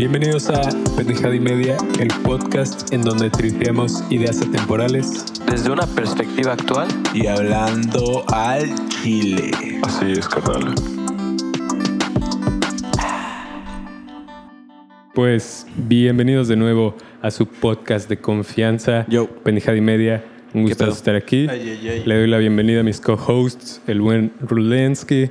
Bienvenidos 0.00 0.48
a 0.48 0.62
Pendejada 0.96 1.34
y 1.34 1.40
Media, 1.40 1.76
el 1.98 2.08
podcast 2.22 2.90
en 2.90 3.02
donde 3.02 3.28
tripeamos 3.28 4.02
ideas 4.08 4.40
atemporales. 4.40 5.26
Desde 5.44 5.70
una 5.70 5.86
perspectiva 5.86 6.54
actual. 6.54 6.88
Y 7.12 7.26
hablando 7.26 8.24
al 8.28 8.74
chile. 8.88 9.50
Así 9.82 10.12
es, 10.12 10.26
carnal. 10.26 10.74
Pues 15.14 15.66
bienvenidos 15.76 16.48
de 16.48 16.56
nuevo 16.56 16.96
a 17.20 17.30
su 17.30 17.44
podcast 17.44 18.08
de 18.08 18.16
confianza, 18.16 19.04
Yo. 19.06 19.28
Pendejada 19.28 19.76
y 19.76 19.82
Media. 19.82 20.24
Un 20.54 20.62
gusto 20.62 20.88
estar 20.88 21.14
aquí. 21.14 21.46
Ay, 21.46 21.76
ay, 21.78 21.88
ay. 21.88 22.02
Le 22.06 22.20
doy 22.20 22.26
la 22.26 22.38
bienvenida 22.38 22.80
a 22.80 22.84
mis 22.84 23.02
co-hosts, 23.02 23.82
el 23.86 24.00
buen 24.00 24.32
Rulensky, 24.40 25.28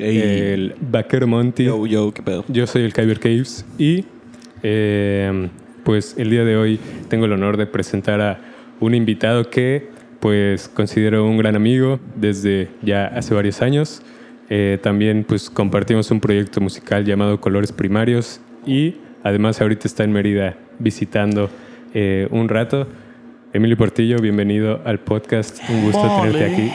Ey. 0.00 0.18
el 0.18 0.74
Vaquero 0.80 1.26
Monty. 1.26 1.64
Yo, 1.64 1.86
yo, 1.86 2.12
qué 2.12 2.22
pedo. 2.22 2.44
Yo 2.48 2.66
soy 2.66 2.82
el 2.82 2.92
Kyber 2.92 3.20
Caves 3.20 3.64
y 3.78 4.04
eh, 4.62 5.48
pues 5.84 6.14
el 6.18 6.30
día 6.30 6.44
de 6.44 6.56
hoy 6.56 6.78
tengo 7.08 7.26
el 7.26 7.32
honor 7.32 7.56
de 7.56 7.66
presentar 7.66 8.20
a 8.20 8.40
un 8.80 8.94
invitado 8.94 9.50
que 9.50 9.88
pues 10.20 10.68
considero 10.68 11.26
un 11.26 11.38
gran 11.38 11.56
amigo 11.56 11.98
desde 12.16 12.68
ya 12.82 13.06
hace 13.06 13.34
varios 13.34 13.62
años. 13.62 14.02
Eh, 14.48 14.78
también 14.82 15.24
pues 15.24 15.48
compartimos 15.48 16.10
un 16.10 16.20
proyecto 16.20 16.60
musical 16.60 17.04
llamado 17.04 17.40
Colores 17.40 17.72
Primarios 17.72 18.40
y 18.66 18.96
además 19.22 19.60
ahorita 19.60 19.86
está 19.86 20.04
en 20.04 20.12
Mérida 20.12 20.56
visitando 20.78 21.50
eh, 21.94 22.28
un 22.30 22.48
rato. 22.48 22.86
Emilio 23.52 23.76
Portillo, 23.76 24.16
bienvenido 24.20 24.80
al 24.84 25.00
podcast. 25.00 25.58
Un 25.68 25.82
gusto 25.82 26.02
tenerte 26.22 26.44
aquí. 26.44 26.72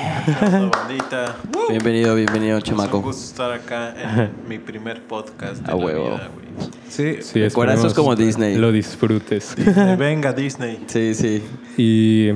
Bandita. 0.71 1.35
Bienvenido, 1.69 2.15
bienvenido, 2.15 2.57
Es 2.57 2.63
un 2.65 2.69
chamaco. 2.69 3.01
gusto 3.01 3.23
estar 3.23 3.51
acá 3.53 3.93
en 3.97 4.31
mi 4.49 4.59
primer 4.59 5.01
podcast 5.03 5.65
de 5.65 5.71
A 5.71 5.75
la 5.75 5.85
huevo. 5.85 6.05
vida, 6.05 6.29
güey. 6.33 6.69
Sí, 6.89 7.17
Sí, 7.21 7.41
Recuerda, 7.41 7.75
es 7.87 7.93
como 7.93 8.13
Disney. 8.15 8.57
Lo 8.57 8.71
disfrutes. 8.73 9.55
Disney, 9.55 9.95
Venga, 9.95 10.33
Disney. 10.33 10.79
Sí, 10.87 11.13
sí. 11.13 11.43
Y 11.77 12.31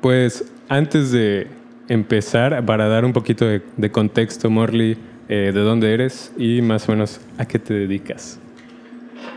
pues 0.00 0.44
antes 0.68 1.10
de 1.10 1.48
empezar, 1.88 2.64
para 2.64 2.86
dar 2.86 3.04
un 3.04 3.12
poquito 3.12 3.44
de, 3.44 3.60
de 3.76 3.90
contexto, 3.90 4.50
Morley, 4.50 4.96
eh, 5.28 5.50
de 5.52 5.60
dónde 5.60 5.92
eres 5.92 6.32
y 6.38 6.62
más 6.62 6.88
o 6.88 6.92
menos 6.92 7.20
a 7.38 7.44
qué 7.44 7.58
te 7.58 7.74
dedicas. 7.74 8.38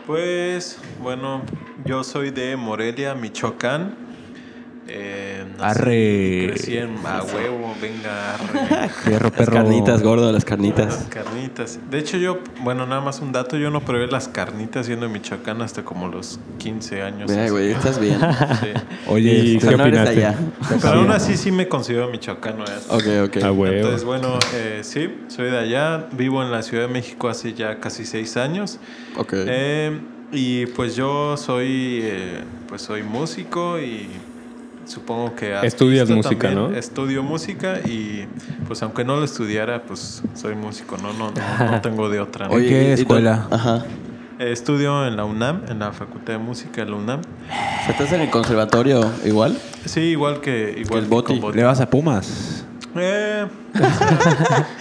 Pues, 0.05 0.78
bueno, 1.02 1.41
yo 1.83 2.03
soy 2.03 2.31
de 2.31 2.55
Morelia, 2.55 3.16
Michoacán. 3.16 4.05
Eh, 4.88 5.44
nací 5.58 5.80
Arre. 5.81 6.44
y 6.44 6.47
Crecí 6.47 6.78
en 6.78 6.95
a 7.05 7.23
huevo, 7.23 7.75
venga, 7.81 8.36
arre. 8.36 8.89
perro, 9.05 9.30
Las 9.30 9.31
perro. 9.31 9.53
carnitas, 9.53 10.03
gordo, 10.03 10.25
las 10.25 10.33
Las 10.33 10.45
carnitas. 10.45 11.08
carnitas. 11.09 11.80
De 11.89 11.97
hecho, 11.97 12.17
yo, 12.17 12.39
bueno, 12.61 12.86
nada 12.86 13.02
más 13.02 13.19
un 13.19 13.31
dato, 13.31 13.58
yo 13.58 13.72
no 13.72 13.81
probé 13.81 14.06
las 14.08 14.28
carnitas 14.28 14.86
siendo 14.86 15.09
Michoacán 15.09 15.61
hasta 15.63 15.83
como 15.83 16.08
los 16.08 16.39
15 16.59 17.02
años. 17.02 17.31
Mira, 17.31 17.50
güey, 17.50 17.72
estás 17.72 18.00
bien. 18.00 18.19
Sí. 18.61 18.67
Oye, 19.08 19.31
¿Y 19.33 19.58
qué 19.58 19.75
no 19.75 19.83
allá. 19.83 20.36
Pero 20.81 21.00
aún 21.00 21.11
así 21.11 21.36
sí 21.36 21.52
me 21.52 21.67
considero 21.67 22.09
michoacano. 22.09 22.63
¿eh? 22.63 22.78
Ok, 22.89 23.36
ok. 23.36 23.44
A 23.44 23.52
huevo. 23.52 23.75
Entonces, 23.75 24.03
bueno, 24.03 24.38
eh, 24.53 24.81
sí, 24.83 25.09
soy 25.28 25.50
de 25.52 25.58
allá, 25.59 26.08
vivo 26.11 26.41
en 26.44 26.52
la 26.52 26.61
Ciudad 26.61 26.88
de 26.88 26.94
México 26.94 27.28
hace 27.28 27.53
ya 27.53 27.80
casi 27.80 28.06
seis 28.06 28.38
años. 28.38 28.80
Ok. 29.17 29.33
Eh, 29.36 30.00
y 30.31 30.66
pues 30.67 30.95
yo 30.95 31.38
soy, 31.38 32.02
eh, 32.03 32.44
pues 32.67 32.81
soy 32.81 33.03
músico 33.03 33.80
y 33.80 34.09
supongo 34.86 35.36
que... 35.36 35.55
Estudias 35.64 36.09
música, 36.09 36.50
también. 36.50 36.72
¿no? 36.72 36.78
Estudio 36.78 37.23
música 37.23 37.80
y 37.86 38.28
pues 38.67 38.81
aunque 38.83 39.03
no 39.03 39.16
lo 39.17 39.23
estudiara, 39.25 39.83
pues 39.83 40.22
soy 40.33 40.55
músico, 40.55 40.97
no, 40.97 41.14
no, 41.14 41.31
no, 41.31 41.66
no 41.72 41.81
tengo 41.81 42.09
de 42.09 42.19
otra. 42.19 42.47
¿no? 42.47 42.53
Oye, 42.55 42.67
¿qué 42.69 42.83
¿y- 42.83 42.88
y 42.88 42.91
escuela? 42.91 43.47
Ajá. 43.52 43.86
Eh, 44.39 44.52
estudio 44.52 45.08
en 45.08 45.16
la 45.16 45.23
UNAM, 45.25 45.61
en 45.69 45.80
la 45.80 45.94
Facultad 45.94 46.33
de 46.33 46.39
Música 46.39 46.83
de 46.83 46.91
la 46.91 46.97
UNAM. 46.97 47.22
¿Estás 47.89 48.11
en 48.11 48.22
el 48.22 48.30
conservatorio 48.30 49.09
igual? 49.23 49.57
Sí, 49.85 50.01
igual 50.01 50.41
que... 50.41 50.75
Igual 50.78 51.03
el 51.03 51.06
que 51.06 51.09
Boti. 51.16 51.34
con 51.34 51.41
Boti. 51.41 51.57
¿Le 51.57 51.63
vas 51.63 51.79
a 51.79 51.90
Pumas? 51.90 52.65
Eh, 52.97 53.45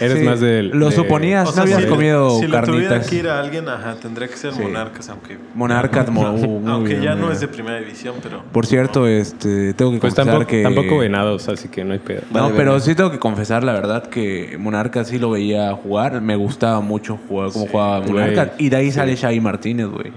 Eres 0.00 0.18
Sí, 0.20 0.24
más 0.24 0.38
del... 0.40 0.68
lo 0.68 0.88
de- 0.90 0.94
suponías. 0.96 1.48
O 1.48 1.56
no 1.56 1.62
habías 1.62 1.82
si, 1.82 1.88
comido 1.88 2.30
si 2.38 2.46
le 2.46 2.60
tuviera 2.60 2.88
carnitas. 2.90 3.08
que 3.08 3.16
ir 3.16 3.28
a 3.28 3.40
alguien, 3.40 3.68
ajá, 3.68 3.96
tendría 4.00 4.28
que 4.28 4.36
ser 4.36 4.52
Sí. 4.54 4.60
Monarcas, 4.62 5.08
aunque... 5.08 5.36
Monarcas, 5.54 6.08
uh, 6.08 6.12
muy 6.12 6.70
aunque 6.70 6.90
bien, 6.90 7.02
ya 7.02 7.14
no 7.16 7.32
es 7.32 7.40
de 7.40 7.48
primera 7.48 7.78
división, 7.78 8.14
pero... 8.22 8.44
Por 8.52 8.66
cierto, 8.66 9.08
este, 9.08 9.74
tengo 9.74 9.90
que 9.90 9.98
Pues 9.98 10.14
confesar 10.14 10.26
tampoco, 10.26 10.46
que... 10.50 10.62
tampoco 10.62 10.98
venados, 10.98 11.48
así 11.48 11.68
que 11.68 11.84
no 11.84 11.92
hay 11.92 11.98
pedo. 11.98 12.22
No, 12.32 12.42
Vale, 12.44 12.54
pero 12.56 12.78
sí 12.78 12.94
tengo 12.94 13.10
que 13.10 13.18
confesar 13.18 13.64
la 13.64 13.72
verdad 13.72 14.04
que 14.06 14.56
Monarcas 14.60 15.08
sí 15.08 15.18
lo 15.18 15.30
veía 15.30 15.72
jugar. 15.72 16.20
Me 16.20 16.36
gustaba 16.36 16.80
mucho 16.80 17.18
jugar 17.28 17.50
cómo 17.52 17.64
Sí, 17.64 17.70
jugaba. 17.72 18.00
Monarcas. 18.06 18.50
Y 18.58 18.68
de 18.68 18.76
ahí 18.76 18.86
Sí. 18.86 18.92
sale 18.92 19.16
Shai 19.16 19.40
Martínez, 19.40 19.86
güey. 19.88 20.12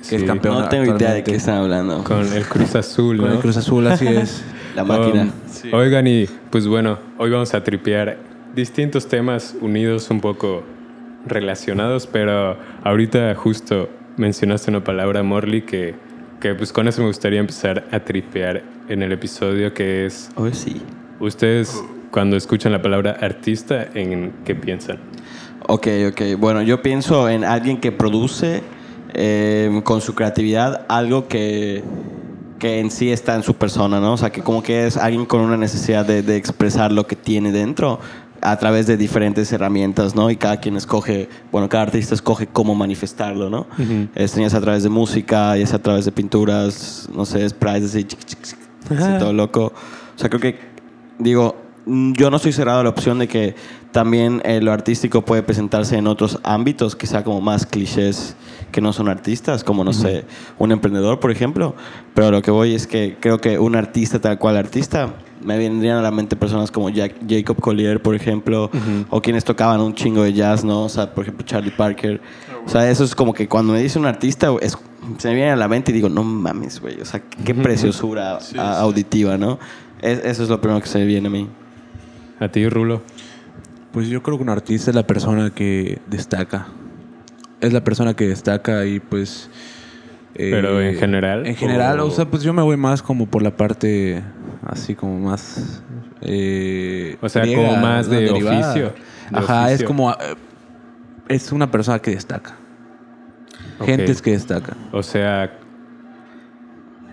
Que 0.00 0.08
Sí. 0.10 0.16
es 0.16 0.24
campeón 0.24 0.58
No 0.58 0.68
tengo 0.68 0.96
idea 0.96 1.14
de 1.14 1.22
qué 1.22 1.36
están 1.36 1.58
hablando. 1.58 2.02
Con 2.04 2.30
el 2.32 2.44
Cruz 2.44 2.74
Azul, 2.74 3.16
Con 3.18 3.28
¿no? 3.28 3.32
el 3.34 3.38
Cruz 3.38 3.56
Azul, 3.56 3.86
así 3.86 4.06
es. 4.08 4.42
La 4.74 4.84
máquina. 4.84 5.22
Um, 5.22 5.30
Sí. 5.50 5.70
Oigan, 5.72 6.06
y 6.06 6.26
pues 6.50 6.66
bueno, 6.66 6.98
hoy 7.18 7.30
vamos 7.30 7.54
a 7.54 7.62
tripear 7.62 8.18
distintos 8.54 9.06
temas 9.08 9.54
unidos, 9.60 10.10
un 10.10 10.20
poco 10.20 10.62
relacionados, 11.26 12.06
pero 12.06 12.56
ahorita 12.82 13.34
justo 13.34 13.88
mencionaste 14.16 14.70
una 14.70 14.84
palabra, 14.84 15.22
Morley, 15.22 15.62
que, 15.62 15.94
que 16.40 16.54
pues 16.54 16.72
con 16.72 16.86
eso 16.88 17.00
me 17.00 17.06
gustaría 17.08 17.40
empezar 17.40 17.84
a 17.90 18.00
tripear 18.00 18.62
en 18.88 19.02
el 19.02 19.12
episodio, 19.12 19.72
que 19.72 20.06
es, 20.06 20.28
Oh, 20.36 20.48
sí. 20.50 20.82
ustedes 21.20 21.82
cuando 22.10 22.36
escuchan 22.36 22.72
la 22.72 22.82
palabra 22.82 23.16
artista, 23.20 23.88
¿en 23.94 24.32
qué 24.44 24.54
piensan? 24.54 24.98
Ok, 25.66 25.86
ok. 26.10 26.22
Bueno, 26.38 26.62
yo 26.62 26.82
pienso 26.82 27.28
en 27.28 27.42
alguien 27.44 27.80
que 27.80 27.90
produce 27.90 28.62
eh, 29.14 29.80
con 29.84 30.00
su 30.00 30.14
creatividad 30.14 30.84
algo 30.88 31.26
que, 31.26 31.82
que 32.64 32.80
en 32.80 32.90
sí 32.90 33.12
está 33.12 33.34
en 33.34 33.42
su 33.42 33.56
persona, 33.56 34.00
¿no? 34.00 34.14
O 34.14 34.16
sea, 34.16 34.32
que 34.32 34.40
como 34.40 34.62
que 34.62 34.86
es 34.86 34.96
alguien 34.96 35.26
con 35.26 35.42
una 35.42 35.58
necesidad 35.58 36.06
de, 36.06 36.22
de 36.22 36.36
expresar 36.36 36.92
lo 36.92 37.06
que 37.06 37.14
tiene 37.14 37.52
dentro 37.52 38.00
a 38.40 38.56
través 38.56 38.86
de 38.86 38.96
diferentes 38.96 39.52
herramientas, 39.52 40.14
¿no? 40.14 40.30
Y 40.30 40.36
cada 40.36 40.60
quien 40.60 40.74
escoge, 40.78 41.28
bueno, 41.52 41.68
cada 41.68 41.82
artista 41.82 42.14
escoge 42.14 42.46
cómo 42.46 42.74
manifestarlo, 42.74 43.50
¿no? 43.50 43.66
Es, 44.14 44.34
ya 44.34 44.48
sea 44.48 44.60
a 44.60 44.62
través 44.62 44.82
de 44.82 44.88
música, 44.88 45.54
ya 45.58 45.66
sea 45.66 45.76
a 45.76 45.82
través 45.82 46.06
de 46.06 46.12
pinturas, 46.12 47.06
no 47.14 47.26
sé, 47.26 47.46
sprites 47.46 47.90
así, 47.90 48.04
chic, 48.04 48.24
chic, 48.24 48.40
chic, 48.40 48.58
así 48.92 49.18
todo 49.18 49.34
loco. 49.34 49.66
O 49.66 50.18
sea, 50.18 50.30
creo 50.30 50.40
que, 50.40 50.58
digo, 51.18 51.56
yo 51.86 52.30
no 52.30 52.36
estoy 52.36 52.52
cerrado 52.52 52.80
a 52.80 52.82
la 52.82 52.88
opción 52.88 53.18
de 53.18 53.28
que 53.28 53.54
también 53.92 54.40
eh, 54.44 54.60
lo 54.60 54.72
artístico 54.72 55.22
puede 55.24 55.42
presentarse 55.42 55.96
en 55.96 56.06
otros 56.06 56.38
ámbitos, 56.42 56.96
quizá 56.96 57.22
como 57.24 57.40
más 57.40 57.66
clichés 57.66 58.36
que 58.72 58.80
no 58.80 58.92
son 58.92 59.08
artistas, 59.08 59.62
como, 59.62 59.84
no 59.84 59.92
sé, 59.92 60.24
un 60.58 60.72
emprendedor, 60.72 61.20
por 61.20 61.30
ejemplo. 61.30 61.74
Pero 62.14 62.30
lo 62.30 62.42
que 62.42 62.50
voy 62.50 62.74
es 62.74 62.86
que 62.86 63.16
creo 63.20 63.38
que 63.38 63.58
un 63.58 63.76
artista 63.76 64.18
tal 64.20 64.38
cual 64.38 64.56
artista, 64.56 65.14
me 65.44 65.58
vendrían 65.58 65.98
a 65.98 66.02
la 66.02 66.10
mente 66.10 66.36
personas 66.36 66.70
como 66.70 66.88
Jack- 66.88 67.16
Jacob 67.28 67.60
Collier, 67.60 68.00
por 68.02 68.14
ejemplo, 68.14 68.70
o 69.10 69.20
quienes 69.20 69.44
tocaban 69.44 69.80
un 69.80 69.94
chingo 69.94 70.22
de 70.22 70.32
jazz, 70.32 70.64
¿no? 70.64 70.84
O 70.84 70.88
sea, 70.88 71.14
por 71.14 71.22
ejemplo, 71.24 71.44
Charlie 71.46 71.70
Parker. 71.70 72.20
O 72.66 72.68
sea, 72.68 72.90
eso 72.90 73.04
es 73.04 73.14
como 73.14 73.34
que 73.34 73.46
cuando 73.46 73.74
me 73.74 73.80
dice 73.82 73.98
un 73.98 74.06
artista, 74.06 74.48
es- 74.62 74.78
se 75.18 75.28
me 75.28 75.34
viene 75.34 75.50
a 75.50 75.56
la 75.56 75.68
mente 75.68 75.92
y 75.92 75.94
digo, 75.94 76.08
no 76.08 76.24
mames, 76.24 76.80
güey. 76.80 76.98
O 77.00 77.04
sea, 77.04 77.20
qué 77.44 77.54
preciosura 77.54 78.40
Sí, 78.40 78.56
a- 78.58 78.74
sí. 78.76 78.80
auditiva, 78.80 79.36
¿no? 79.36 79.58
Es- 80.00 80.24
eso 80.24 80.42
es 80.42 80.48
lo 80.48 80.60
primero 80.60 80.80
que 80.80 80.88
se 80.88 80.98
me 80.98 81.04
viene 81.04 81.28
a 81.28 81.30
mí. 81.30 81.48
A 82.40 82.48
ti, 82.48 82.68
Rulo. 82.68 83.02
Pues 83.92 84.08
yo 84.08 84.22
creo 84.22 84.36
que 84.36 84.42
un 84.42 84.48
artista 84.50 84.90
es 84.90 84.94
la 84.96 85.06
persona 85.06 85.50
que 85.50 85.98
destaca. 86.06 86.66
Es 87.60 87.72
la 87.72 87.82
persona 87.84 88.14
que 88.14 88.26
destaca 88.28 88.84
y 88.86 89.00
pues... 89.00 89.48
eh, 90.34 90.50
Pero 90.50 90.80
en 90.82 90.96
general, 90.96 91.46
En 91.46 91.54
general, 91.56 92.00
o- 92.00 92.06
o... 92.06 92.10
sea, 92.10 92.24
pues 92.26 92.42
yo 92.42 92.52
me 92.52 92.62
voy 92.62 92.76
más 92.76 93.02
como 93.02 93.26
por 93.26 93.42
la 93.42 93.56
parte 93.56 94.22
así 94.66 94.94
como 94.94 95.18
más... 95.20 95.82
eh, 96.22 97.16
O 97.20 97.28
sea, 97.28 97.42
griega, 97.42 97.68
como 97.68 97.80
más 97.80 98.10
de 98.10 98.20
derivada. 98.22 98.58
oficio, 98.70 98.92
de 99.30 99.38
Ajá, 99.38 99.70
es 99.72 99.84
como... 99.84 100.10
eh, 100.12 100.16
es 101.28 101.52
una 101.52 101.70
persona 101.70 102.00
que 102.00 102.10
destaca. 102.10 102.56
Ok. 103.78 103.86
Gentes 103.86 104.20
que 104.20 104.32
destacan. 104.32 104.76
O 104.92 105.02
sea, 105.02 105.58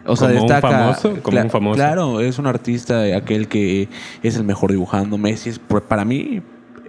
O 0.05 0.15
sea, 0.15 0.29
¿Como 0.29 0.41
un 0.41 0.47
destaca. 0.47 0.69
famoso? 0.79 1.21
Como 1.21 1.37
Cla- 1.37 1.43
un 1.43 1.49
famoso. 1.49 1.75
Claro, 1.75 2.21
es 2.21 2.39
un 2.39 2.47
artista, 2.47 3.03
aquel 3.15 3.47
que 3.47 3.87
es 4.23 4.35
el 4.35 4.43
mejor 4.43 4.71
dibujando. 4.71 5.17
Messi, 5.17 5.49
es, 5.49 5.59
por- 5.59 5.83
para 5.83 6.05
mí, 6.05 6.41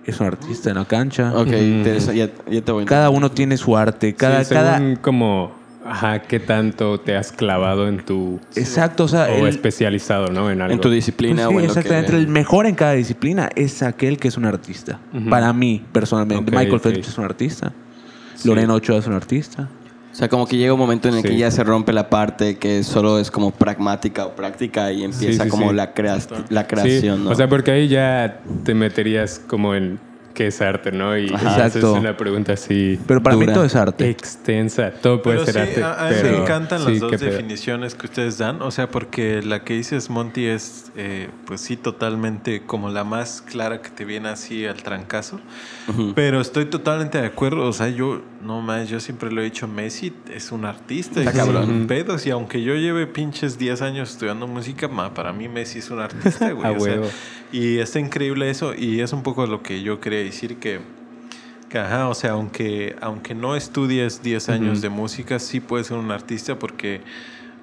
es 0.04 0.18
un 0.20 0.26
artista 0.26 0.70
en 0.70 0.76
la 0.76 0.84
cancha. 0.84 1.32
Ok, 1.36 1.48
interesa- 1.48 2.12
ya, 2.14 2.28
ya 2.50 2.60
te 2.62 2.72
voy 2.72 2.84
a 2.84 2.86
Cada 2.86 3.10
uno 3.10 3.30
tiene 3.30 3.56
su 3.56 3.76
arte. 3.76 4.14
Cada, 4.14 4.42
sí, 4.44 4.54
cada, 4.54 4.78
según 4.78 4.96
como, 4.96 5.52
ajá, 5.84 6.22
qué 6.22 6.40
tanto 6.40 6.98
te 7.00 7.14
has 7.16 7.30
clavado 7.32 7.86
en 7.86 8.04
tu... 8.04 8.40
Exacto, 8.56 9.04
o 9.04 9.08
sea, 9.08 9.24
o 9.24 9.46
el- 9.46 9.48
especializado, 9.48 10.28
¿no? 10.28 10.50
En 10.50 10.60
algo. 10.62 10.72
En 10.72 10.80
tu 10.80 10.88
pues 10.88 10.94
disciplina 10.96 11.42
sí, 11.42 11.48
o 11.48 11.50
en 11.50 11.56
lo 11.58 11.64
exactamente. 11.64 12.10
que- 12.12 12.16
El 12.18 12.28
mejor 12.28 12.66
en 12.66 12.74
cada 12.74 12.92
disciplina 12.92 13.50
es 13.54 13.82
aquel 13.82 14.18
que 14.18 14.28
es 14.28 14.36
un 14.36 14.44
artista. 14.46 14.98
Para 15.28 15.52
mí, 15.52 15.84
personalmente. 15.92 16.50
Michael 16.50 16.74
ok. 16.76 16.82
Phelps 16.82 17.08
es 17.08 17.18
un 17.18 17.24
artista. 17.24 17.72
Sí. 18.36 18.48
Lorena 18.48 18.74
Ochoa 18.74 18.98
es 18.98 19.06
un 19.06 19.12
artista. 19.12 19.68
O 20.12 20.14
sea, 20.14 20.28
como 20.28 20.46
que 20.46 20.58
llega 20.58 20.74
un 20.74 20.78
momento 20.78 21.08
en 21.08 21.14
el 21.14 21.22
Sí. 21.22 21.28
que 21.28 21.36
ya 21.38 21.50
se 21.50 21.64
rompe 21.64 21.92
la 21.92 22.10
parte 22.10 22.58
que 22.58 22.82
solo 22.84 23.18
es 23.18 23.30
como 23.30 23.50
pragmática 23.50 24.26
o 24.26 24.32
práctica 24.36 24.92
y 24.92 25.04
empieza 25.04 25.44
sí, 25.44 25.48
como 25.50 25.70
sí. 25.70 25.74
La, 25.76 25.94
crea- 25.94 26.18
la 26.50 26.60
Sí, 26.62 26.66
creación, 26.68 27.24
¿no? 27.24 27.30
O 27.30 27.34
sea, 27.34 27.48
porque 27.48 27.70
ahí 27.70 27.88
ya 27.88 28.40
te 28.64 28.74
meterías 28.74 29.38
como 29.46 29.74
en 29.74 29.98
qué 30.32 30.48
es 30.48 30.60
arte, 30.60 30.92
¿no? 30.92 31.16
Y 31.16 31.32
Ajá. 31.32 31.66
es 31.66 31.76
una 31.76 32.16
pregunta 32.16 32.52
así 32.54 32.98
Pero 33.06 33.22
para 33.22 33.36
mí 33.36 33.42
Dura. 33.42 33.54
todo 33.54 33.64
es 33.64 33.76
arte. 33.76 34.08
extensa. 34.10 34.90
Todo 34.90 35.22
puede 35.22 35.38
Pero 35.40 35.52
ser 35.52 35.66
sí, 35.66 35.80
arte. 35.80 35.82
a, 35.84 36.06
a 36.06 36.10
mí 36.10 36.16
pero 36.20 36.36
me 36.38 36.42
encantan 36.42 36.78
sí, 36.80 36.90
las 36.90 37.00
dos 37.00 37.10
pedo. 37.12 37.30
definiciones 37.30 37.94
que 37.94 38.06
ustedes 38.06 38.38
dan. 38.38 38.62
O 38.62 38.70
sea, 38.70 38.88
porque 38.88 39.42
la 39.42 39.64
que 39.64 39.74
dices, 39.74 40.10
Monty, 40.10 40.46
es, 40.46 40.90
eh, 40.96 41.28
pues 41.46 41.60
sí, 41.60 41.76
totalmente 41.76 42.62
como 42.62 42.88
la 42.90 43.04
más 43.04 43.42
clara 43.42 43.82
que 43.82 43.90
te 43.90 44.04
viene 44.04 44.28
así 44.28 44.66
al 44.66 44.82
trancazo. 44.82 45.40
Pero 46.14 46.40
estoy 46.40 46.66
totalmente 46.66 47.18
de 47.20 47.26
acuerdo. 47.26 47.66
O 47.68 47.72
sea, 47.72 47.88
yo, 47.88 48.22
no 48.42 48.60
más, 48.60 48.88
yo 48.88 49.00
siempre 49.00 49.30
lo 49.30 49.40
he 49.40 49.44
dicho, 49.44 49.68
Messi 49.68 50.12
es 50.32 50.52
un 50.52 50.64
artista. 50.64 51.20
Está 51.20 51.32
cabrón. 51.32 51.86
pedos. 51.86 52.26
Y 52.26 52.30
aunque 52.30 52.62
yo 52.62 52.74
lleve 52.74 53.06
pinches 53.06 53.58
10 53.58 53.82
años 53.82 54.10
estudiando 54.10 54.46
música, 54.46 54.88
ma, 54.88 55.12
para 55.14 55.32
mí 55.32 55.48
Messi 55.48 55.78
es 55.80 55.90
un 55.90 56.00
artista, 56.00 56.50
güey. 56.52 56.66
A 56.66 56.72
o 56.72 56.80
sea, 56.80 57.00
y 57.52 57.78
está 57.78 57.98
increíble 58.00 58.48
eso. 58.48 58.72
Y 58.74 59.00
es 59.00 59.12
un 59.12 59.22
poco 59.22 59.46
lo 59.46 59.62
que 59.62 59.82
yo 59.82 60.00
quería 60.00 60.21
decir 60.24 60.56
que... 60.58 60.80
que, 61.68 61.78
ajá, 61.78 62.08
o 62.08 62.14
sea, 62.14 62.32
aunque, 62.32 62.96
aunque 63.00 63.34
no 63.34 63.56
estudies 63.56 64.22
10 64.22 64.48
años 64.48 64.80
de 64.82 64.88
música, 64.88 65.38
sí 65.38 65.60
puedes 65.60 65.86
ser 65.88 65.96
un 65.98 66.10
artista 66.10 66.58
porque 66.58 67.00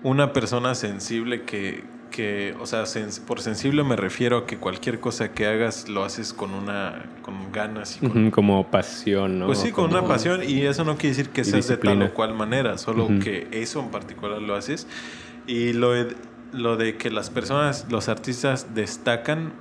una 0.03 0.31
persona 0.33 0.75
sensible 0.75 1.43
que, 1.43 1.83
que 2.09 2.55
o 2.59 2.65
sea, 2.65 2.83
sens- 2.83 3.19
por 3.19 3.39
sensible 3.41 3.83
me 3.83 3.95
refiero 3.95 4.37
a 4.37 4.45
que 4.47 4.57
cualquier 4.57 4.99
cosa 4.99 5.31
que 5.33 5.45
hagas 5.45 5.89
lo 5.89 6.03
haces 6.03 6.33
con 6.33 6.53
una, 6.53 7.05
con 7.21 7.51
ganas 7.51 7.97
y 8.01 8.07
con, 8.07 8.23
Ujú, 8.23 8.31
Como 8.31 8.65
pasión, 8.71 9.37
¿no? 9.39 9.45
pues 9.47 9.59
sí, 9.59 9.71
con 9.71 9.89
Como- 9.89 9.99
una 9.99 10.07
pasión 10.07 10.41
y 10.43 10.61
eso 10.65 10.83
no 10.85 10.95
quiere 10.97 11.09
decir 11.15 11.29
que 11.29 11.43
seas 11.43 11.67
de 11.67 11.75
tal 11.77 11.81
disciplina. 11.83 12.05
o 12.05 12.13
cual 12.15 12.33
manera, 12.33 12.77
solo 12.79 13.05
Ujú. 13.05 13.19
que 13.19 13.47
eso 13.51 13.79
en 13.81 13.89
particular 13.89 14.41
lo 14.41 14.55
haces. 14.55 14.87
Y 15.47 15.73
lo 15.73 15.93
lo 16.51 16.77
de 16.77 16.97
que 16.97 17.11
las 17.11 17.29
personas, 17.29 17.85
los 17.91 18.09
artistas 18.09 18.73
destacan, 18.73 19.51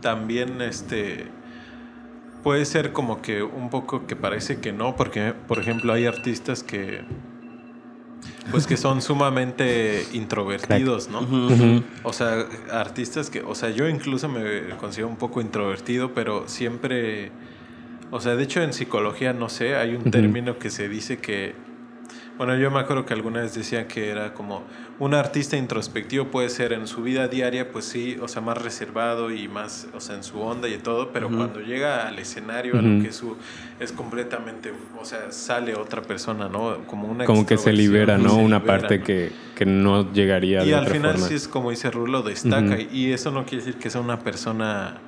también 0.00 0.62
este 0.62 1.26
puede 2.44 2.64
ser 2.66 2.92
como 2.92 3.22
que 3.22 3.42
un 3.42 3.70
poco 3.70 4.06
que 4.06 4.14
parece 4.14 4.60
que 4.60 4.72
no, 4.72 4.94
porque 4.94 5.32
por 5.48 5.58
ejemplo 5.58 5.92
hay 5.92 6.06
artistas 6.06 6.62
que 6.62 7.02
pues 8.50 8.66
que 8.66 8.76
son 8.76 9.02
sumamente 9.02 10.04
introvertidos, 10.12 11.08
¿no? 11.08 11.26
O 12.02 12.12
sea, 12.12 12.46
artistas 12.70 13.30
que, 13.30 13.40
o 13.40 13.54
sea, 13.54 13.70
yo 13.70 13.88
incluso 13.88 14.28
me 14.28 14.68
considero 14.76 15.08
un 15.08 15.16
poco 15.16 15.40
introvertido, 15.40 16.12
pero 16.14 16.46
siempre, 16.46 17.32
o 18.10 18.20
sea, 18.20 18.36
de 18.36 18.44
hecho 18.44 18.62
en 18.62 18.72
psicología, 18.72 19.32
no 19.32 19.48
sé, 19.48 19.76
hay 19.76 19.94
un 19.94 20.10
término 20.10 20.58
que 20.58 20.70
se 20.70 20.88
dice 20.88 21.18
que, 21.18 21.54
bueno, 22.36 22.56
yo 22.56 22.70
me 22.70 22.80
acuerdo 22.80 23.06
que 23.06 23.14
alguna 23.14 23.40
vez 23.42 23.54
decían 23.54 23.86
que 23.86 24.10
era 24.10 24.34
como 24.34 24.62
un 24.98 25.14
artista 25.14 25.56
introspectivo 25.56 26.26
puede 26.28 26.48
ser 26.48 26.72
en 26.72 26.86
su 26.86 27.02
vida 27.02 27.28
diaria, 27.28 27.70
pues 27.70 27.84
sí, 27.84 28.16
o 28.20 28.28
sea, 28.28 28.42
más 28.42 28.60
reservado 28.60 29.30
y 29.30 29.48
más, 29.48 29.88
o 29.94 30.00
sea, 30.00 30.16
en 30.16 30.24
su 30.24 30.40
onda 30.40 30.68
y 30.68 30.78
todo, 30.78 31.10
pero 31.12 31.28
cuando 31.28 31.60
llega 31.60 32.06
al 32.08 32.18
escenario, 32.18 32.78
a 32.78 32.82
lo 32.82 33.02
que 33.02 33.08
es 33.08 33.16
su, 33.16 33.36
es 33.80 33.92
completamente, 33.92 34.72
o 35.00 35.04
sea, 35.04 35.30
sale 35.32 35.74
otra 35.74 36.02
persona, 36.02 36.48
¿no? 36.48 36.78
Como 36.86 37.08
una 37.08 37.24
Como 37.24 37.46
que 37.46 37.56
se 37.56 37.72
libera, 37.72 38.18
¿no? 38.18 38.30
se 38.30 38.34
Una 38.36 38.58
libera, 38.58 38.64
parte 38.80 38.98
¿no? 38.98 39.04
que, 39.04 39.32
que 39.54 39.66
no 39.66 40.12
llegaría 40.12 40.64
Y 40.64 40.68
de 40.68 40.74
al 40.74 40.82
otra 40.82 40.94
final 40.94 41.12
forma. 41.12 41.26
sí 41.28 41.34
es 41.34 41.48
como 41.48 41.70
dice 41.70 41.90
Rulo, 41.90 42.22
destaca. 42.22 42.78
Y 42.80 43.12
eso 43.12 43.30
no 43.30 43.44
quiere 43.44 43.64
decir 43.64 43.80
que 43.80 43.90
sea 43.90 44.00
una 44.00 44.20
persona... 44.20 44.98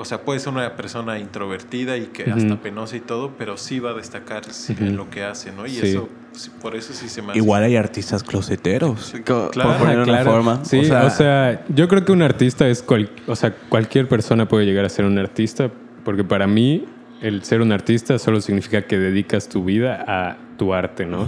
O 0.00 0.04
sea, 0.06 0.22
puede 0.22 0.40
ser 0.40 0.54
una 0.54 0.76
persona 0.76 1.18
introvertida 1.18 1.98
y 1.98 2.06
que 2.06 2.30
hasta 2.30 2.56
penosa 2.56 2.96
y 2.96 3.00
todo, 3.00 3.34
pero 3.36 3.58
sí 3.58 3.80
va 3.80 3.90
a 3.90 3.92
destacar 3.92 4.50
sí, 4.50 4.74
en 4.80 4.96
lo 4.96 5.10
que 5.10 5.24
hace, 5.24 5.52
¿no? 5.52 5.66
Y 5.66 5.70
Sí. 5.72 5.88
eso, 5.88 6.08
sí, 6.32 6.50
por 6.62 6.74
eso 6.74 6.94
sí 6.94 7.10
se 7.10 7.20
me 7.20 7.32
hace... 7.32 7.38
Igual 7.38 7.64
hay 7.64 7.76
artistas 7.76 8.22
closeteros. 8.22 9.12
Claro, 9.24 9.50
por 9.52 9.76
ponerlo 9.76 10.06
de 10.06 10.10
una 10.10 10.22
Claro. 10.22 10.30
forma. 10.30 10.64
Sí, 10.64 10.78
o 10.90 11.10
sea, 11.10 11.66
yo 11.68 11.86
creo 11.86 12.02
que 12.06 12.12
un 12.12 12.22
artista 12.22 12.66
es 12.66 12.82
cual- 12.82 13.10
o 13.26 13.36
sea, 13.36 13.54
cualquier 13.68 14.08
persona 14.08 14.48
puede 14.48 14.64
llegar 14.64 14.86
a 14.86 14.88
ser 14.88 15.04
un 15.04 15.18
artista, 15.18 15.70
porque 16.02 16.24
para 16.24 16.46
mí 16.46 16.86
el 17.20 17.44
ser 17.44 17.60
un 17.60 17.70
artista 17.70 18.18
solo 18.18 18.40
significa 18.40 18.80
que 18.86 18.96
dedicas 18.98 19.50
tu 19.50 19.64
vida 19.64 20.02
a 20.08 20.38
tu 20.56 20.72
arte, 20.72 21.04
¿no? 21.04 21.26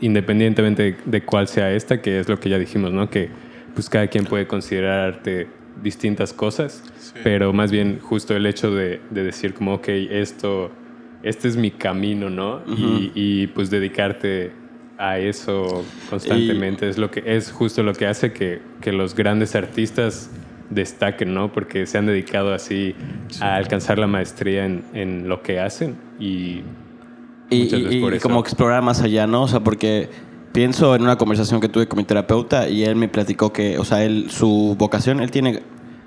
Independientemente 0.00 0.82
de, 0.82 0.96
de 1.04 1.24
cuál 1.24 1.48
sea 1.48 1.72
esta, 1.72 2.00
que 2.00 2.20
es 2.20 2.28
lo 2.28 2.38
que 2.38 2.48
ya 2.48 2.58
dijimos, 2.58 2.92
¿no? 2.92 3.10
Que 3.10 3.30
pues 3.74 3.88
cada 3.88 4.06
quien 4.06 4.24
puede 4.26 4.46
considerar 4.46 5.14
arte 5.14 5.48
distintas 5.82 6.32
cosas, 6.32 6.82
Sí. 7.14 7.20
pero 7.22 7.52
más 7.52 7.70
bien 7.70 7.98
justo 8.00 8.34
el 8.34 8.46
hecho 8.46 8.70
de, 8.74 9.00
de 9.10 9.22
decir 9.24 9.52
como, 9.54 9.74
ok, 9.74 9.88
esto, 9.88 10.70
este 11.22 11.48
es 11.48 11.56
mi 11.56 11.70
camino, 11.70 12.30
¿no? 12.30 12.62
y, 12.66 13.12
y, 13.14 13.46
pues 13.48 13.70
dedicarte 13.70 14.52
a 14.98 15.18
eso 15.18 15.84
constantemente 16.10 16.88
es 16.88 16.96
lo 16.96 17.10
que 17.10 17.22
es 17.26 17.50
justo 17.50 17.82
lo 17.82 17.92
que 17.92 18.06
hace 18.06 18.32
que, 18.32 18.60
que 18.80 18.92
los 18.92 19.14
grandes 19.14 19.54
artistas 19.56 20.30
destaquen, 20.70 21.34
¿no? 21.34 21.52
Porque 21.52 21.86
se 21.86 21.98
han 21.98 22.06
dedicado 22.06 22.54
así 22.54 22.94
a 23.40 23.56
alcanzar 23.56 23.98
la 23.98 24.06
maestría 24.06 24.64
en, 24.64 24.84
en 24.94 25.28
lo 25.28 25.42
que 25.42 25.58
hacen 25.60 25.96
y 26.18 26.62
y, 27.50 27.74
y- 27.74 28.00
por 28.00 28.14
y 28.14 28.16
eso. 28.16 28.22
como 28.28 28.40
explorar 28.40 28.82
más 28.82 29.02
allá, 29.02 29.26
¿no? 29.26 29.42
O 29.42 29.48
sea, 29.48 29.60
porque 29.60 30.08
pienso 30.52 30.94
en 30.94 31.02
una 31.02 31.16
conversación 31.16 31.60
que 31.60 31.68
tuve 31.68 31.86
con 31.86 31.98
mi 31.98 32.04
terapeuta 32.04 32.68
y 32.68 32.84
él 32.84 32.96
me 32.96 33.08
platicó 33.08 33.52
que, 33.52 33.78
o 33.78 33.84
sea, 33.84 34.02
él, 34.04 34.30
su 34.30 34.74
vocación, 34.78 35.20
él 35.20 35.30
tiene 35.30 35.60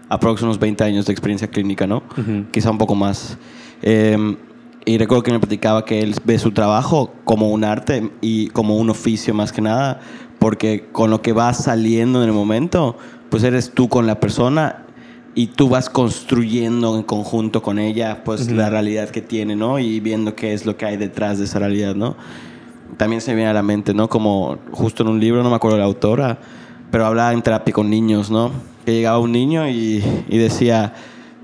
aproximadamente 0.09 0.45
unos 0.45 0.59
20 0.59 0.83
años 0.83 1.05
de 1.05 1.11
experiencia 1.11 1.47
clínica, 1.47 1.87
¿no? 1.87 2.03
Quizá 2.51 2.71
un 2.71 2.77
poco 2.77 2.95
más. 2.95 3.37
Eh, 3.81 4.37
y 4.85 4.99
recuerdo 4.99 5.23
que 5.23 5.31
me 5.31 5.39
platicaba 5.39 5.83
que 5.83 6.01
él 6.01 6.15
ve 6.23 6.37
su 6.37 6.51
trabajo 6.51 7.11
como 7.23 7.49
un 7.49 7.63
arte 7.63 8.11
y 8.21 8.47
como 8.49 8.77
un 8.77 8.91
oficio 8.91 9.33
más 9.33 9.51
que 9.51 9.61
nada, 9.61 9.99
porque 10.37 10.89
con 10.91 11.09
lo 11.09 11.23
que 11.23 11.33
va 11.33 11.51
saliendo 11.53 12.21
en 12.21 12.29
el 12.29 12.35
momento, 12.35 12.95
pues 13.31 13.43
eres 13.43 13.71
tú 13.71 13.89
con 13.89 14.05
la 14.05 14.19
persona 14.19 14.85
y 15.33 15.47
tú 15.47 15.69
vas 15.69 15.89
construyendo 15.89 16.95
en 16.95 17.03
conjunto 17.03 17.63
con 17.63 17.79
ella, 17.79 18.23
pues 18.23 18.51
la 18.51 18.69
realidad 18.69 19.09
que 19.09 19.21
tiene, 19.21 19.55
¿no? 19.55 19.79
Y 19.79 19.99
viendo 19.99 20.35
qué 20.35 20.53
es 20.53 20.67
lo 20.67 20.77
que 20.77 20.85
hay 20.85 20.97
detrás 20.97 21.39
de 21.39 21.45
esa 21.45 21.57
realidad, 21.57 21.95
¿no? 21.95 22.15
También 22.97 23.21
se 23.21 23.31
me 23.31 23.37
viene 23.37 23.49
a 23.49 23.53
la 23.53 23.63
mente, 23.63 23.95
¿no? 23.95 24.07
Como 24.07 24.59
justo 24.71 25.01
en 25.01 25.09
un 25.09 25.19
libro, 25.19 25.41
no 25.41 25.49
me 25.49 25.55
acuerdo 25.55 25.79
la 25.79 25.83
autora, 25.85 26.37
pero 26.91 27.07
hablaba 27.07 27.33
en 27.33 27.41
terapia 27.41 27.73
con 27.73 27.89
niños, 27.89 28.29
¿no? 28.29 28.51
Que 28.85 28.91
llegaba 28.93 29.19
un 29.19 29.31
niño 29.31 29.67
y, 29.67 30.03
y 30.29 30.37
decía, 30.37 30.93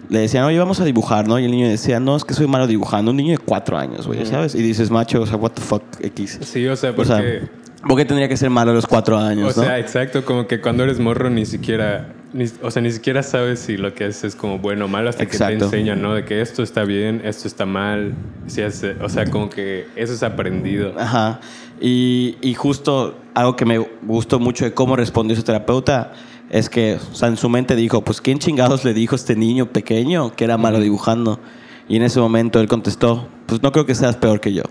le 0.10 0.20
decían, 0.20 0.44
oye, 0.46 0.60
vamos 0.60 0.80
a 0.80 0.86
dibujar, 0.86 1.28
¿no? 1.28 1.40
Y 1.40 1.46
el 1.46 1.52
niño 1.52 1.68
decía, 1.68 2.00
no, 2.00 2.16
es 2.16 2.24
que 2.24 2.34
soy 2.34 2.48
malo 2.48 2.68
dibujando. 2.68 3.12
Un 3.12 3.18
niño 3.18 3.32
de 3.32 3.38
cuatro 3.40 3.78
años, 3.78 4.06
güey, 4.08 4.26
¿sabes? 4.26 4.54
Y 4.56 4.62
dices, 4.62 4.92
macho, 4.92 5.22
o 5.22 5.26
sea, 5.26 5.38
what 5.38 5.52
the 5.52 5.62
fuck, 5.62 5.84
X. 6.02 6.40
Sí, 6.42 6.68
o 6.68 6.76
sea, 6.76 6.92
O 6.92 6.96
porque... 6.96 7.08
sea, 7.08 7.50
¿por 7.88 7.98
qué 7.98 8.06
tendría 8.06 8.28
que 8.30 8.38
ser 8.38 8.50
malo 8.52 8.72
a 8.72 8.74
los 8.76 8.86
cuatro 8.86 9.18
años, 9.18 9.58
O 9.58 9.62
no? 9.62 9.66
sea, 9.68 9.80
exacto, 9.80 10.24
como 10.24 10.46
que 10.48 10.62
cuando 10.62 10.84
eres 10.84 11.00
morro 11.00 11.30
ni 11.32 11.46
siquiera, 11.48 12.14
ni- 12.34 12.46
o 12.62 12.70
sea, 12.70 12.82
ni 12.84 12.92
siquiera 12.92 13.24
sabes 13.24 13.60
si 13.60 13.76
lo 13.78 13.96
que 13.96 14.04
haces 14.06 14.24
es 14.24 14.36
como 14.36 14.60
bueno 14.60 14.86
o 14.86 14.88
malo 14.88 15.10
hasta 15.10 15.26
que 15.26 15.36
te 15.38 15.54
enseñan, 15.54 16.00
¿no? 16.02 16.14
De 16.14 16.24
que 16.26 16.42
esto 16.42 16.62
está 16.62 16.84
bien, 16.84 17.22
esto 17.26 17.48
está 17.48 17.66
mal, 17.66 18.14
si 18.46 18.62
hace- 18.62 18.98
o 19.02 19.10
sea, 19.10 19.26
como 19.32 19.50
que 19.50 19.88
eso 19.96 20.14
es 20.14 20.22
aprendido. 20.22 20.94
Ajá. 21.00 21.40
Y, 21.80 22.38
y 22.42 22.54
justo 22.54 23.18
algo 23.34 23.56
que 23.56 23.66
me 23.66 23.80
gustó 24.04 24.40
mucho 24.40 24.66
de 24.66 24.74
cómo 24.74 24.96
respondió 24.96 25.36
su 25.36 25.42
terapeuta 25.42 26.12
es 26.52 26.70
que, 26.70 26.96
o 26.96 27.16
sea, 27.16 27.30
en 27.30 27.38
su 27.38 27.48
mente 27.48 27.78
dijo, 27.78 28.04
pues, 28.04 28.20
¿quién 28.20 28.38
chingados 28.38 28.84
le 28.84 28.94
dijo 28.94 29.16
a 29.16 29.18
este 29.18 29.38
niño 29.38 29.68
pequeño 29.68 30.36
que 30.36 30.44
era 30.44 30.58
malo 30.58 30.82
dibujando? 30.82 31.40
Y 31.88 31.96
en 31.96 32.04
ese 32.04 32.20
momento 32.20 32.60
él 32.60 32.68
contestó, 32.68 33.30
pues 33.46 33.64
no 33.64 33.72
creo 33.72 33.86
que 33.86 33.96
seas 33.96 34.18
peor 34.18 34.42
que 34.42 34.54
yo. 34.54 34.64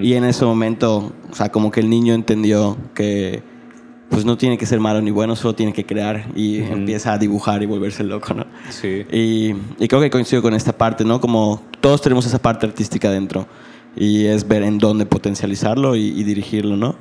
Y 0.00 0.14
en 0.14 0.24
ese 0.24 0.44
momento, 0.46 1.12
o 1.30 1.34
sea, 1.34 1.50
como 1.52 1.70
que 1.70 1.80
el 1.80 1.90
niño 1.90 2.14
entendió 2.14 2.78
que, 2.94 3.42
pues 4.08 4.24
no 4.24 4.36
tiene 4.36 4.56
que 4.56 4.66
ser 4.66 4.80
malo 4.80 5.00
ni 5.02 5.10
bueno, 5.10 5.36
solo 5.36 5.54
tiene 5.54 5.72
que 5.72 5.84
crear 5.84 6.28
y 6.34 6.58
empieza 6.58 7.12
a 7.12 7.18
dibujar 7.18 7.62
y 7.62 7.66
volverse 7.66 8.02
loco, 8.02 8.32
¿no? 8.34 8.46
Sí. 8.70 9.04
Y, 9.12 9.54
y 9.78 9.88
creo 9.88 10.00
que 10.00 10.10
coincido 10.10 10.40
con 10.42 10.54
esta 10.54 10.72
parte, 10.72 11.04
¿no? 11.04 11.20
Como 11.20 11.62
todos 11.80 12.00
tenemos 12.00 12.24
esa 12.26 12.38
parte 12.38 12.66
artística 12.66 13.10
dentro 13.10 13.46
y 13.94 14.24
es 14.24 14.48
ver 14.48 14.62
en 14.62 14.78
dónde 14.78 15.04
potencializarlo 15.06 15.94
y, 15.94 16.06
y 16.06 16.24
dirigirlo, 16.24 16.76
¿no? 16.76 16.96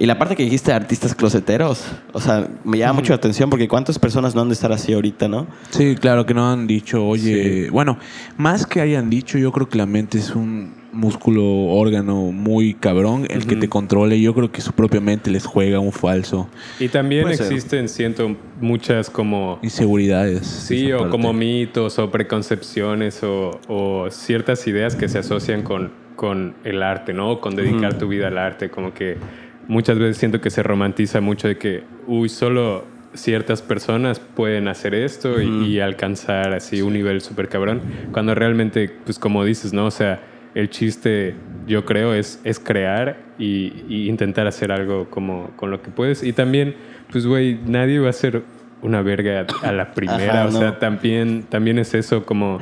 Y 0.00 0.06
la 0.06 0.16
parte 0.16 0.36
que 0.36 0.44
dijiste 0.44 0.70
de 0.70 0.76
artistas 0.76 1.14
closeteros, 1.14 1.84
o 2.12 2.20
sea, 2.20 2.48
me 2.62 2.78
llama 2.78 2.94
mucho 2.94 3.12
la 3.12 3.16
atención 3.16 3.50
porque 3.50 3.66
cuántas 3.66 3.98
personas 3.98 4.34
no 4.34 4.42
han 4.42 4.48
de 4.48 4.54
estar 4.54 4.70
así 4.70 4.92
ahorita, 4.92 5.26
¿no? 5.26 5.48
Sí, 5.70 5.96
claro 5.96 6.24
que 6.24 6.34
no 6.34 6.50
han 6.50 6.68
dicho, 6.68 7.04
oye, 7.04 7.68
bueno, 7.70 7.98
más 8.36 8.64
que 8.64 8.80
hayan 8.80 9.10
dicho, 9.10 9.38
yo 9.38 9.50
creo 9.50 9.68
que 9.68 9.76
la 9.76 9.86
mente 9.86 10.18
es 10.18 10.36
un 10.36 10.72
músculo, 10.92 11.44
órgano 11.44 12.32
muy 12.32 12.74
cabrón, 12.74 13.26
el 13.28 13.46
que 13.46 13.56
te 13.56 13.68
controle, 13.68 14.20
yo 14.20 14.34
creo 14.34 14.52
que 14.52 14.60
su 14.60 14.72
propia 14.72 15.00
mente 15.00 15.30
les 15.30 15.44
juega 15.44 15.80
un 15.80 15.92
falso. 15.92 16.48
Y 16.78 16.88
también 16.88 17.22
Puede 17.22 17.36
ser. 17.36 17.46
existen, 17.46 17.88
siento, 17.88 18.36
muchas 18.60 19.10
como... 19.10 19.58
Inseguridades. 19.62 20.46
Sí, 20.46 20.86
esa 20.86 20.96
o 20.96 20.98
parte. 21.00 21.10
como 21.10 21.32
mitos 21.32 21.98
o 21.98 22.10
preconcepciones 22.10 23.22
o, 23.24 23.60
o 23.68 24.10
ciertas 24.10 24.66
ideas 24.68 24.94
que 24.94 25.08
se 25.08 25.18
asocian 25.18 25.62
con, 25.62 25.90
con 26.16 26.54
el 26.64 26.82
arte, 26.82 27.12
¿no? 27.12 27.32
O 27.32 27.40
Con 27.40 27.54
dedicar 27.54 27.98
tu 27.98 28.08
vida 28.08 28.28
al 28.28 28.38
arte, 28.38 28.70
como 28.70 28.92
que 28.92 29.16
muchas 29.68 29.98
veces 29.98 30.16
siento 30.16 30.40
que 30.40 30.50
se 30.50 30.62
romantiza 30.62 31.20
mucho 31.20 31.46
de 31.46 31.58
que, 31.58 31.84
uy, 32.06 32.28
solo 32.28 32.84
ciertas 33.14 33.62
personas 33.62 34.20
pueden 34.20 34.68
hacer 34.68 34.94
esto 34.94 35.40
y, 35.40 35.66
y 35.66 35.80
alcanzar 35.80 36.52
así 36.52 36.82
un 36.82 36.92
nivel 36.92 37.20
súper 37.20 37.48
cabrón, 37.48 37.80
cuando 38.12 38.34
realmente, 38.34 38.90
pues 39.04 39.18
como 39.18 39.44
dices, 39.44 39.72
¿no? 39.72 39.86
O 39.86 39.90
sea, 39.90 40.20
el 40.54 40.70
chiste, 40.70 41.34
yo 41.66 41.84
creo, 41.84 42.14
es, 42.14 42.40
es 42.44 42.58
crear 42.58 43.18
y, 43.38 43.84
y 43.88 44.08
intentar 44.08 44.46
hacer 44.46 44.72
algo 44.72 45.08
como 45.10 45.50
con 45.56 45.70
lo 45.70 45.82
que 45.82 45.90
puedes. 45.90 46.22
Y 46.22 46.32
también, 46.32 46.74
pues, 47.12 47.26
güey, 47.26 47.60
nadie 47.66 47.98
va 48.00 48.10
a 48.10 48.12
ser 48.12 48.42
una 48.82 49.02
verga 49.02 49.46
a 49.62 49.72
la 49.72 49.92
primera. 49.94 50.42
Ajá, 50.42 50.48
o 50.48 50.52
no. 50.52 50.58
sea, 50.58 50.78
también, 50.78 51.44
también 51.44 51.78
es 51.78 51.94
eso 51.94 52.24
como 52.24 52.58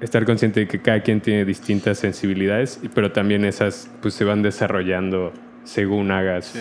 estar 0.00 0.24
consciente 0.24 0.60
de 0.60 0.68
que 0.68 0.80
cada 0.80 1.00
quien 1.00 1.20
tiene 1.20 1.44
distintas 1.44 1.98
sensibilidades, 1.98 2.80
pero 2.94 3.12
también 3.12 3.44
esas 3.44 3.90
pues 4.02 4.14
se 4.14 4.24
van 4.24 4.42
desarrollando 4.42 5.32
según 5.66 6.10
hagas 6.10 6.46
Sí. 6.46 6.60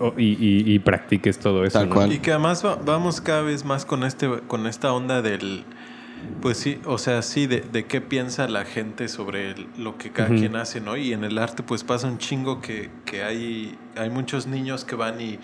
o- 0.00 0.12
y, 0.18 0.32
y- 0.32 0.74
y 0.74 0.78
practiques 0.80 1.38
todo 1.38 1.64
eso. 1.64 1.78
Tal 1.78 1.88
¿no? 1.88 1.94
cual. 1.94 2.12
Y 2.12 2.18
que 2.18 2.32
además 2.32 2.62
va- 2.64 2.76
vamos 2.76 3.20
cada 3.22 3.40
vez 3.40 3.64
más 3.64 3.86
con 3.86 4.04
este 4.04 4.28
con 4.46 4.66
esta 4.66 4.92
onda 4.92 5.22
del 5.22 5.64
pues 6.40 6.56
sí, 6.56 6.78
o 6.86 6.96
sea, 6.96 7.20
sí, 7.20 7.46
de, 7.46 7.60
de 7.60 7.84
qué 7.84 8.00
piensa 8.00 8.48
la 8.48 8.64
gente 8.64 9.08
sobre 9.08 9.50
el- 9.52 9.66
lo 9.78 9.98
que 9.98 10.10
cada 10.10 10.30
quien 10.30 10.56
hace, 10.56 10.80
¿no? 10.80 10.96
Y 10.96 11.12
en 11.12 11.22
el 11.22 11.36
arte 11.38 11.62
pues 11.62 11.84
pasa 11.84 12.06
un 12.08 12.16
chingo 12.18 12.60
que, 12.62 12.90
que 13.04 13.22
hay, 13.22 13.76
hay 13.96 14.08
muchos 14.10 14.46
niños 14.46 14.84
que 14.86 14.96
van 14.96 15.20
y, 15.20 15.38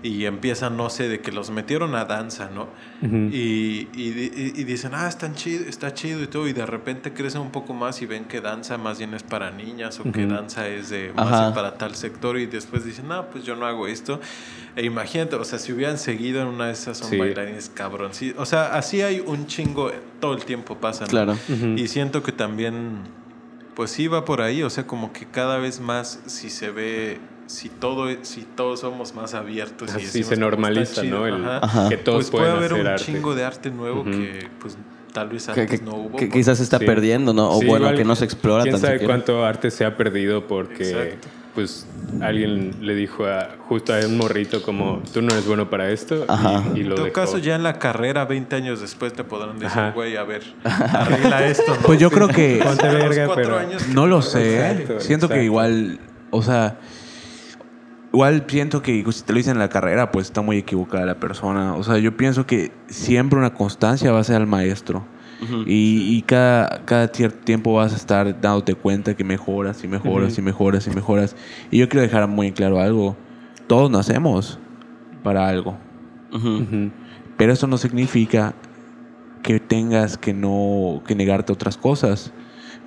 y 0.00 0.26
empiezan, 0.26 0.76
no 0.76 0.90
sé, 0.90 1.08
de 1.08 1.20
que 1.20 1.32
los 1.32 1.50
metieron 1.50 1.96
a 1.96 2.04
danza, 2.04 2.50
¿no? 2.54 2.68
Y, 3.02 3.88
y, 3.92 4.08
y- 4.36 4.52
y 4.54 4.64
dicen, 4.64 4.92
ah, 4.94 5.08
están 5.08 5.34
chido, 5.34 5.64
está 5.68 5.92
chido 5.92 6.22
y 6.22 6.28
todo, 6.28 6.46
y 6.46 6.52
de 6.52 6.64
repente 6.66 7.12
crecen 7.12 7.40
un 7.40 7.50
poco 7.50 7.74
más 7.74 8.00
y 8.00 8.06
ven 8.06 8.24
que 8.26 8.40
danza 8.40 8.78
más 8.78 8.98
bien 8.98 9.12
es 9.14 9.24
para 9.24 9.50
niñas 9.50 9.98
o 9.98 10.10
que 10.12 10.26
danza 10.26 10.68
es 10.68 10.90
de 10.90 11.12
más 11.14 11.26
Ajá. 11.32 11.52
para 11.54 11.74
tal 11.78 11.96
sector 11.96 12.38
y 12.38 12.46
después 12.46 12.84
dicen, 12.84 13.08
no, 13.08 13.26
pues 13.26 13.42
yo 13.44 13.56
no 13.56 13.66
hago 13.66 13.88
esto. 13.88 14.20
E 14.76 14.84
imagínate, 14.84 15.34
o 15.34 15.44
sea, 15.44 15.58
si 15.58 15.72
hubieran 15.72 15.98
seguido 15.98 16.42
en 16.42 16.46
una 16.48 16.66
de 16.66 16.72
esas 16.74 16.98
son 16.98 17.10
Sí. 17.10 17.16
bailarines 17.16 17.68
cabrón. 17.68 18.14
Sí, 18.14 18.32
o 18.36 18.46
sea, 18.46 18.76
así 18.76 19.02
hay 19.02 19.18
un 19.26 19.46
chingo, 19.48 19.90
todo 20.20 20.34
el 20.34 20.44
tiempo 20.44 20.76
pasa. 20.76 21.04
¿no? 21.06 21.10
Claro. 21.10 21.36
Y 21.76 21.88
siento 21.88 22.22
que 22.22 22.30
también, 22.30 22.98
pues 23.74 23.90
sí 23.90 24.06
va 24.06 24.24
por 24.24 24.42
ahí, 24.42 24.62
o 24.62 24.70
sea, 24.70 24.86
como 24.86 25.12
que 25.12 25.26
cada 25.26 25.58
vez 25.58 25.80
más 25.80 26.20
si 26.26 26.50
se 26.50 26.70
ve, 26.70 27.18
si 27.48 27.68
todo, 27.68 28.06
si 28.22 28.42
todos 28.42 28.80
somos 28.80 29.14
más 29.14 29.34
abiertos. 29.34 29.88
y 29.88 29.96
Así 29.96 30.04
decimos 30.06 30.28
se 30.28 30.34
como, 30.36 30.46
normaliza, 30.50 31.02
¿no? 31.02 31.26
El- 31.26 31.44
ajá, 31.44 31.88
que 31.88 31.96
todos 31.96 32.16
pues 32.18 32.30
puede 32.30 32.44
pueden 32.44 32.56
haber 32.58 32.72
hacer 32.72 32.80
un 32.82 32.86
arte. 32.92 33.04
chingo 33.04 33.34
de 33.34 33.44
arte 33.44 33.70
nuevo 33.70 34.00
Ujú. 34.02 34.10
que 34.10 34.48
pues 34.60 34.78
tal 35.12 35.28
vez 35.30 35.46
Que, 35.46 35.62
antes 35.62 35.80
que- 35.80 35.84
no 35.86 35.94
hubo. 35.94 36.16
que 36.16 36.28
quizás 36.28 36.58
se 36.58 36.62
está 36.64 36.78
Sí. 36.78 36.84
perdiendo, 36.86 37.32
¿no? 37.32 37.50
O 37.50 37.58
Sí, 37.60 37.66
bueno, 37.66 37.86
igual, 37.86 37.96
que 37.98 38.04
no 38.04 38.14
se 38.14 38.24
explora 38.24 38.62
¿Quién 38.62 38.74
tan 38.74 38.80
sabe 38.82 38.92
siquiera. 38.94 39.14
cuánto 39.14 39.44
arte 39.44 39.70
se 39.70 39.84
ha 39.84 39.96
perdido 39.96 40.46
porque 40.46 40.90
Exacto. 40.90 41.28
pues 41.54 41.86
alguien 42.20 42.76
le 42.82 42.94
dijo 42.94 43.24
a 43.26 43.56
justo 43.66 43.92
a 43.94 43.98
un 44.06 44.16
morrito 44.18 44.62
como 44.62 45.02
tú 45.12 45.22
no 45.22 45.32
eres 45.32 45.46
bueno 45.46 45.68
para 45.70 45.90
esto 45.90 46.16
y- 46.18 46.24
Ajá. 46.28 46.62
y, 46.74 46.80
En 46.82 46.88
lo 46.90 46.94
todo 46.96 47.06
dejó. 47.06 47.14
caso, 47.14 47.38
ya 47.38 47.56
en 47.56 47.62
la 47.62 47.78
carrera, 47.78 48.26
20 48.26 48.54
años 48.56 48.80
después, 48.82 49.12
te 49.14 49.24
podrán 49.24 49.58
decir, 49.58 49.80
güey, 49.94 50.16
a 50.16 50.22
ver, 50.24 50.42
arregla 50.64 51.46
esto, 51.46 51.74
¿no? 51.74 51.80
Pues 51.82 51.98
yo 51.98 52.10
creo 52.10 52.28
que... 52.28 52.62
Verga, 52.82 53.32
pero- 53.34 53.58
años 53.58 53.82
que- 53.84 53.94
No 53.94 54.06
lo 54.06 54.20
sé. 54.22 54.58
¿eh? 54.58 54.70
Exacto, 54.72 55.00
siento 55.00 55.26
exacto. 55.26 55.28
que 55.34 55.44
igual, 55.44 55.98
o 56.30 56.42
sea, 56.42 56.78
igual 58.12 58.44
pienso 58.44 58.82
que 58.82 59.04
si 59.10 59.22
te 59.22 59.32
lo 59.32 59.36
dicen 59.36 59.54
en 59.54 59.58
la 59.58 59.68
carrera, 59.68 60.10
pues 60.10 60.26
está 60.26 60.40
muy 60.40 60.58
equivocada 60.58 61.06
la 61.06 61.20
persona. 61.20 61.74
O 61.74 61.82
sea, 61.82 61.98
yo 61.98 62.16
pienso 62.16 62.46
que 62.46 62.72
siempre 62.88 63.38
una 63.38 63.54
constancia 63.54 64.12
va 64.12 64.20
a 64.20 64.24
ser 64.24 64.36
al 64.36 64.46
maestro. 64.46 65.04
Y, 65.66 66.16
y 66.16 66.22
cada, 66.22 66.84
cada 66.84 67.06
cierto 67.06 67.38
tiempo 67.44 67.72
vas 67.72 67.92
a 67.92 67.96
estar 67.96 68.40
dándote 68.40 68.74
cuenta 68.74 69.14
que 69.14 69.22
mejoras 69.22 69.84
y 69.84 69.86
mejoras 69.86 70.36
y 70.36 70.42
mejoras 70.42 70.88
y 70.88 70.90
mejoras. 70.90 71.36
Y 71.70 71.78
yo 71.78 71.88
quiero 71.88 72.02
dejar 72.02 72.26
muy 72.26 72.48
en 72.48 72.54
claro 72.54 72.80
algo. 72.80 73.16
Todos 73.68 73.88
nacemos 73.88 74.58
para 75.22 75.48
algo. 75.48 75.78
Pero 77.36 77.52
eso 77.52 77.68
no 77.68 77.78
significa 77.78 78.54
que 79.44 79.60
tengas 79.60 80.18
que 80.18 80.34
no 80.34 81.02
que 81.06 81.14
negarte 81.14 81.52
a 81.52 81.54
otras 81.54 81.76
cosas. 81.76 82.32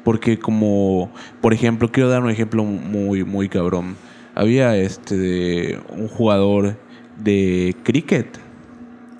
Porque 0.03 0.37
como, 0.37 1.09
por 1.39 1.53
ejemplo, 1.53 1.89
quiero 1.89 2.09
dar 2.09 2.21
un 2.21 2.31
ejemplo 2.31 2.65
muy, 2.65 3.23
muy 3.23 3.47
cabrón. 3.47 3.95
Había 4.41 4.75
este 4.75 5.15
de 5.17 5.79
un 5.95 6.07
jugador 6.07 6.75
de 7.15 7.75
cricket 7.83 8.39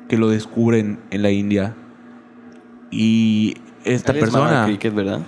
que 0.09 0.17
lo 0.17 0.29
descubren 0.29 0.97
en 1.11 1.21
la 1.21 1.29
India. 1.29 1.75
Y 2.89 3.53
esta 3.85 4.13
Ahí 4.13 4.21
les 4.21 4.31
mama 4.31 4.45
persona. 4.45 4.65
el 4.65 4.71
cricket, 4.71 4.95
¿verdad? 4.95 5.19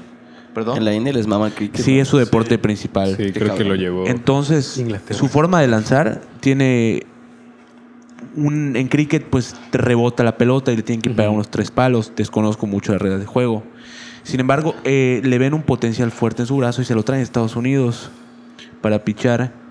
¿Perdón? 0.56 0.78
En 0.80 0.86
la 0.86 0.96
India 0.96 1.14
les 1.14 1.28
mama 1.28 1.46
el 1.46 1.54
cricket. 1.54 1.80
Sí, 1.80 1.98
¿no? 1.98 2.02
es 2.02 2.08
su 2.08 2.18
deporte 2.18 2.58
principal. 2.58 3.16
Sí, 3.16 3.32
creo 3.32 3.54
que 3.54 3.64
lo 3.64 3.76
llevó. 3.76 4.08
Entonces, 4.08 4.80
Inglaterra. 4.80 5.14
su 5.14 5.28
forma 5.28 5.62
de 5.62 5.68
lanzar 5.68 6.22
tiene 6.40 7.06
un 8.36 8.76
en 8.76 8.88
cricket 8.88 9.24
pues 9.30 9.56
te 9.70 9.78
rebota 9.78 10.24
la 10.24 10.38
pelota 10.38 10.72
y 10.72 10.76
le 10.76 10.82
tienen 10.82 11.04
que 11.04 11.12
pegar 11.12 11.30
unos 11.30 11.52
tres 11.52 11.70
palos. 11.70 12.14
Desconozco 12.16 12.66
mucho 12.66 12.94
las 12.94 13.02
reglas 13.02 13.20
de 13.20 13.28
juego. 13.28 13.64
Sin 14.24 14.40
embargo, 14.40 14.74
eh, 14.86 15.22
le 15.24 15.38
ven 15.38 15.54
un 15.54 15.62
potencial 15.62 16.10
fuerte 16.10 16.42
en 16.42 16.48
su 16.48 16.58
brazo 16.58 16.82
y 16.82 16.86
se 16.86 16.96
lo 16.96 17.04
traen 17.04 17.20
a 17.20 17.24
Estados 17.24 17.56
Unidos 17.56 18.10
para 18.82 19.04
pichar. 19.04 19.62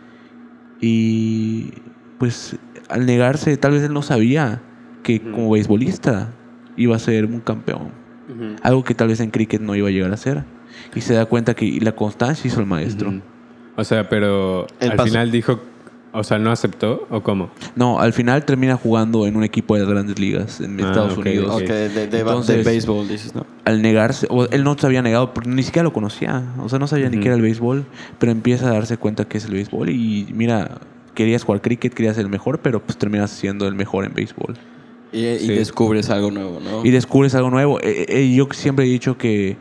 Y 0.82 1.70
pues 2.18 2.56
al 2.90 3.06
negarse, 3.06 3.56
tal 3.56 3.72
vez 3.72 3.82
él 3.84 3.94
no 3.94 4.02
sabía 4.02 4.60
que 5.02 5.20
como 5.22 5.50
beisbolista 5.50 6.30
iba 6.76 6.94
a 6.96 6.98
ser 6.98 7.24
un 7.24 7.40
campeón. 7.40 7.90
Algo 8.62 8.82
que 8.84 8.94
tal 8.94 9.08
vez 9.08 9.20
en 9.20 9.30
cricket 9.30 9.60
no 9.62 9.74
iba 9.74 9.88
a 9.88 9.90
llegar 9.90 10.12
a 10.12 10.16
ser. 10.16 10.44
Y 10.94 11.00
se 11.00 11.14
da 11.14 11.24
cuenta 11.26 11.54
que 11.54 11.78
la 11.80 11.92
constancia 11.92 12.48
hizo 12.48 12.60
el 12.60 12.66
maestro. 12.66 13.12
O 13.76 13.84
sea, 13.84 14.08
pero 14.08 14.66
El 14.80 14.90
al 14.90 14.96
paso- 14.96 15.08
final 15.08 15.30
dijo, 15.30 15.60
o 16.12 16.22
sea, 16.24 16.38
no 16.38 16.50
aceptó 16.50 17.06
o 17.10 17.22
cómo? 17.22 17.50
No, 17.74 17.98
al 18.00 18.12
final 18.12 18.44
termina 18.44 18.76
jugando 18.76 19.26
en 19.26 19.34
un 19.36 19.44
equipo 19.44 19.74
de 19.74 19.80
las 19.80 19.88
grandes 19.90 20.18
ligas 20.18 20.60
en 20.60 20.78
Ah, 20.78 20.88
Estados 20.88 21.12
ok, 21.14 21.18
Unidos. 21.20 21.54
Ok, 21.54 21.62
de, 21.68 21.88
de, 21.88 22.06
de, 22.08 22.18
Entonces- 22.20 22.56
de 22.58 22.62
béisbol, 22.70 23.08
dices, 23.08 23.34
¿no? 23.34 23.46
Al 23.64 23.80
negarse, 23.82 24.26
o 24.30 24.44
él 24.46 24.62
no 24.64 24.76
se 24.78 24.86
había 24.86 25.00
negado, 25.02 25.32
porque 25.34 25.48
ni 25.50 25.62
siquiera 25.62 25.84
lo 25.84 25.92
conocía. 25.92 26.42
O 26.60 26.68
sea, 26.68 26.78
no 26.78 26.86
sabía 26.86 27.08
ni 27.08 27.16
Ujú. 27.16 27.22
qué 27.22 27.28
era 27.28 27.36
el 27.36 27.42
béisbol, 27.42 27.84
pero 28.18 28.30
empieza 28.32 28.68
a 28.68 28.72
darse 28.72 28.96
cuenta 28.98 29.24
que 29.24 29.38
es 29.38 29.44
el 29.46 29.52
béisbol. 29.52 29.88
Y 29.90 30.28
mira, 30.34 30.78
querías 31.14 31.44
jugar 31.44 31.60
cricket, 31.62 31.94
querías 31.94 32.16
ser 32.16 32.24
el 32.26 32.30
mejor, 32.30 32.60
pero 32.60 32.80
pues 32.82 32.98
terminas 32.98 33.30
siendo 33.30 33.66
el 33.66 33.74
mejor 33.74 34.04
en 34.04 34.12
béisbol. 34.14 34.56
Y, 35.12 35.26
y 35.26 35.38
Sí. 35.40 35.48
descubres 35.48 36.08
algo 36.10 36.30
nuevo, 36.30 36.58
¿no? 36.60 36.84
Y 36.84 36.90
descubres 36.90 37.34
algo 37.34 37.50
nuevo. 37.50 37.78
Eh, 37.80 38.06
eh, 38.08 38.34
yo 38.34 38.48
siempre 38.52 38.84
he 38.86 38.88
dicho 38.88 39.18
que 39.18 39.56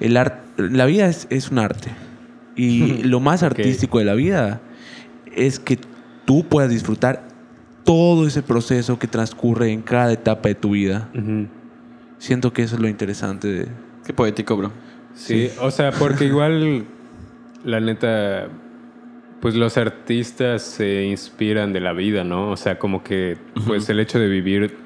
el 0.00 0.16
arte, 0.16 0.42
la 0.58 0.84
vida 0.86 1.06
es, 1.06 1.26
es 1.30 1.50
un 1.50 1.58
arte. 1.58 1.90
Y 2.56 3.02
lo 3.04 3.20
más 3.20 3.42
artístico 3.42 3.98
de 3.98 4.04
la 4.04 4.14
vida 4.14 4.60
es 5.36 5.58
que 5.58 5.78
tú 6.24 6.44
puedas 6.44 6.70
disfrutar 6.70 7.28
todo 7.84 8.26
ese 8.26 8.42
proceso 8.42 8.98
que 8.98 9.06
transcurre 9.08 9.70
en 9.72 9.82
cada 9.82 10.12
etapa 10.12 10.48
de 10.48 10.54
tu 10.54 10.70
vida. 10.70 11.08
Siento 12.18 12.52
que 12.52 12.62
eso 12.62 12.76
es 12.76 12.80
lo 12.80 12.88
interesante 12.88 13.48
de... 13.48 13.68
Qué 14.06 14.12
poético, 14.12 14.56
bro. 14.56 14.72
Sí, 15.14 15.50
o 15.60 15.70
sea, 15.70 15.90
porque 15.92 16.24
igual, 16.26 16.84
la 17.64 17.80
neta, 17.80 18.48
pues 19.40 19.54
los 19.54 19.76
artistas 19.76 20.62
se 20.62 21.04
inspiran 21.04 21.72
de 21.72 21.80
la 21.80 21.92
vida, 21.92 22.24
¿no? 22.24 22.50
O 22.50 22.56
sea, 22.56 22.78
como 22.78 23.02
que, 23.02 23.36
pues 23.66 23.88
el 23.88 24.00
hecho 24.00 24.18
de 24.18 24.28
vivir 24.28 24.76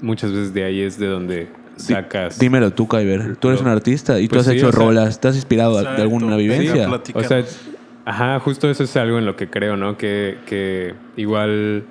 muchas 0.00 0.30
veces 0.32 0.54
de 0.54 0.64
ahí 0.64 0.80
es 0.80 0.98
de 0.98 1.06
donde 1.06 1.48
sacas. 1.76 2.38
Dímelo 2.38 2.70
tú, 2.72 2.86
Kyber. 2.86 3.36
Tú 3.36 3.48
eres 3.48 3.60
un 3.60 3.68
artista 3.68 4.20
y 4.20 4.28
tú 4.28 4.36
Pues 4.36 4.46
has 4.46 4.52
sí, 4.52 4.58
hecho 4.58 4.68
o 4.68 4.72
sea- 4.72 4.80
rolas. 4.80 5.20
¿Te 5.20 5.28
has 5.28 5.34
inspirado 5.36 5.80
de 5.82 5.88
alguna 6.02 6.36
vivencia? 6.36 6.86
platícanos. 6.86 7.26
O 7.26 7.28
sea, 7.28 7.44
ajá, 8.04 8.40
justo 8.40 8.70
eso 8.70 8.84
es 8.84 8.96
algo 8.96 9.18
en 9.18 9.26
lo 9.26 9.36
que 9.36 9.48
creo, 9.48 9.76
¿no? 9.76 9.96
Que, 9.96 10.38
que 10.46 10.94
igual. 11.16 11.84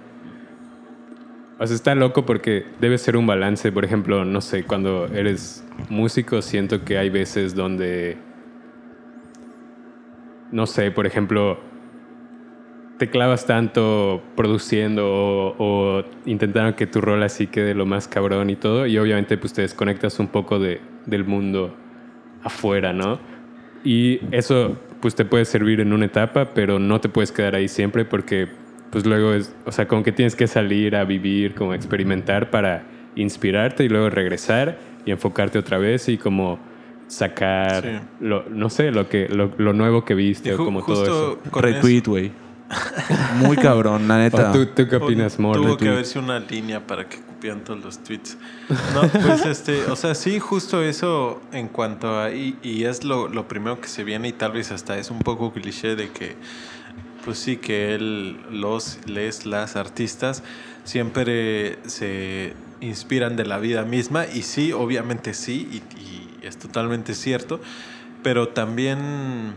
O 1.60 1.68
sea, 1.68 1.76
está 1.76 1.94
loco 1.94 2.26
porque 2.26 2.66
debe 2.80 2.98
ser 2.98 3.18
un 3.18 3.28
balance. 3.28 3.72
Por 3.72 3.86
ejemplo, 3.86 4.26
no 4.26 4.42
sé, 4.42 4.64
cuando 4.64 5.08
eres 5.08 5.64
músico, 5.90 6.42
siento 6.42 6.84
que 6.84 6.98
hay 6.98 7.10
veces 7.10 7.56
donde. 7.56 8.18
No 10.52 10.68
sé, 10.68 10.92
por 10.92 11.06
ejemplo, 11.06 11.60
te 12.98 13.10
clavas 13.10 13.46
tanto 13.46 14.22
produciendo 14.36 15.08
o, 15.08 15.56
o 15.58 16.04
intentando 16.26 16.76
que 16.76 16.88
tu 16.88 17.00
rol 17.00 17.24
así 17.24 17.48
quede 17.48 17.74
lo 17.74 17.86
más 17.86 18.08
cabrón 18.08 18.50
y 18.50 18.56
todo. 18.56 18.86
Y 18.86 18.98
obviamente, 18.98 19.38
pues 19.38 19.54
te 19.54 19.62
desconectas 19.62 20.20
un 20.20 20.28
poco 20.28 20.60
de, 20.60 20.82
del 21.06 21.24
mundo 21.24 21.74
afuera, 22.44 22.92
¿no? 22.92 23.20
Y 23.84 24.20
eso 24.32 24.78
pues 25.02 25.16
te 25.16 25.26
puede 25.26 25.46
servir 25.46 25.80
en 25.82 25.94
una 25.94 26.06
etapa, 26.06 26.54
pero 26.54 26.80
no 26.80 27.02
te 27.02 27.10
puedes 27.10 27.32
quedar 27.32 27.56
ahí 27.56 27.68
siempre 27.68 28.06
porque 28.06 28.48
pues 28.92 29.06
luego 29.06 29.34
es, 29.34 29.54
o 29.66 29.72
sea, 29.72 29.88
como 29.88 30.04
que 30.04 30.12
tienes 30.12 30.36
que 30.36 30.48
salir 30.48 30.96
a 30.96 31.04
vivir, 31.06 31.56
como 31.56 31.72
a 31.72 31.76
experimentar 31.76 32.50
para 32.50 32.84
inspirarte 33.16 33.84
y 33.84 33.90
luego 33.90 34.10
regresar 34.10 34.78
y 35.06 35.12
enfocarte 35.12 35.58
otra 35.58 35.78
vez 35.78 36.08
y 36.10 36.18
como 36.18 36.60
sacar 37.08 37.84
Sí. 37.84 37.90
lo, 38.22 38.44
no 38.50 38.70
sé, 38.70 38.92
lo 38.92 39.10
que 39.10 39.28
lo, 39.30 39.52
lo 39.58 39.74
nuevo 39.74 40.06
que 40.06 40.14
viste 40.14 40.54
o 40.54 40.58
como 40.58 40.86
todo 40.86 41.04
eso. 41.04 41.40
Retweet, 41.60 42.04
güey. 42.06 42.32
Muy 43.40 43.58
cabrón, 43.58 44.08
la 44.08 44.18
neta. 44.20 44.52
¿O 44.52 44.54
tú, 44.54 44.66
tú 44.68 44.88
qué 44.88 44.96
opinas, 44.96 45.38
Mor? 45.40 45.58
Tuvo 45.58 45.68
Retweet? 45.70 45.88
que 45.88 45.94
haberse 45.94 46.20
una 46.20 46.40
línea 46.40 46.80
para 46.86 47.06
que 47.06 47.18
los 47.42 48.04
tweets. 48.04 48.38
No, 48.94 49.02
pues 49.22 49.46
este, 49.46 49.86
o 49.86 49.96
sea, 49.96 50.16
sí, 50.16 50.40
justo 50.40 50.82
eso 50.84 51.42
en 51.52 51.68
cuanto 51.68 52.20
a. 52.20 52.32
Y, 52.32 52.58
y 52.64 52.84
es 52.86 53.04
lo, 53.04 53.28
lo 53.28 53.48
primero 53.48 53.82
que 53.82 53.88
se 53.88 54.04
viene, 54.04 54.30
y 54.30 54.34
tal 54.34 54.52
vez 54.52 54.72
hasta 54.72 54.98
es 54.98 55.10
un 55.12 55.20
poco 55.20 55.52
cliché 55.52 55.96
de 55.96 56.10
que, 56.12 56.36
pues 57.26 57.38
sí, 57.40 57.58
que 57.58 57.96
él, 57.96 58.38
los, 58.52 59.00
les, 59.08 59.46
las 59.46 59.76
artistas 59.76 60.44
siempre 60.84 61.80
se 61.88 62.54
inspiran 62.80 63.36
de 63.36 63.46
la 63.46 63.60
vida 63.60 63.84
misma, 63.84 64.26
y 64.26 64.42
sí, 64.44 64.72
obviamente 64.72 65.34
sí, 65.34 65.68
y, 65.72 66.00
y 66.00 66.40
es 66.48 66.58
totalmente 66.58 67.14
cierto, 67.14 67.60
pero 68.24 68.50
también 68.50 69.54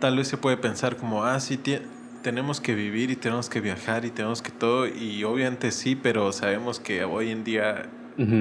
tal 0.00 0.16
vez 0.16 0.28
se 0.28 0.36
puede 0.36 0.56
pensar 0.56 0.96
como, 0.96 1.24
ah, 1.24 1.38
sí, 1.40 1.58
tie- 1.58 1.82
tenemos 2.26 2.60
que 2.60 2.74
vivir 2.74 3.12
y 3.12 3.14
tenemos 3.14 3.48
que 3.48 3.60
viajar 3.60 4.04
y 4.04 4.10
tenemos 4.10 4.42
que 4.42 4.50
todo, 4.50 4.88
y 4.88 5.22
obviamente 5.22 5.70
sí, 5.70 5.94
pero 5.94 6.32
sabemos 6.32 6.80
que 6.80 7.04
hoy 7.04 7.30
en 7.30 7.44
día 7.44 7.88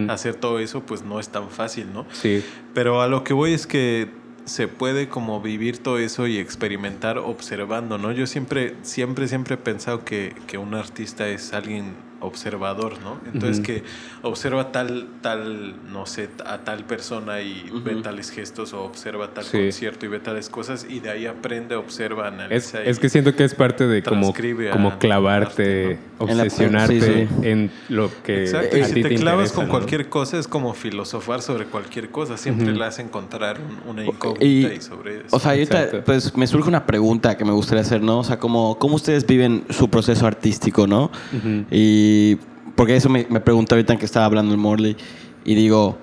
hacer 0.10 0.34
todo 0.34 0.58
eso, 0.58 0.82
pues 0.88 1.04
no 1.04 1.20
es 1.20 1.30
tan 1.30 1.52
fácil, 1.52 1.94
¿no? 1.94 2.08
Sí. 2.12 2.44
Pero 2.74 3.04
a 3.04 3.08
lo 3.08 3.24
que 3.24 3.36
voy 3.36 3.54
es 3.54 3.68
que 3.68 4.10
se 4.46 4.68
puede 4.68 5.08
como 5.08 5.40
vivir 5.40 5.78
todo 5.78 6.00
eso 6.00 6.26
y 6.26 6.40
experimentar 6.40 7.20
observando, 7.20 8.00
¿no? 8.00 8.12
Yo 8.12 8.26
siempre, 8.26 8.74
siempre, 8.82 9.28
siempre 9.28 9.54
he 9.54 9.58
pensado 9.60 10.04
que, 10.04 10.34
que 10.48 10.58
un 10.58 10.74
artista 10.74 11.28
es 11.28 11.54
alguien 11.54 11.94
observador, 12.22 12.94
¿no? 13.04 13.18
Entonces 13.32 13.60
que 13.66 13.84
observa 14.22 14.72
tal, 14.72 15.08
tal, 15.22 15.76
no 15.92 16.06
sé, 16.06 16.30
a 16.46 16.60
tal 16.60 16.84
persona 16.86 17.42
y 17.42 17.70
ve 17.84 17.96
tales 17.98 18.30
gestos 18.32 18.74
o 18.74 18.84
observa 18.84 19.30
tal 19.34 19.44
Sí. 19.44 19.58
concierto 19.58 20.06
y 20.06 20.10
ve 20.10 20.20
tales 20.20 20.50
cosas 20.50 20.86
y 20.90 21.00
de 21.00 21.10
ahí 21.12 21.26
aprende, 21.26 21.76
observa, 21.76 22.28
Es, 22.28 22.34
analiza. 22.34 22.84
es 22.84 22.98
y- 22.98 23.02
que 23.02 23.10
siento 23.10 23.36
que 23.36 23.44
es 23.44 23.54
parte 23.54 23.86
de 23.88 24.02
como, 24.02 24.34
como 24.72 24.98
clavarte, 24.98 25.46
arte, 25.46 25.92
En 25.92 26.00
obsesionarte 26.20 27.02
sí, 27.02 27.28
sí. 27.42 27.48
en 27.48 27.72
lo 27.90 28.10
que 28.24 28.44
Exacto, 28.44 28.76
a 28.76 28.80
y 28.80 28.84
si 28.86 29.02
te, 29.02 29.16
clavas 29.16 29.50
interesa, 29.50 29.56
con 29.56 29.66
¿no? 29.66 29.72
cualquier 29.72 30.10
cosa 30.10 30.40
es 30.40 30.48
como 30.48 30.74
filosofar 30.74 31.42
sobre 31.42 31.66
cualquier 31.66 32.10
cosa, 32.10 32.38
siempre 32.38 32.70
Ujú. 32.70 32.80
le 32.80 32.86
hace 32.86 33.02
encontrar 33.02 33.58
un- 33.60 33.90
una 33.90 34.06
incógnita 34.06 34.46
Y, 34.46 34.78
y, 34.78 34.82
sobre 34.82 35.18
eso. 35.26 35.36
o 35.36 35.40
sea, 35.40 35.52
ahorita, 35.52 36.04
pues 36.06 36.36
me 36.38 36.48
surge 36.48 36.70
una 36.70 36.86
pregunta 36.86 37.38
que 37.38 37.44
me 37.46 37.52
gustaría 37.52 37.82
hacer, 37.82 38.02
¿no? 38.02 38.20
O 38.20 38.24
sea, 38.24 38.40
¿cómo, 38.40 38.80
cómo 38.80 38.96
ustedes 38.96 39.26
viven 39.28 39.66
su 39.70 39.90
proceso 39.90 40.26
artístico, 40.26 40.88
¿no? 40.88 41.12
Ujú. 41.34 41.66
Y 42.06 42.38
porque 42.76 42.96
eso 42.96 43.10
me, 43.10 43.26
me 43.30 43.40
pregunté 43.40 43.74
ahorita 43.76 43.94
en 43.94 44.00
que 44.00 44.06
estaba 44.06 44.26
hablando 44.26 44.54
el 44.54 44.60
Morley 44.60 44.96
y 45.44 45.56
digo, 45.56 45.98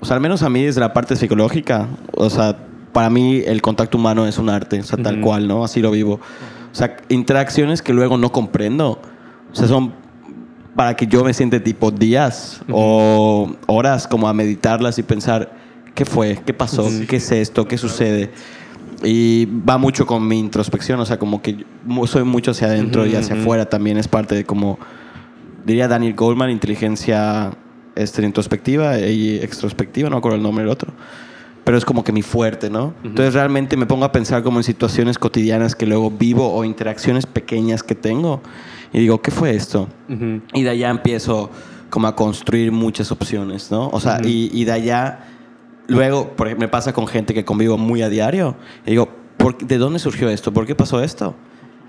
o 0.00 0.06
sea, 0.06 0.14
al 0.16 0.20
menos 0.22 0.42
a 0.42 0.48
mí 0.50 0.62
desde 0.62 0.80
la 0.80 0.92
parte 0.92 1.16
psicológica, 1.16 1.88
o 2.14 2.30
sea, 2.30 2.56
para 2.92 3.10
mí 3.10 3.42
el 3.44 3.60
contacto 3.60 3.98
humano 3.98 4.26
es 4.26 4.38
un 4.38 4.48
arte, 4.48 4.80
o 4.80 4.82
sea, 4.84 5.02
tal 5.02 5.16
Ujú. 5.16 5.24
cual, 5.24 5.48
¿no? 5.48 5.64
Así 5.64 5.80
lo 5.80 5.90
vivo. 5.90 6.20
O 6.72 6.74
sea, 6.74 6.96
interacciones 7.08 7.82
que 7.82 7.92
luego 7.92 8.18
no 8.18 8.30
comprendo, 8.30 9.00
o 9.52 9.54
sea, 9.54 9.66
son 9.66 9.94
para 10.76 10.94
que 10.94 11.08
yo 11.08 11.24
me 11.24 11.34
siente 11.34 11.58
tipo 11.58 11.90
días 11.90 12.60
o 12.70 13.50
horas 13.66 14.06
como 14.06 14.28
a 14.28 14.32
meditarlas 14.32 14.96
y 14.98 15.02
pensar, 15.02 15.50
¿qué 15.94 16.04
fue? 16.04 16.40
¿Qué 16.46 16.54
pasó? 16.54 16.88
Sí. 16.88 17.04
¿Qué 17.08 17.16
es 17.16 17.32
esto? 17.32 17.66
¿Qué 17.66 17.76
sucede? 17.78 18.30
Y 19.02 19.46
va 19.46 19.76
mucho 19.78 20.06
con 20.06 20.26
mi 20.28 20.38
introspección, 20.38 21.00
o 21.00 21.06
sea, 21.06 21.18
como 21.18 21.42
que 21.42 21.64
soy 22.06 22.22
mucho 22.22 22.52
hacia 22.52 22.68
adentro 22.68 23.06
y 23.06 23.10
Ujú, 23.10 23.18
hacia 23.18 23.34
ujú. 23.34 23.42
afuera 23.42 23.68
también 23.68 23.96
es 23.98 24.06
parte 24.06 24.34
de 24.36 24.44
como, 24.44 24.78
diría 25.64 25.88
Daniel 25.88 26.14
Goldman, 26.14 26.50
inteligencia 26.50 27.52
este, 27.94 28.22
introspectiva 28.24 28.98
y 28.98 29.36
extrospectiva, 29.36 30.08
no 30.08 30.16
me 30.16 30.18
acuerdo 30.18 30.36
el 30.36 30.42
nombre 30.42 30.64
del 30.64 30.72
otro. 30.72 30.92
Pero 31.64 31.76
es 31.76 31.84
como 31.84 32.02
que 32.02 32.12
mi 32.12 32.22
fuerte, 32.22 32.70
¿no? 32.70 32.94
Entonces 33.04 33.34
realmente 33.34 33.76
me 33.76 33.84
pongo 33.84 34.06
a 34.06 34.12
pensar 34.12 34.42
como 34.42 34.58
en 34.58 34.64
situaciones 34.64 35.18
cotidianas 35.18 35.74
que 35.74 35.84
luego 35.84 36.10
vivo 36.10 36.50
o 36.54 36.64
interacciones 36.64 37.26
pequeñas 37.26 37.82
que 37.82 37.94
tengo. 37.94 38.40
Y 38.90 39.00
digo, 39.00 39.20
¿qué 39.20 39.30
fue 39.30 39.54
esto? 39.54 39.86
Ujú. 40.08 40.40
Y 40.54 40.62
de 40.62 40.70
allá 40.70 40.88
empiezo 40.88 41.50
como 41.90 42.06
a 42.06 42.16
construir 42.16 42.72
muchas 42.72 43.12
opciones, 43.12 43.70
¿no? 43.70 43.88
O 43.90 44.00
sea, 44.00 44.14
Ujú. 44.20 44.28
y, 44.28 44.50
y 44.54 44.64
de 44.64 44.72
allá, 44.72 45.26
luego, 45.88 46.30
por 46.36 46.46
ejemplo, 46.46 46.66
me 46.66 46.70
pasa 46.70 46.94
con 46.94 47.06
gente 47.06 47.34
que 47.34 47.44
convivo 47.44 47.76
muy 47.76 48.00
a 48.00 48.08
diario. 48.08 48.56
Y 48.86 48.90
digo, 48.90 49.10
¿por 49.36 49.58
¿de 49.58 49.76
dónde 49.76 49.98
surgió 49.98 50.30
esto? 50.30 50.52
¿Por 50.54 50.64
qué 50.64 50.74
pasó 50.74 51.02
esto? 51.02 51.34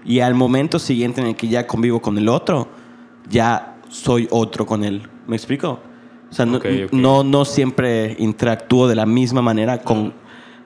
Y 0.04 0.20
al 0.20 0.36
momento 0.36 0.78
siguiente 0.80 1.22
en 1.22 1.28
el 1.28 1.36
que 1.38 1.48
ya 1.48 1.68
convivo 1.68 2.02
con 2.02 2.18
el 2.18 2.28
otro, 2.28 2.68
ya 3.30 3.78
soy 3.90 4.28
otro 4.32 4.66
con 4.66 4.84
él. 4.84 5.08
¿Me 5.28 5.36
explico? 5.36 5.80
O 6.30 6.34
sea, 6.34 6.46
no, 6.46 6.60
no, 6.92 7.24
no 7.24 7.46
siempre 7.46 8.16
interactúo 8.20 8.88
de 8.88 8.96
la 8.96 9.06
misma 9.06 9.42
manera 9.42 9.80
con, 9.80 10.14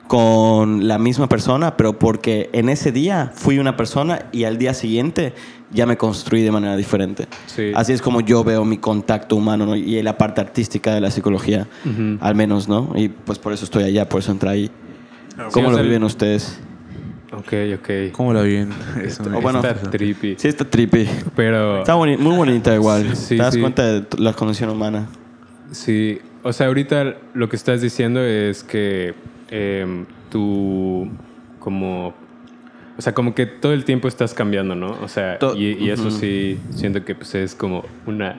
con 0.06 0.86
la 0.86 0.98
misma 0.98 1.28
persona, 1.28 1.76
pero 1.76 1.98
porque 1.98 2.50
en 2.52 2.68
ese 2.68 2.92
día 2.92 3.32
fui 3.34 3.58
una 3.58 3.76
persona 3.76 4.26
y 4.30 4.44
al 4.44 4.58
día 4.58 4.74
siguiente 4.74 5.32
ya 5.70 5.86
me 5.86 5.96
construí 5.96 6.42
de 6.42 6.50
manera 6.50 6.76
diferente. 6.76 7.28
Sí. 7.46 7.72
Así 7.74 7.92
es 7.92 8.02
como 8.02 8.20
yo 8.20 8.44
veo 8.44 8.64
mi 8.64 8.76
contacto 8.76 9.36
humano 9.36 9.64
¿no? 9.64 9.74
y 9.74 10.00
la 10.02 10.18
parte 10.18 10.42
artística 10.42 10.94
de 10.94 11.00
la 11.00 11.10
psicología, 11.10 11.66
al 12.20 12.34
menos, 12.34 12.68
¿no? 12.68 12.92
Y 12.94 13.08
pues 13.08 13.38
por 13.38 13.52
eso 13.52 13.64
estoy 13.64 13.84
allá, 13.84 14.08
por 14.08 14.20
eso 14.20 14.32
entré 14.32 14.50
ahí. 14.50 14.70
¿Cómo 15.52 15.70
lo 15.70 15.82
viven 15.82 16.04
ustedes? 16.04 16.60
Ok, 17.38 17.52
ok. 17.80 18.12
¿Cómo 18.12 18.32
la 18.32 18.40
O 19.34 19.40
bueno, 19.40 19.60
Está 19.60 19.90
trippy. 19.90 20.34
Sí, 20.38 20.48
está 20.48 20.64
trippy. 20.64 21.08
Pero... 21.36 21.78
Está 21.80 21.94
boni- 21.96 22.16
muy 22.18 22.36
bonita 22.36 22.74
igual. 22.74 23.14
Sí, 23.16 23.36
Te 23.36 23.42
das 23.42 23.54
sí. 23.54 23.60
cuenta 23.60 23.84
de 23.86 24.00
t- 24.02 24.18
la 24.20 24.32
condición 24.32 24.70
humana. 24.70 25.06
Sí, 25.72 26.18
o 26.42 26.52
sea, 26.52 26.66
ahorita 26.68 27.14
lo 27.34 27.48
que 27.48 27.56
estás 27.56 27.80
diciendo 27.80 28.20
es 28.22 28.62
que 28.62 29.14
em, 29.50 30.04
tú 30.30 31.08
como... 31.58 32.14
O 32.96 33.02
sea, 33.02 33.12
como 33.12 33.34
que 33.34 33.46
todo 33.46 33.72
el 33.72 33.84
tiempo 33.84 34.06
estás 34.06 34.34
cambiando, 34.34 34.76
¿no? 34.76 34.96
O 35.02 35.08
sea, 35.08 35.36
To- 35.40 35.56
y, 35.56 35.72
y 35.84 35.90
eso 35.90 36.06
Ujú. 36.08 36.10
sí, 36.18 36.60
siento 36.70 37.04
que 37.04 37.16
pues, 37.16 37.34
es 37.34 37.56
como 37.56 37.84
una 38.06 38.36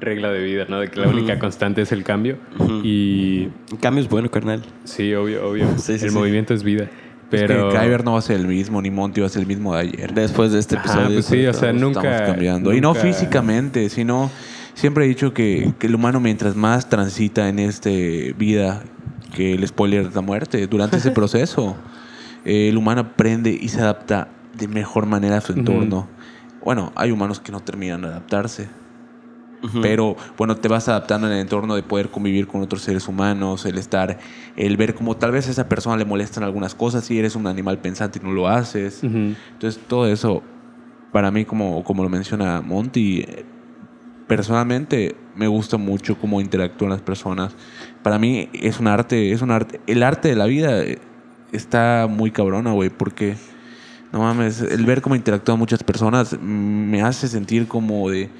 regla 0.00 0.30
de 0.30 0.42
vida, 0.42 0.64
¿no? 0.70 0.80
De 0.80 0.88
que 0.88 0.98
la 1.00 1.08
única 1.08 1.38
constante 1.38 1.82
es 1.82 1.92
el 1.92 2.02
cambio. 2.02 2.38
Ujú. 2.58 2.80
Y 2.82 3.50
El 3.70 3.78
cambio 3.78 4.02
es 4.02 4.08
bueno, 4.08 4.30
carnal. 4.30 4.62
sí, 4.84 5.12
obvio, 5.14 5.46
obvio. 5.46 5.66
Sí, 5.76 5.98
sí, 5.98 6.04
el 6.06 6.12
sí. 6.12 6.16
movimiento 6.16 6.54
es 6.54 6.62
vida. 6.62 6.88
Pero... 7.30 7.68
Es 7.68 7.74
que 7.74 7.80
Kyber 7.80 8.04
no 8.04 8.12
va 8.14 8.18
a 8.18 8.22
ser 8.22 8.36
el 8.40 8.46
mismo, 8.48 8.82
ni 8.82 8.90
Monty 8.90 9.20
va 9.20 9.26
a 9.26 9.30
ser 9.30 9.42
el 9.42 9.46
mismo 9.48 9.74
de 9.74 9.80
ayer. 9.82 10.12
Después 10.14 10.52
de 10.52 10.58
este 10.58 10.76
Ajá, 10.76 10.84
episodio. 10.92 11.14
pues 11.16 11.26
sí, 11.26 11.46
o 11.46 11.52
sea, 11.54 11.70
estamos- 11.70 11.80
nunca... 11.80 12.00
Estamos 12.10 12.30
cambiando. 12.32 12.72
Y 12.74 12.80
no 12.80 12.94
físicamente, 12.94 13.88
sino 13.88 14.30
siempre 14.74 15.04
he 15.04 15.08
dicho 15.08 15.32
que, 15.32 15.72
que 15.78 15.86
el 15.86 15.94
humano 15.94 16.20
mientras 16.20 16.56
más 16.56 16.88
transita 16.88 17.48
en 17.48 17.58
esta 17.58 17.90
vida, 18.36 18.82
que 19.34 19.54
el 19.54 19.66
spoiler 19.66 20.06
es 20.06 20.14
la 20.14 20.20
muerte, 20.22 20.66
durante 20.66 20.96
ese 20.96 21.10
proceso, 21.12 21.76
eh, 22.44 22.68
el 22.68 22.76
humano 22.76 23.02
aprende 23.02 23.50
y 23.50 23.68
se 23.68 23.80
adapta 23.80 24.28
de 24.58 24.66
mejor 24.68 25.06
manera 25.06 25.36
a 25.38 25.40
su 25.40 25.52
entorno. 25.52 26.08
Bueno, 26.64 26.92
hay 26.96 27.10
humanos 27.10 27.40
que 27.40 27.52
no 27.52 27.60
terminan 27.60 28.02
de 28.02 28.08
adaptarse. 28.08 28.68
Pero 29.82 30.16
bueno, 30.36 30.56
te 30.56 30.68
vas 30.68 30.88
adaptando 30.88 31.26
en 31.26 31.34
el 31.34 31.40
entorno 31.40 31.74
de 31.74 31.82
poder 31.82 32.10
convivir 32.10 32.46
con 32.46 32.62
otros 32.62 32.82
seres 32.82 33.06
humanos, 33.08 33.66
el 33.66 33.78
estar, 33.78 34.18
el 34.56 34.76
ver 34.76 34.94
como 34.94 35.16
tal 35.16 35.32
vez 35.32 35.48
a 35.48 35.50
esa 35.50 35.68
persona 35.68 35.96
le 35.96 36.04
molestan 36.04 36.44
algunas 36.44 36.74
cosas 36.74 37.10
y 37.10 37.18
eres 37.18 37.36
un 37.36 37.46
animal 37.46 37.78
pensante 37.78 38.18
y 38.22 38.26
no 38.26 38.32
lo 38.32 38.48
haces. 38.48 39.02
Entonces 39.02 39.80
todo 39.86 40.06
eso, 40.06 40.42
para 41.12 41.30
mí, 41.30 41.44
como, 41.44 41.84
como 41.84 42.02
lo 42.02 42.08
menciona 42.08 42.60
Monty, 42.62 43.20
eh, 43.20 43.44
personalmente 44.26 45.16
me 45.34 45.46
gusta 45.46 45.76
mucho 45.76 46.16
cómo 46.18 46.40
interactúan 46.40 46.90
las 46.90 47.02
personas. 47.02 47.54
Para 48.02 48.18
mí 48.18 48.48
es 48.52 48.80
un 48.80 48.86
arte, 48.86 49.32
es 49.32 49.42
un 49.42 49.50
arte. 49.50 49.80
El 49.86 50.02
arte 50.02 50.28
de 50.28 50.36
la 50.36 50.46
vida 50.46 50.82
eh, 50.82 50.98
está 51.52 52.06
muy 52.08 52.30
cabrona, 52.30 52.72
güey, 52.72 52.90
porque 52.90 53.36
no 54.12 54.20
mames, 54.20 54.60
el 54.62 54.84
ver 54.86 55.02
cómo 55.02 55.14
interactúan 55.14 55.58
muchas 55.58 55.82
personas 55.82 56.32
mm, 56.32 56.90
me 56.90 57.02
hace 57.02 57.28
sentir 57.28 57.68
como 57.68 58.10
de 58.10 58.30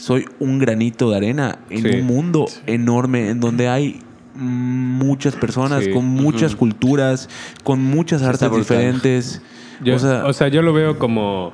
soy 0.00 0.24
un 0.38 0.58
granito 0.58 1.10
de 1.10 1.16
arena 1.18 1.58
en 1.68 1.82
Sí. 1.82 1.88
un 2.00 2.06
mundo 2.06 2.46
enorme 2.66 3.28
en 3.28 3.38
donde 3.38 3.68
hay 3.68 4.00
muchas 4.34 5.36
personas 5.36 5.84
Sí. 5.84 5.90
con 5.90 6.06
muchas 6.06 6.56
culturas, 6.56 7.28
con 7.64 7.82
muchas 7.84 8.22
artes 8.22 8.50
diferentes. 8.56 9.42
Yo- 9.84 9.96
o 10.26 10.32
sea, 10.32 10.48
yo 10.48 10.62
lo 10.62 10.72
veo 10.72 10.98
como 10.98 11.52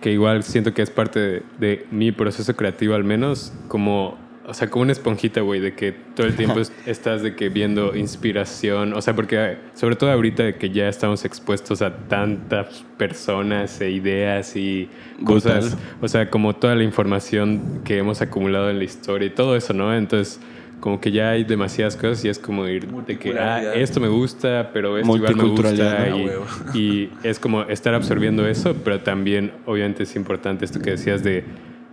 que 0.00 0.10
igual 0.12 0.42
siento 0.42 0.74
que 0.74 0.82
es 0.82 0.90
parte 0.90 1.20
de, 1.20 1.42
de 1.60 1.86
mi 1.92 2.10
proceso 2.12 2.54
creativo 2.56 2.94
al 2.94 3.04
menos, 3.04 3.52
como, 3.68 4.16
o 4.46 4.54
sea, 4.54 4.68
como 4.68 4.82
una 4.82 4.92
esponjita, 4.92 5.40
güey, 5.40 5.60
de 5.60 5.74
que 5.74 5.92
todo 5.92 6.26
el 6.26 6.34
tiempo 6.36 6.60
es- 6.60 6.72
estás 6.86 7.22
de 7.22 7.34
que 7.34 7.48
viendo 7.48 7.94
inspiración, 7.96 8.92
o 8.94 9.00
sea, 9.02 9.14
porque 9.14 9.36
eh, 9.52 9.58
sobre 9.74 9.96
todo 9.96 10.10
ahorita 10.10 10.42
de 10.42 10.54
que 10.56 10.70
ya 10.70 10.88
estamos 10.88 11.24
expuestos 11.24 11.82
a 11.82 11.96
tantas 12.08 12.84
personas 12.98 13.80
e 13.80 13.90
ideas 13.90 14.56
y 14.56 14.88
Brutal. 15.20 15.24
cosas, 15.60 15.78
o 16.00 16.08
sea, 16.08 16.30
como 16.30 16.54
toda 16.56 16.74
la 16.74 16.84
información 16.84 17.80
que 17.84 17.98
hemos 17.98 18.20
acumulado 18.22 18.70
en 18.70 18.78
la 18.78 18.84
historia 18.84 19.26
y 19.26 19.30
todo 19.30 19.56
eso, 19.56 19.72
¿no? 19.72 19.94
Entonces... 19.94 20.40
Como 20.80 21.00
que 21.00 21.10
ya 21.12 21.30
hay 21.30 21.44
demasiadas 21.44 21.96
cosas 21.96 22.22
y 22.26 22.28
es 22.28 22.38
como 22.38 22.68
ir 22.68 22.86
de 22.86 23.18
que, 23.18 23.38
ah, 23.38 23.72
esto 23.74 24.00
me 24.00 24.08
gusta, 24.08 24.68
pero 24.74 24.98
esto 24.98 25.16
igual 25.16 25.34
me 25.34 25.44
gusta. 25.44 25.72
¿no? 25.72 25.78
y- 25.78 25.80
Ah, 25.80 26.14
huevo. 26.14 26.46
y 26.74 27.08
es 27.22 27.38
como 27.38 27.62
estar 27.62 27.94
absorbiendo 27.94 28.46
eso, 28.46 28.76
pero 28.84 29.00
también 29.00 29.52
obviamente 29.64 30.02
es 30.02 30.14
importante 30.14 30.66
esto 30.66 30.82
que 30.82 30.90
decías 30.90 31.22
de 31.24 31.42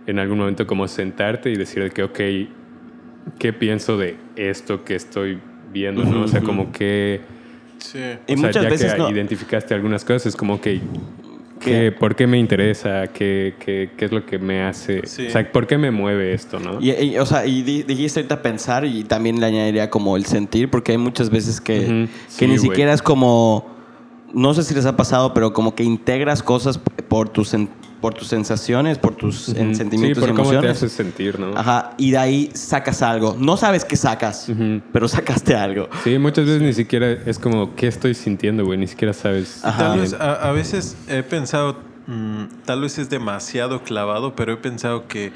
en 0.06 0.18
algún 0.18 0.38
momento 0.38 0.66
como 0.66 0.88
sentarte 0.88 1.50
y 1.50 1.56
decir 1.56 1.82
de 1.82 1.90
que, 1.90 2.02
ok, 2.02 2.20
¿qué 3.38 3.52
pienso 3.52 3.96
de 3.96 4.16
esto 4.36 4.84
que 4.84 4.94
estoy 4.94 5.38
viendo? 5.72 6.04
¿no? 6.04 6.22
O 6.22 6.28
sea, 6.28 6.40
como 6.40 6.72
que... 6.72 7.20
Sí. 7.78 7.98
Y 8.26 8.34
o 8.34 8.36
sea, 8.36 8.46
muchas 8.48 8.62
ya 8.64 8.68
veces 8.68 8.92
que 8.92 8.98
no- 8.98 9.10
identificaste 9.10 9.74
algunas 9.74 10.04
cosas, 10.04 10.26
es 10.26 10.36
como, 10.36 10.54
ok, 10.54 10.62
¿Qué? 10.62 10.80
¿qué, 11.60 11.92
¿por 11.92 12.16
qué 12.16 12.26
me 12.26 12.38
interesa? 12.38 13.06
¿Qué, 13.08 13.54
qué, 13.64 13.90
qué 13.96 14.04
es 14.06 14.12
lo 14.12 14.24
que 14.26 14.38
me 14.38 14.62
hace? 14.62 15.06
Sí. 15.06 15.26
O 15.28 15.30
sea, 15.30 15.50
¿por 15.52 15.66
qué 15.68 15.78
me 15.78 15.90
mueve 15.92 16.32
esto? 16.34 16.58
¿no? 16.58 16.80
Y, 16.80 16.90
y, 16.90 17.18
o 17.18 17.26
sea, 17.26 17.46
y 17.46 17.62
di- 17.62 17.82
dijiste 17.84 18.18
ahorita 18.20 18.42
pensar 18.42 18.84
y 18.84 19.04
también 19.04 19.38
le 19.40 19.46
añadiría 19.46 19.88
como 19.90 20.16
el 20.16 20.24
sentir, 20.26 20.68
porque 20.70 20.92
hay 20.92 20.98
muchas 20.98 21.30
veces 21.30 21.60
que, 21.60 21.80
Ujú. 21.80 21.88
que 21.90 22.08
Sí, 22.28 22.46
ni 22.46 22.56
güey. 22.56 22.58
siquiera 22.58 22.92
es 22.92 23.02
como, 23.02 23.68
no 24.34 24.54
sé 24.54 24.64
si 24.64 24.74
les 24.74 24.86
ha 24.86 24.96
pasado, 24.96 25.34
pero 25.34 25.52
como 25.52 25.74
que 25.76 25.84
integras 25.84 26.42
cosas 26.42 26.78
por 27.08 27.28
tus, 27.28 27.54
sen- 27.54 27.68
por 28.02 28.14
tus 28.14 28.26
sensaciones, 28.28 28.98
por 28.98 29.14
tus 29.14 29.48
Ujú. 29.48 29.60
en- 29.60 29.74
sentimientos 29.76 30.22
sí, 30.24 30.30
y 30.30 30.34
por 30.34 30.44
cómo 30.44 30.60
te 30.60 30.68
haces 30.68 30.90
sentir, 30.92 31.38
¿no? 31.38 31.56
Ajá, 31.56 31.92
y 31.96 32.10
de 32.10 32.18
ahí 32.18 32.50
sacas 32.52 33.00
algo. 33.00 33.36
No 33.38 33.56
sabes 33.56 33.84
qué 33.86 33.96
sacas, 33.96 34.48
pero 34.92 35.06
sacaste 35.08 35.54
algo. 35.54 35.88
Sí, 36.02 36.18
muchas 36.18 36.44
veces 36.44 36.60
ni 36.62 36.72
siquiera 36.74 37.12
es 37.12 37.38
como, 37.38 37.74
¿qué 37.76 37.86
estoy 37.86 38.14
sintiendo, 38.14 38.64
güey? 38.66 38.76
Ni 38.76 38.88
siquiera 38.88 39.12
sabes. 39.14 39.64
Ajá. 39.64 39.78
Tal 39.90 40.00
vez, 40.00 40.12
a, 40.14 40.32
a 40.48 40.52
veces 40.52 40.96
he 41.08 41.22
pensado, 41.22 41.78
mm, 42.08 42.44
tal 42.66 42.80
vez 42.82 42.98
es 42.98 43.08
demasiado 43.08 43.82
clavado, 43.84 44.34
pero 44.34 44.52
he 44.52 44.56
pensado 44.56 45.06
que 45.06 45.32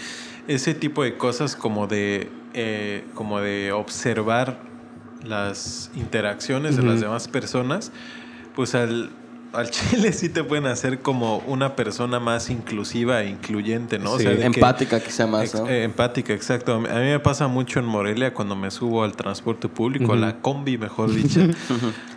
ese 0.49 0.75
tipo 0.75 1.05
de 1.05 1.17
cosas 1.17 1.55
como 1.57 1.87
de 1.87 2.29
eh, 2.55 3.05
como 3.15 3.41
de 3.41 3.71
observar 3.71 4.59
las 5.25 5.91
interacciones 5.95 6.77
de 6.77 6.83
las 6.83 7.01
demás 7.01 7.29
personas, 7.29 7.93
pues 8.57 8.75
al, 8.75 9.11
al 9.53 9.71
chile 9.71 10.13
sí 10.13 10.29
te 10.29 10.45
pueden 10.45 10.67
hacer 10.67 11.01
como 11.01 11.39
una 11.47 11.77
persona 11.77 12.21
más 12.21 12.51
inclusiva 12.51 13.23
e 13.23 13.31
incluyente, 13.31 13.99
¿no? 13.99 14.19
Sí. 14.19 14.27
Empática 14.27 15.01
quizá 15.01 15.27
más, 15.27 15.45
Ex- 15.45 15.55
¿no? 15.55 15.69
eh, 15.69 15.85
empática, 15.85 16.33
exacto. 16.33 16.75
A 16.75 16.79
mí 16.79 16.87
me 16.89 17.21
pasa 17.21 17.49
mucho 17.49 17.79
en 17.79 17.87
Morelia 17.87 18.35
cuando 18.35 18.55
me 18.57 18.71
subo 18.71 19.03
al 19.05 19.17
transporte 19.17 19.69
público, 19.69 20.13
a 20.13 20.17
la 20.17 20.41
combi, 20.41 20.79
mejor 20.79 21.13
dicho. 21.15 21.41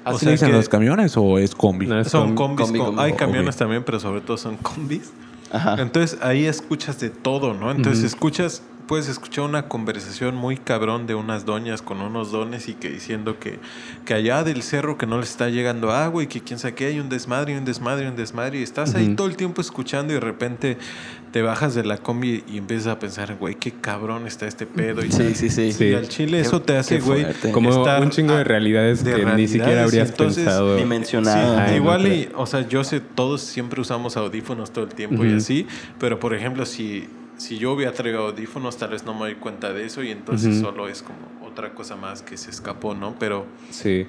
O 0.05 0.11
¿Así 0.11 0.19
sea 0.25 0.31
dicen 0.31 0.47
que 0.49 0.55
los 0.55 0.69
camiones 0.69 1.15
o 1.17 1.37
es 1.37 1.53
combi? 1.53 1.85
No, 1.85 1.99
es 1.99 2.07
son 2.07 2.33
com- 2.33 2.55
combis, 2.55 2.65
combi, 2.65 2.79
con- 2.79 2.87
combi. 2.87 3.01
hay 3.03 3.11
Ok. 3.11 3.17
camiones 3.19 3.55
también, 3.57 3.83
pero 3.83 3.99
sobre 3.99 4.21
todo 4.21 4.37
son 4.37 4.55
combis. 4.57 5.11
Ajá. 5.51 5.75
Entonces 5.79 6.17
ahí 6.21 6.45
escuchas 6.45 6.99
de 6.99 7.09
todo, 7.09 7.53
¿no? 7.53 7.69
Entonces 7.71 8.03
escuchas, 8.05 8.63
puedes 8.89 9.08
escuchar 9.08 9.45
una 9.45 9.67
conversación 9.67 10.36
muy 10.36 10.58
cabrón 10.58 11.06
de 11.06 11.13
unas 11.13 11.45
doñas 11.45 11.84
con 11.84 12.02
unos 12.02 12.32
dones 12.32 12.67
y 12.69 12.73
que 12.73 12.89
diciendo 12.89 13.38
que, 13.39 13.60
que 14.04 14.15
allá 14.15 14.43
del 14.43 14.63
cerro 14.63 14.97
que 14.97 15.06
no 15.06 15.19
les 15.19 15.30
está 15.30 15.47
llegando 15.49 15.91
agua 15.91 16.23
y 16.23 16.28
que 16.28 16.41
quién 16.41 16.58
sabe 16.58 16.73
qué, 16.73 16.88
hay 16.88 16.99
un 16.99 17.08
desmadre, 17.08 17.54
y 17.54 17.56
un 17.58 17.65
desmadre, 17.65 18.06
y 18.06 18.08
un 18.08 18.15
desmadre. 18.15 18.60
Y 18.60 18.63
estás 18.63 18.95
ahí 18.95 19.10
todo 19.15 19.28
el 19.28 19.36
tiempo 19.36 19.62
escuchando 19.62 20.12
y 20.12 20.15
de 20.15 20.19
repente 20.21 20.78
te 21.32 21.43
bajas 21.43 21.75
de 21.75 21.84
la 21.84 21.99
combi 21.99 22.43
y 22.52 22.58
empiezas 22.58 22.88
a 22.88 22.97
pensar, 22.97 23.36
güey, 23.36 23.54
qué 23.54 23.71
cabrón 23.73 24.25
está 24.25 24.47
este 24.47 24.65
pedo. 24.65 25.06
Y 25.06 25.12
Sí, 25.12 25.17
tal. 25.19 25.36
sí, 25.36 25.49
sí. 25.52 25.71
Sí. 25.71 25.86
Y 25.89 25.93
al 25.93 26.08
chile 26.10 26.39
eso 26.39 26.60
te 26.63 26.75
hace, 26.75 26.99
güey. 26.99 27.28
Como 27.52 27.69
un 27.84 28.10
chingo 28.10 28.34
de 28.34 28.41
a- 28.41 28.43
realidades 28.43 29.04
de 29.04 29.13
que 29.13 29.23
ni 29.23 29.47
siquiera 29.47 29.84
habrías 29.84 30.10
entonces- 30.10 30.45
pensado. 30.45 30.75
Dimensionado. 30.78 31.54
Sí, 31.58 31.62
Ajá, 31.62 31.75
igual 31.75 32.06
en 32.08 32.13
y, 32.13 32.28
o 32.36 32.47
sea, 32.47 32.67
yo 32.67 32.84
sé, 32.84 33.02
todos 33.02 33.41
siempre 33.41 33.80
usamos 33.80 34.17
audífonos 34.17 34.71
todo 34.71 34.86
el 34.86 34.91
tiempo 34.95 35.23
y 35.23 35.34
así, 35.36 35.67
pero 35.99 36.19
por 36.19 36.34
ejemplo, 36.34 36.65
si, 36.65 37.08
si 37.39 37.58
yo 37.58 37.71
hubiera 37.73 37.91
traído 37.93 38.28
audífonos, 38.28 38.78
tal 38.78 38.91
vez 38.91 39.06
no 39.06 39.13
me 39.13 39.21
doy 39.21 39.36
cuenta 39.36 39.73
de 39.73 39.86
eso 39.86 40.04
y 40.04 40.12
entonces 40.12 40.60
solo 40.60 40.88
es 40.88 41.02
como 41.02 41.17
otra 41.47 41.73
cosa 41.73 41.95
más 41.95 42.21
que 42.21 42.38
se 42.38 42.52
escapó, 42.52 42.93
¿no? 42.93 43.15
Pero 43.17 43.45
Sí. 43.71 44.06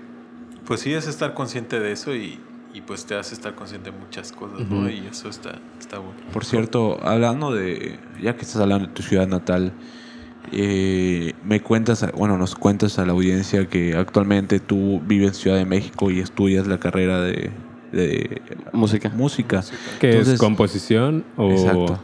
pues 0.66 0.80
sí 0.80 0.92
es 0.92 1.06
estar 1.06 1.32
consciente 1.32 1.80
de 1.80 1.92
eso 1.92 2.14
y, 2.14 2.38
y, 2.74 2.80
pues 2.82 3.04
te 3.06 3.14
hace 3.14 3.34
estar 3.34 3.54
consciente 3.54 3.90
de 3.92 3.96
muchas 3.98 4.32
cosas, 4.32 4.68
¿no? 4.68 4.88
Y 4.90 5.06
eso 5.10 5.28
está, 5.28 5.58
está 5.78 5.98
bueno. 5.98 6.14
Por 6.32 6.44
cierto, 6.44 6.98
hablando 7.02 7.52
de, 7.52 7.98
ya 8.22 8.34
que 8.36 8.42
estás 8.42 8.60
hablando 8.60 8.88
de 8.88 8.92
tu 8.92 9.02
ciudad 9.02 9.26
natal, 9.26 9.72
eh, 10.52 11.34
me 11.44 11.60
cuentas, 11.60 12.04
bueno, 12.16 12.36
nos 12.36 12.54
cuentas 12.54 12.98
a 12.98 13.04
la 13.06 13.12
audiencia 13.12 13.68
que 13.68 13.94
actualmente 13.96 14.58
tú 14.58 15.00
vives 15.06 15.28
en 15.28 15.34
Ciudad 15.34 15.56
de 15.56 15.64
México 15.66 16.10
y 16.10 16.20
estudias 16.20 16.66
la 16.66 16.78
carrera 16.78 17.20
de, 17.22 17.50
de 17.92 18.42
Música. 18.72 19.08
música. 19.10 19.62
¿Qué 20.00 20.10
Entonces- 20.10 20.34
es 20.34 20.40
composición 20.40 21.24
o 21.36 21.50
Exacto. 21.52 22.00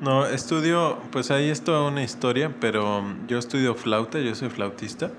No, 0.00 0.26
estudio, 0.26 0.98
pues 1.10 1.30
ahí 1.30 1.48
es 1.48 1.62
toda 1.62 1.88
una 1.88 2.02
historia, 2.02 2.52
pero 2.60 3.02
yo 3.28 3.38
estudio 3.38 3.74
flauta, 3.74 4.18
yo 4.18 4.34
soy 4.34 4.48
flautista. 4.50 5.10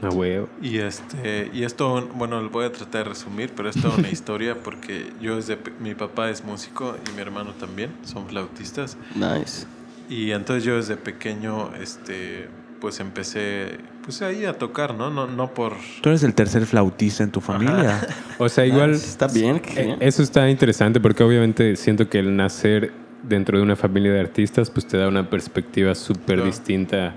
Ah, 0.00 0.10
huevo. 0.10 0.48
Y 0.62 0.78
este 0.78 1.50
y 1.52 1.64
esto, 1.64 2.08
bueno, 2.14 2.40
lo 2.40 2.50
voy 2.50 2.66
a 2.66 2.72
tratar 2.72 3.02
de 3.04 3.10
resumir, 3.10 3.50
pero 3.56 3.68
es 3.68 3.80
toda 3.80 3.96
una 3.96 4.08
historia 4.12 4.54
porque 4.62 5.12
yo 5.20 5.36
desde 5.36 5.58
mi 5.80 5.94
papá 5.96 6.30
es 6.30 6.44
músico 6.44 6.96
y 7.08 7.14
mi 7.16 7.20
hermano 7.20 7.50
también, 7.54 7.90
son 8.04 8.28
flautistas. 8.28 8.96
Nice. 9.16 9.66
Y 10.08 10.30
entonces 10.30 10.62
yo 10.64 10.76
desde 10.76 10.96
pequeño 10.96 11.72
este 11.80 12.48
pues 12.80 13.00
empecé 13.00 13.78
pues 14.04 14.22
ahí 14.22 14.44
a 14.44 14.56
tocar, 14.56 14.94
¿no? 14.94 15.10
No 15.10 15.26
no 15.26 15.52
por 15.52 15.74
Tú 16.00 16.10
eres 16.10 16.22
el 16.22 16.32
tercer 16.34 16.64
flautista 16.64 17.24
en 17.24 17.30
tu 17.32 17.40
familia. 17.40 18.06
O 18.38 18.48
sea, 18.48 18.64
igual 18.64 18.92
Nice. 18.92 19.06
Está 19.06 19.26
bien. 19.26 19.60
eh, 19.76 19.84
bien. 19.84 19.96
eso 20.00 20.22
está 20.22 20.48
interesante 20.48 21.00
porque 21.00 21.22
obviamente 21.24 21.74
siento 21.76 22.08
que 22.08 22.20
el 22.20 22.36
nacer 22.36 22.92
dentro 23.22 23.58
de 23.58 23.62
una 23.64 23.76
familia 23.76 24.12
de 24.12 24.20
artistas 24.20 24.70
pues 24.70 24.86
te 24.86 24.96
da 24.96 25.08
una 25.08 25.28
perspectiva 25.28 25.94
súper 25.94 26.36
Claro. 26.36 26.44
distinta 26.46 27.14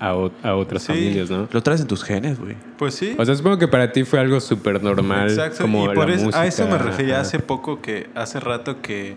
a, 0.00 0.08
a 0.42 0.54
otras 0.56 0.82
Sí. 0.82 0.92
familias, 0.92 1.30
¿no? 1.30 1.46
Lo 1.52 1.62
traes 1.62 1.80
en 1.82 1.86
tus 1.86 2.02
genes, 2.02 2.38
güey. 2.40 2.54
pues 2.78 2.94
sí. 2.94 3.14
O 3.18 3.24
sea, 3.24 3.34
supongo 3.36 3.58
que 3.58 3.68
para 3.68 3.92
ti 3.92 4.04
fue 4.04 4.18
algo 4.18 4.40
súper 4.40 4.82
normal 4.82 5.28
Exacto, 5.28 5.62
como 5.62 5.84
y 5.92 5.94
por 5.94 6.08
la 6.08 6.14
eso, 6.14 6.24
música. 6.24 6.40
a 6.42 6.46
eso 6.46 6.66
me 6.66 6.78
refería 6.78 7.14
ajá. 7.14 7.22
hace 7.22 7.38
poco 7.38 7.80
que 7.82 8.08
hace 8.14 8.40
rato 8.40 8.80
que 8.80 9.16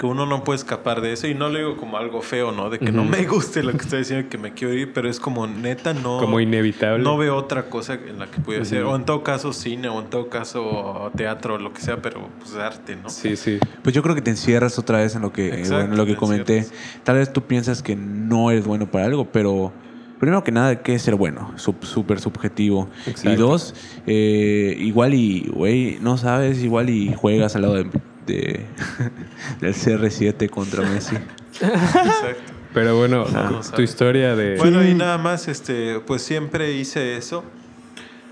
que 0.00 0.06
uno 0.06 0.24
no 0.24 0.44
puede 0.44 0.56
escapar 0.56 1.02
de 1.02 1.12
eso 1.12 1.26
y 1.26 1.34
no 1.34 1.50
lo 1.50 1.58
digo 1.58 1.76
como 1.76 1.98
algo 1.98 2.22
feo, 2.22 2.52
¿no? 2.52 2.70
De 2.70 2.78
que 2.78 2.90
no 2.90 3.04
me 3.04 3.26
guste 3.26 3.62
lo 3.62 3.72
que 3.72 3.82
estoy 3.82 3.98
diciendo, 3.98 4.30
que 4.30 4.38
me 4.38 4.54
quiero 4.54 4.72
ir, 4.72 4.94
pero 4.94 5.10
es 5.10 5.20
como 5.20 5.46
neta 5.46 5.92
no 5.92 6.16
Como 6.16 6.40
inevitable. 6.40 7.04
No 7.04 7.18
veo 7.18 7.36
otra 7.36 7.64
cosa 7.64 7.98
en 8.08 8.18
la 8.18 8.26
que 8.26 8.40
pudiera 8.40 8.62
hacer. 8.62 8.84
Ujú. 8.84 8.92
O 8.92 8.96
en 8.96 9.04
todo 9.04 9.22
caso 9.22 9.52
cine, 9.52 9.88
o 9.90 10.00
en 10.00 10.08
todo 10.08 10.30
caso 10.30 11.12
teatro, 11.16 11.58
lo 11.58 11.74
que 11.74 11.82
sea, 11.82 11.98
pero 12.00 12.30
pues 12.38 12.54
arte, 12.54 12.96
¿no? 12.96 13.10
Sí, 13.10 13.36
sí. 13.36 13.58
Pues 13.82 13.94
yo 13.94 14.02
creo 14.02 14.14
que 14.14 14.22
te 14.22 14.30
encierras 14.30 14.78
otra 14.78 15.00
vez 15.00 15.14
en 15.16 15.20
lo 15.20 15.34
que, 15.34 15.48
Exacto, 15.48 15.88
bueno, 15.88 15.96
lo 15.96 16.06
que 16.06 16.16
comenté. 16.16 16.56
encierras. 16.56 17.02
Tal 17.04 17.16
vez 17.16 17.30
tú 17.30 17.42
piensas 17.42 17.82
que 17.82 17.94
no 17.94 18.50
eres 18.50 18.64
bueno 18.64 18.90
para 18.90 19.04
algo, 19.04 19.26
pero 19.26 19.70
primero 20.18 20.42
que 20.42 20.50
nada, 20.50 20.82
¿qué 20.82 20.94
es 20.94 21.02
ser 21.02 21.16
bueno? 21.16 21.52
Súper 21.56 22.20
subjetivo. 22.20 22.88
Exacto. 23.06 23.32
Y 23.32 23.36
dos, 23.36 23.74
eh, 24.06 24.76
igual 24.78 25.12
y, 25.12 25.46
güey, 25.52 25.98
no 26.00 26.16
sabes, 26.16 26.62
igual 26.62 26.88
y 26.88 27.12
juegas 27.12 27.54
al 27.54 27.62
lado 27.62 27.74
de, 27.74 27.90
de- 28.26 28.66
del 29.60 29.74
CR7 29.74 30.48
contra 30.50 30.82
Messi. 30.82 31.16
Exacto. 31.60 32.52
Pero 32.72 32.96
bueno, 32.96 33.26
no 33.28 33.60
tu 33.74 33.82
historia 33.82 34.36
de... 34.36 34.56
Bueno, 34.56 34.84
y 34.86 34.94
nada 34.94 35.18
más, 35.18 35.48
este, 35.48 35.98
pues 36.06 36.22
siempre 36.22 36.72
hice 36.72 37.16
eso 37.16 37.42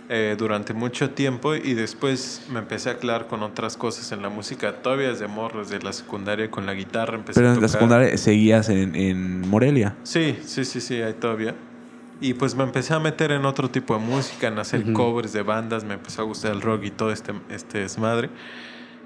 eh, 0.09 0.37
durante 0.38 0.74
mucho 0.74 1.11
tiempo 1.11 1.57
y 1.57 1.74
después 1.74 2.42
me 2.53 2.61
empecé 2.61 2.88
a 2.88 2.92
aclarar 2.92 3.27
con 3.27 3.42
otras 3.42 3.77
cosas 3.77 4.12
en 4.12 4.22
la 4.22 4.29
música, 4.29 4.74
todavía 4.81 5.09
desde 5.09 5.27
morro, 5.27 5.59
desde 5.64 5.81
la 5.81 5.92
secundaria 5.92 6.48
con 6.53 6.66
la 6.66 6.74
guitarra 6.74 7.16
empecé 7.16 7.40
Pero 7.40 7.51
a 7.51 7.55
en 7.55 7.61
la 7.62 7.66
secundaria 7.68 8.16
seguías 8.16 8.68
en, 8.68 8.94
en 8.94 9.40
Morelia. 9.48 9.96
Sí, 10.05 10.38
sí, 10.46 10.64
sí, 10.64 10.81
sí, 10.81 11.03
ahí 11.03 11.14
todavía. 11.14 11.57
Y 12.20 12.35
pues 12.35 12.55
me 12.55 12.62
empecé 12.62 12.94
a 12.94 13.01
meter 13.01 13.33
en 13.33 13.44
otro 13.44 13.68
tipo 13.70 13.94
de 13.94 14.01
música, 14.01 14.46
en 14.48 14.59
hacer 14.61 14.92
covers 14.92 15.33
de 15.33 15.42
bandas, 15.42 15.83
me 15.85 15.94
empezó 15.94 16.22
a 16.22 16.24
gustar 16.24 16.53
el 16.53 16.61
rock 16.61 16.85
y 16.85 16.90
todo 16.90 17.11
este, 17.12 17.33
este 17.48 17.79
desmadre. 17.81 18.31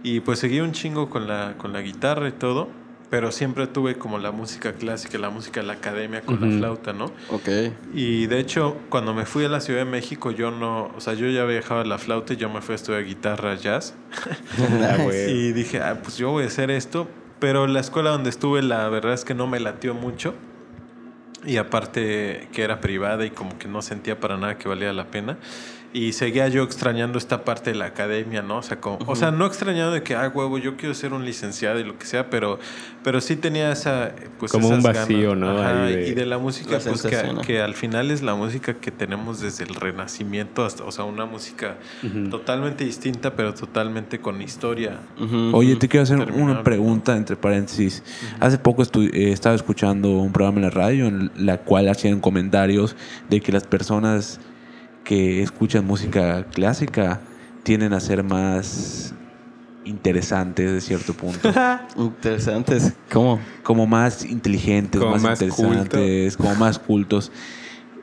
Y 0.02 0.20
pues 0.20 0.38
seguí 0.40 0.60
un 0.60 0.72
chingo 0.72 1.08
con 1.10 1.28
la, 1.28 1.54
con 1.58 1.72
la 1.72 1.80
guitarra 1.80 2.28
y 2.28 2.32
todo, 2.32 2.68
pero 3.10 3.30
siempre 3.30 3.66
tuve 3.66 3.96
como 3.98 4.18
la 4.18 4.32
música 4.32 4.72
clásica, 4.72 5.18
la 5.18 5.30
música 5.30 5.60
de 5.60 5.66
la 5.66 5.74
academia 5.74 6.22
con 6.22 6.40
la 6.40 6.46
Ujú. 6.48 6.58
flauta, 6.58 6.92
¿no? 6.92 7.06
Ok. 7.28 7.48
Y 7.94 8.26
de 8.26 8.40
hecho, 8.40 8.76
cuando 8.88 9.12
me 9.14 9.26
fui 9.26 9.44
a 9.44 9.48
la 9.48 9.60
Ciudad 9.60 9.80
de 9.80 9.84
México, 9.90 10.30
yo 10.30 10.50
no, 10.50 10.90
o 10.96 11.00
sea, 11.00 11.14
yo 11.14 11.28
ya 11.28 11.42
había 11.42 11.56
dejado 11.56 11.84
la 11.84 11.98
flauta 11.98 12.32
y 12.32 12.36
yo 12.36 12.48
me 12.48 12.62
fui 12.62 12.72
a 12.72 12.76
estudiar 12.76 13.04
guitarra 13.04 13.54
jazz. 13.54 13.94
Ah, 14.82 14.96
güey. 15.02 15.30
Y 15.30 15.52
dije, 15.52 15.80
ah, 15.80 16.00
pues 16.02 16.16
yo 16.16 16.30
voy 16.30 16.44
a 16.44 16.46
hacer 16.46 16.70
esto. 16.70 17.08
Pero 17.38 17.66
la 17.66 17.80
escuela 17.80 18.10
donde 18.10 18.30
estuve, 18.30 18.62
la 18.62 18.88
verdad 18.88 19.12
es 19.14 19.24
que 19.24 19.34
no 19.34 19.46
me 19.46 19.60
latió 19.60 19.94
mucho. 19.94 20.34
Y 21.44 21.56
aparte 21.56 22.48
que 22.52 22.62
era 22.62 22.80
privada 22.80 23.26
y 23.26 23.30
como 23.30 23.58
que 23.58 23.66
no 23.68 23.82
sentía 23.82 24.20
para 24.20 24.36
nada 24.36 24.58
que 24.58 24.68
valía 24.68 24.92
la 24.92 25.06
pena. 25.10 25.38
Y 25.94 26.14
seguía 26.14 26.48
yo 26.48 26.62
extrañando 26.62 27.18
esta 27.18 27.44
parte 27.44 27.70
de 27.72 27.76
la 27.76 27.84
academia, 27.84 28.40
¿no? 28.40 28.56
O 28.58 28.62
sea, 28.62 28.80
como, 28.80 28.98
o 29.06 29.14
sea 29.14 29.30
no 29.30 29.44
extrañando 29.44 29.92
de 29.92 30.02
que, 30.02 30.14
ah, 30.14 30.32
huevo, 30.34 30.56
yo 30.56 30.78
quiero 30.78 30.94
ser 30.94 31.12
un 31.12 31.26
licenciado 31.26 31.78
y 31.80 31.84
lo 31.84 31.98
que 31.98 32.06
sea, 32.06 32.30
pero, 32.30 32.58
pero 33.04 33.20
sí 33.20 33.36
tenía 33.36 33.70
esa, 33.70 34.12
pues 34.38 34.50
Como 34.52 34.68
un 34.68 34.82
vacío, 34.82 35.34
¿no? 35.34 35.50
Ajá, 35.58 35.84
Ahí 35.84 35.94
de- 35.96 36.08
Y 36.08 36.14
de 36.14 36.24
la 36.24 36.38
música, 36.38 36.78
La 36.78 36.80
pues 36.80 37.02
que, 37.02 37.22
¿no? 37.34 37.42
que 37.42 37.60
al 37.60 37.74
final 37.74 38.10
es 38.10 38.22
la 38.22 38.34
música 38.34 38.72
que 38.74 38.90
tenemos 38.90 39.40
desde 39.40 39.64
el 39.64 39.74
Renacimiento 39.74 40.64
hasta, 40.64 40.82
o 40.84 40.92
sea, 40.92 41.04
una 41.04 41.26
música 41.26 41.76
totalmente 42.30 42.84
distinta, 42.84 43.34
pero 43.36 43.52
totalmente 43.52 44.18
con 44.18 44.40
historia. 44.40 44.98
Oye, 45.52 45.76
te 45.76 45.88
quiero 45.88 46.04
hacer 46.04 46.18
Terminable. 46.18 46.52
una 46.52 46.62
pregunta 46.62 47.16
entre 47.16 47.36
paréntesis. 47.36 48.02
Hace 48.40 48.56
poco 48.58 48.82
estu- 48.82 49.10
eh, 49.12 49.32
estaba 49.32 49.54
escuchando 49.54 50.10
un 50.10 50.32
programa 50.32 50.56
en 50.58 50.62
la 50.64 50.70
radio 50.70 51.06
en 51.06 51.30
la 51.36 51.58
cual 51.58 51.88
hacían 51.88 52.20
comentarios 52.20 52.96
de 53.28 53.40
que 53.40 53.52
las 53.52 53.64
personas 53.66 54.40
que 55.04 55.42
escuchan 55.42 55.86
música 55.86 56.44
clásica 56.52 57.20
tienden 57.62 57.92
a 57.92 58.00
ser 58.00 58.22
más 58.22 59.14
interesantes 59.84 60.72
de 60.72 60.80
cierto 60.80 61.14
punto. 61.14 61.52
Interesantes. 61.96 62.92
¿Cómo? 63.10 63.40
como 63.62 63.86
más 63.86 64.24
inteligentes, 64.24 65.00
Como 65.00 65.12
más, 65.12 65.22
más 65.22 65.42
interesantes, 65.42 66.36
como 66.36 66.54
más 66.54 66.78
cultos. 66.78 67.32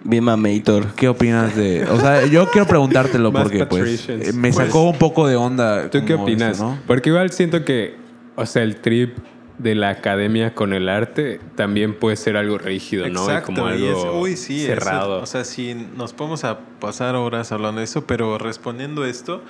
Bien 0.04 0.24
mamator. 0.24 0.94
¿Qué 0.96 1.10
opinas 1.10 1.56
de...? 1.56 1.84
O 1.86 2.00
sea, 2.00 2.26
yo 2.26 2.50
quiero 2.52 2.66
preguntártelo 2.68 3.34
porque 3.34 3.66
pues 3.66 4.08
eh, 4.08 4.32
me 4.34 4.52
Pues, 4.52 4.56
sacó 4.68 4.90
un 4.90 4.98
poco 4.98 5.28
de 5.28 5.36
onda. 5.36 5.90
¿Tú 5.90 6.06
qué 6.06 6.14
opinas? 6.14 6.58
eso, 6.58 6.70
¿no? 6.70 6.80
Porque 6.88 7.10
igual 7.10 7.32
siento 7.32 7.66
que, 7.66 7.96
o 8.36 8.46
sea, 8.46 8.64
el 8.64 8.78
trip 8.78 9.18
de 9.60 9.76
la 9.76 9.90
academia 9.90 10.56
con 10.56 10.74
el 10.74 10.90
arte 10.90 11.40
también 11.56 11.94
puede 11.94 12.16
ser 12.16 12.36
algo 12.38 12.58
rígido, 12.58 13.06
¿no? 13.10 13.26
Y 13.40 13.42
como 13.44 13.70
y 13.70 13.72
algo 13.74 13.92
es- 13.92 14.22
uy, 14.24 14.38
sí, 14.38 14.56
eso- 14.62 14.68
cerrado. 14.68 15.22
o 15.22 15.26
sea, 15.26 15.44
sí, 15.44 15.76
nos 15.96 16.14
podemos 16.14 16.44
a 16.46 16.60
pasar 16.80 17.16
horas 17.16 17.52
hablando 17.52 17.80
de 17.80 17.86
eso, 17.86 18.08
pero 18.08 18.38
respondiendo 18.38 19.06
esto, 19.06 19.44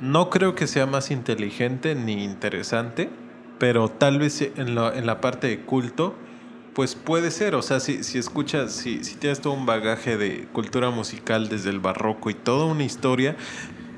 no 0.00 0.28
creo 0.30 0.54
que 0.54 0.66
sea 0.66 0.86
más 0.86 1.10
inteligente 1.10 1.94
ni 1.94 2.22
interesante, 2.24 3.08
pero 3.58 3.88
tal 3.88 4.18
vez 4.18 4.42
en, 4.56 4.74
la- 4.74 4.92
en 4.96 5.06
la 5.06 5.20
parte 5.20 5.46
de 5.46 5.60
culto, 5.60 6.14
pues 6.74 6.94
puede 6.94 7.30
ser. 7.30 7.54
O 7.54 7.62
sea, 7.62 7.80
si, 7.80 8.04
si 8.04 8.18
escuchas, 8.18 8.72
si, 8.72 9.02
si 9.04 9.14
tienes 9.16 9.40
todo 9.40 9.54
un 9.54 9.64
bagaje 9.64 10.16
de 10.18 10.46
cultura 10.52 10.90
musical 10.90 11.48
desde 11.48 11.70
el 11.70 11.80
barroco 11.80 12.28
y 12.28 12.34
toda 12.34 12.66
una 12.66 12.84
historia, 12.84 13.34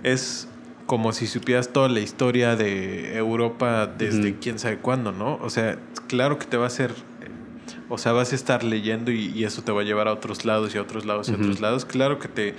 es 0.05 0.48
como 0.88 1.12
si 1.12 1.27
supieras 1.27 1.68
toda 1.68 1.90
la 1.90 2.01
historia 2.01 2.57
de 2.57 3.14
Europa 3.18 3.87
desde 3.87 4.37
quién 4.38 4.59
sabe 4.59 4.79
cuándo, 4.79 5.12
¿no? 5.12 5.38
O 5.42 5.51
sea, 5.51 5.79
claro 6.07 6.38
que 6.38 6.46
te 6.46 6.57
va 6.57 6.64
a 6.64 6.68
hacer 6.68 6.94
o 7.90 7.98
sea, 7.98 8.12
vas 8.12 8.33
a 8.33 8.35
estar 8.35 8.64
leyendo 8.64 9.11
y, 9.11 9.27
y 9.35 9.44
eso 9.44 9.62
te 9.62 9.70
va 9.70 9.83
a 9.83 9.85
llevar 9.85 10.09
a 10.09 10.14
otros 10.14 10.46
lados 10.46 10.74
y 10.74 10.79
a 10.79 10.83
otros 10.83 11.05
lados 11.05 11.29
y 11.29 11.33
a 11.33 11.35
otros 11.37 11.61
lados. 11.61 11.85
Claro 11.85 12.18
que 12.18 12.29
te 12.29 12.55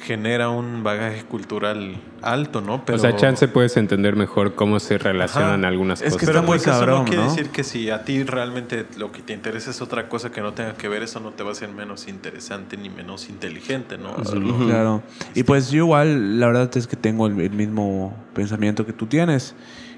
genera 0.00 0.48
un 0.50 0.82
bagaje 0.82 1.22
cultural 1.24 1.96
alto, 2.20 2.60
¿no? 2.60 2.82
o 2.90 2.98
sea, 2.98 3.14
chance 3.16 3.46
puedes 3.48 3.76
entender 3.76 4.16
mejor 4.16 4.54
cómo 4.54 4.80
se 4.80 4.98
relacionan 4.98 5.60
Ajá. 5.60 5.68
algunas 5.68 6.00
Es 6.00 6.06
cosas. 6.14 6.20
que 6.20 6.26
Pero 6.26 6.42
muy 6.42 6.56
eso 6.56 6.70
cabrón, 6.70 6.98
no 7.00 7.04
quiere 7.04 7.22
¿no? 7.22 7.28
decir 7.30 7.50
que 7.50 7.62
si 7.64 7.90
a 7.90 8.02
ti 8.04 8.22
realmente 8.24 8.86
lo 8.96 9.12
que 9.12 9.22
te 9.22 9.32
interesa 9.34 9.70
es 9.70 9.80
otra 9.82 10.08
cosa 10.08 10.30
que 10.32 10.40
no 10.40 10.52
tenga 10.52 10.74
que 10.74 10.88
ver, 10.88 11.02
eso 11.02 11.20
no 11.20 11.30
te 11.30 11.42
va 11.42 11.50
a 11.50 11.52
hacer 11.52 11.68
menos 11.70 12.08
interesante 12.08 12.76
ni 12.76 12.88
menos 12.90 13.28
inteligente, 13.28 13.96
¿no? 13.98 14.14
O 14.16 14.24
sea, 14.24 14.38
lo- 14.38 14.66
Claro. 14.66 15.02
Y 15.34 15.42
pues 15.44 15.70
yo 15.70 15.78
igual, 15.84 16.40
la 16.40 16.46
verdad 16.48 16.70
es 16.76 16.86
que 16.86 16.96
tengo 16.96 17.26
el, 17.26 17.38
el 17.40 17.50
mismo 17.50 18.16
pensamiento 18.34 18.84
que 18.86 18.92
tú 18.92 19.06
tienes. 19.06 19.54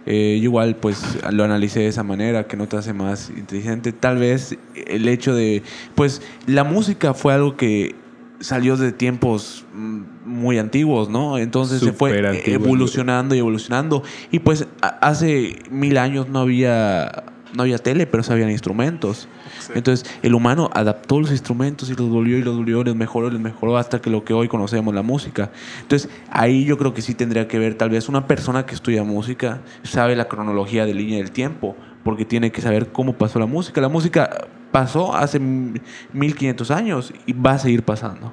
Eh, 0.08 0.36
yo 0.40 0.44
igual 0.44 0.76
pues 0.76 1.18
lo 1.32 1.42
analicé 1.42 1.80
de 1.80 1.88
esa 1.88 2.02
manera, 2.04 2.46
que 2.46 2.56
no 2.56 2.68
te 2.68 2.76
hace 2.76 2.92
más 2.92 3.30
inteligente. 3.30 3.92
Tal 3.92 4.18
vez 4.18 4.56
el 4.74 5.08
hecho 5.08 5.34
de, 5.34 5.62
pues 5.96 6.22
la 6.46 6.62
música 6.64 7.12
fue 7.14 7.32
algo 7.34 7.56
que 7.56 7.94
salió 8.40 8.76
de 8.76 8.92
tiempos 8.92 9.64
mm, 9.72 10.02
muy 10.24 10.58
antiguos, 10.58 11.08
¿no? 11.08 11.38
Entonces 11.38 11.80
se 11.80 11.92
fue 11.92 12.18
evolucionando 12.46 13.34
y 13.34 13.38
evolucionando. 13.38 14.02
Y 14.30 14.40
pues 14.40 14.66
hace 14.80 15.56
mil 15.70 15.98
años 15.98 16.28
no 16.28 16.40
había, 16.40 17.24
no 17.54 17.62
había 17.62 17.78
tele, 17.78 18.06
pero 18.06 18.22
sí 18.22 18.32
habían 18.32 18.50
instrumentos. 18.50 19.28
Entonces 19.74 20.08
el 20.22 20.34
humano 20.34 20.70
adaptó 20.74 21.20
los 21.20 21.30
instrumentos 21.30 21.90
y 21.90 21.94
los 21.94 22.08
volvió 22.08 22.38
y 22.38 22.42
los 22.42 22.56
volvió, 22.56 22.84
les 22.84 22.94
mejoró, 22.94 23.30
les 23.30 23.40
mejoró 23.40 23.78
hasta 23.78 24.00
que 24.00 24.10
lo 24.10 24.24
que 24.24 24.32
hoy 24.34 24.48
conocemos, 24.48 24.94
la 24.94 25.02
música. 25.02 25.50
Entonces 25.82 26.10
ahí 26.30 26.64
yo 26.64 26.78
creo 26.78 26.94
que 26.94 27.02
sí 27.02 27.14
tendría 27.14 27.48
que 27.48 27.58
ver 27.58 27.74
tal 27.74 27.90
vez 27.90 28.08
una 28.08 28.26
persona 28.26 28.66
que 28.66 28.74
estudia 28.74 29.02
música, 29.02 29.62
sabe 29.82 30.16
la 30.16 30.28
cronología 30.28 30.86
de 30.86 30.94
línea 30.94 31.18
del 31.18 31.30
tiempo, 31.30 31.76
porque 32.04 32.24
tiene 32.24 32.52
que 32.52 32.60
saber 32.60 32.92
cómo 32.92 33.14
pasó 33.14 33.38
la 33.38 33.46
música. 33.46 33.80
La 33.80 33.88
música 33.88 34.46
pasó 34.76 35.16
hace 35.16 35.38
1500 35.40 36.70
años 36.70 37.10
y 37.24 37.32
va 37.32 37.52
a 37.52 37.58
seguir 37.58 37.82
pasando. 37.82 38.30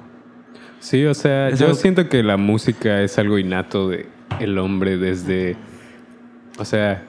Sí, 0.78 1.02
o 1.06 1.14
sea, 1.14 1.48
Es 1.48 1.58
yo 1.58 1.66
algo- 1.68 1.78
siento 1.78 2.06
que 2.10 2.22
la 2.22 2.36
música 2.36 3.00
es 3.00 3.18
algo 3.18 3.38
innato 3.38 3.88
de 3.88 4.06
el 4.40 4.58
hombre 4.58 4.98
desde, 4.98 5.56
o 6.58 6.66
sea, 6.66 7.02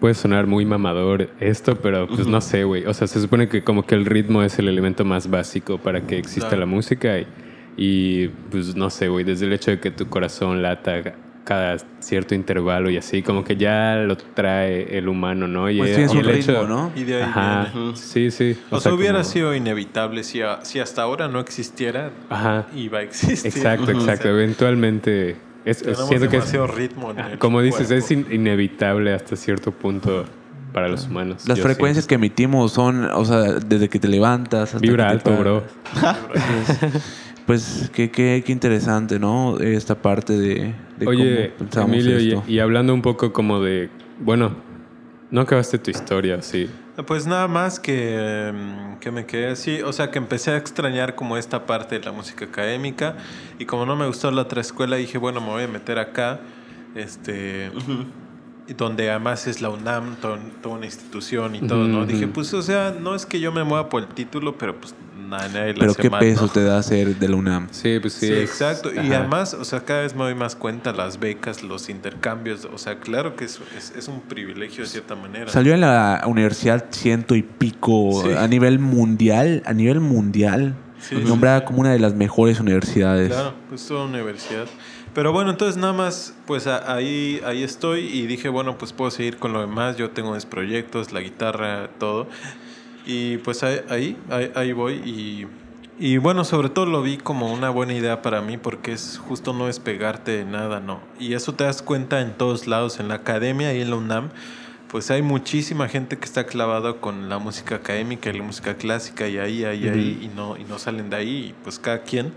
puede 0.00 0.14
sonar 0.14 0.48
muy 0.48 0.64
mamador 0.64 1.30
esto, 1.38 1.76
pero 1.76 2.08
pues 2.08 2.26
no 2.26 2.40
sé, 2.40 2.64
güey. 2.64 2.84
O 2.86 2.92
sea, 2.92 3.06
se 3.06 3.20
supone 3.20 3.48
que 3.48 3.62
como 3.62 3.84
que 3.86 3.94
el 3.94 4.06
ritmo 4.06 4.42
es 4.42 4.58
el 4.58 4.66
elemento 4.66 5.04
más 5.04 5.30
básico 5.30 5.78
para 5.78 6.00
que 6.00 6.18
exista 6.18 6.48
Claro. 6.48 6.60
la 6.62 6.66
música 6.66 7.16
y, 7.16 7.26
y, 7.76 8.26
pues 8.50 8.74
no 8.74 8.90
sé, 8.90 9.06
güey, 9.08 9.24
desde 9.24 9.46
el 9.46 9.52
hecho 9.52 9.70
de 9.70 9.78
que 9.78 9.92
tu 9.92 10.08
corazón 10.08 10.62
lata 10.62 11.00
cada 11.50 11.78
cierto 11.98 12.36
intervalo 12.36 12.90
y 12.90 12.96
así, 12.96 13.22
como 13.22 13.42
que 13.42 13.56
ya 13.56 13.96
lo 13.96 14.16
trae 14.16 14.96
el 14.96 15.08
humano, 15.08 15.48
¿no? 15.48 15.68
Y, 15.68 15.78
Pues 15.78 15.90
y 15.90 15.94
tienes 15.94 16.12
un 16.12 16.18
el 16.18 16.26
ritmo, 16.26 16.52
hecho- 16.52 16.68
¿no? 16.68 16.92
Y 16.94 17.02
de 17.02 17.16
ahí 17.16 17.22
Ajá, 17.22 17.70
viene. 17.74 17.96
sí, 17.96 18.30
sí. 18.30 18.56
O, 18.70 18.78
sea, 18.78 18.94
hubiera 18.94 19.14
como- 19.14 19.24
sido 19.24 19.52
inevitable 19.56 20.22
si, 20.22 20.42
a- 20.42 20.60
si 20.64 20.78
hasta 20.78 21.02
ahora 21.02 21.26
no 21.26 21.40
existiera, 21.40 22.12
Ajá. 22.28 22.66
iba 22.72 23.00
a 23.00 23.02
existir. 23.02 23.50
Exacto, 23.52 23.82
O 23.82 23.86
sea, 23.86 23.94
exacto. 23.96 24.28
Eventualmente, 24.28 25.38
es, 25.64 25.78
siento 25.78 26.06
que 26.08 26.14
es, 26.14 26.20
demasiado 26.30 26.66
ritmo 26.68 27.10
en 27.10 27.18
el 27.18 27.38
como 27.38 27.60
dices, 27.62 27.88
cuerpo. 27.88 28.04
es 28.04 28.10
in- 28.12 28.26
inevitable 28.30 29.12
hasta 29.12 29.34
cierto 29.34 29.72
punto 29.72 30.26
para 30.72 30.86
los 30.86 31.08
humanos. 31.08 31.48
Las 31.48 31.58
frecuencias 31.60 32.06
que 32.06 32.14
emitimos 32.14 32.70
son, 32.72 33.06
o 33.06 33.24
sea, 33.24 33.54
desde 33.54 33.88
que 33.88 33.98
te 33.98 34.06
levantas 34.06 34.72
hasta 34.72 34.78
Vibra 34.78 35.10
que 35.10 35.18
te 35.18 35.30
alto, 35.30 35.36
bro. 35.42 35.64
Pues 37.50 37.90
qué, 37.92 38.12
qué, 38.12 38.44
qué 38.46 38.52
interesante, 38.52 39.18
¿no? 39.18 39.58
Esta 39.58 39.96
parte 39.96 40.34
de, 40.38 40.72
de 40.96 41.06
Oye, 41.08 41.16
cómo 41.50 41.58
pensamos 41.58 41.90
Emilio, 41.96 42.16
esto. 42.16 42.44
y, 42.46 42.54
y 42.54 42.58
hablando 42.60 42.94
un 42.94 43.02
poco 43.02 43.32
como 43.32 43.58
de, 43.60 43.90
bueno, 44.20 44.54
no 45.32 45.40
acabaste 45.40 45.76
tu 45.80 45.90
historia, 45.90 46.42
sí. 46.42 46.70
Pues 47.08 47.26
nada 47.26 47.48
más 47.48 47.80
que, 47.80 48.52
que 49.00 49.10
me 49.10 49.26
quedé 49.26 49.48
así, 49.48 49.82
o 49.82 49.92
sea 49.92 50.12
que 50.12 50.18
empecé 50.18 50.52
a 50.52 50.58
extrañar 50.58 51.16
como 51.16 51.36
esta 51.36 51.66
parte 51.66 51.98
de 51.98 52.04
la 52.04 52.12
música 52.12 52.44
académica 52.44 53.16
y 53.58 53.64
como 53.64 53.84
no 53.84 53.96
me 53.96 54.06
gustó 54.06 54.30
la 54.30 54.42
otra 54.42 54.60
escuela 54.60 54.94
dije, 54.94 55.18
bueno, 55.18 55.40
me 55.40 55.48
voy 55.48 55.64
a 55.64 55.68
meter 55.68 55.98
acá, 55.98 56.38
este, 56.94 57.72
donde 58.76 59.10
además 59.10 59.48
es 59.48 59.60
la 59.60 59.70
UNAM, 59.70 60.14
to- 60.20 60.38
toda 60.62 60.76
una 60.76 60.86
institución 60.86 61.56
y 61.56 61.60
todo, 61.62 61.88
¿no? 61.88 62.06
Dije, 62.06 62.28
pues 62.28 62.54
o 62.54 62.62
sea, 62.62 62.94
no 62.96 63.16
es 63.16 63.26
que 63.26 63.40
yo 63.40 63.50
me 63.50 63.64
mueva 63.64 63.88
por 63.88 64.02
el 64.02 64.08
título, 64.08 64.56
pero 64.56 64.76
pues 64.76 64.94
nada, 65.30 65.48
Pero 65.78 65.94
qué 65.94 66.10
peso 66.10 66.42
¿no? 66.46 66.48
te 66.52 66.64
da 66.64 66.82
ser 66.82 67.16
de 67.16 67.28
la 67.28 67.36
UNAM. 67.36 67.68
Sí, 67.70 67.98
pues 68.00 68.14
sí. 68.14 68.26
Sí, 68.26 68.32
es- 68.32 68.50
exacto. 68.50 68.90
Y 68.92 68.98
además, 69.12 69.54
o 69.54 69.64
sea, 69.64 69.80
cada 69.84 70.02
vez 70.02 70.14
me 70.14 70.24
doy 70.24 70.34
más 70.34 70.56
cuenta 70.56 70.92
las 70.92 71.18
becas, 71.20 71.62
los 71.62 71.88
intercambios. 71.88 72.66
O 72.72 72.76
sea, 72.78 72.98
claro 73.00 73.36
que 73.36 73.44
es, 73.44 73.60
es, 73.76 73.92
es 73.96 74.08
un 74.08 74.20
privilegio 74.20 74.84
de 74.84 74.90
cierta 74.90 75.14
manera. 75.14 75.48
Salió 75.50 75.72
en 75.74 75.80
la 75.80 76.22
universidad 76.26 76.86
ciento 76.90 77.34
y 77.34 77.42
pico 77.42 78.22
Sí. 78.24 78.32
a 78.36 78.46
nivel 78.48 78.78
mundial, 78.78 79.62
a 79.64 79.72
nivel 79.72 80.00
mundial, 80.00 80.74
Sí, 81.00 81.14
nombrada 81.14 81.64
como 81.64 81.80
una 81.80 81.92
de 81.92 81.98
las 81.98 82.14
mejores 82.14 82.60
universidades. 82.60 83.28
Claro, 83.30 83.54
pues 83.70 83.86
toda 83.86 84.04
universidad. 84.04 84.66
Pero 85.14 85.32
bueno, 85.32 85.50
entonces 85.50 85.76
nada 85.76 85.92
más, 85.92 86.34
pues 86.46 86.66
ahí, 86.68 87.40
ahí 87.44 87.64
estoy 87.64 88.00
y 88.06 88.26
dije, 88.26 88.48
bueno, 88.48 88.78
pues 88.78 88.92
puedo 88.92 89.10
seguir 89.10 89.38
con 89.38 89.52
lo 89.52 89.60
demás. 89.60 89.96
Yo 89.96 90.10
tengo 90.10 90.34
mis 90.34 90.44
proyectos, 90.46 91.10
la 91.12 91.20
guitarra, 91.20 91.88
todo. 91.98 92.28
Y 93.12 93.38
pues 93.38 93.64
ahí, 93.64 93.80
ahí, 94.28 94.52
ahí, 94.54 94.72
voy. 94.72 94.94
Y, 95.04 95.48
y 95.98 96.18
bueno, 96.18 96.44
sobre 96.44 96.68
todo 96.68 96.86
lo 96.86 97.02
vi 97.02 97.16
como 97.16 97.52
una 97.52 97.68
buena 97.68 97.92
idea 97.92 98.22
para 98.22 98.40
mí 98.40 98.56
porque 98.56 98.92
es 98.92 99.20
justo 99.26 99.52
no 99.52 99.66
despegarte 99.66 100.30
de 100.30 100.44
nada, 100.44 100.78
¿no? 100.78 101.00
Y 101.18 101.34
eso 101.34 101.52
te 101.54 101.64
das 101.64 101.82
cuenta 101.82 102.20
en 102.20 102.34
todos 102.34 102.68
lados, 102.68 103.00
en 103.00 103.08
la 103.08 103.16
academia 103.16 103.74
y 103.74 103.80
en 103.80 103.90
la 103.90 103.96
UNAM. 103.96 104.28
Pues 104.86 105.10
hay 105.10 105.22
muchísima 105.22 105.88
gente 105.88 106.18
que 106.18 106.24
está 106.24 106.46
clavada 106.46 107.00
con 107.00 107.28
la 107.28 107.38
música 107.38 107.74
académica 107.74 108.30
y 108.30 108.38
la 108.38 108.44
música 108.44 108.76
clásica 108.76 109.26
y 109.26 109.38
ahí, 109.38 109.64
ahí, 109.64 109.88
ahí, 109.88 110.20
y 110.22 110.28
no, 110.36 110.56
y 110.56 110.62
no 110.62 110.78
salen 110.78 111.10
de 111.10 111.16
ahí, 111.16 111.46
y 111.48 111.54
pues 111.64 111.80
cada 111.80 112.02
quien. 112.02 112.32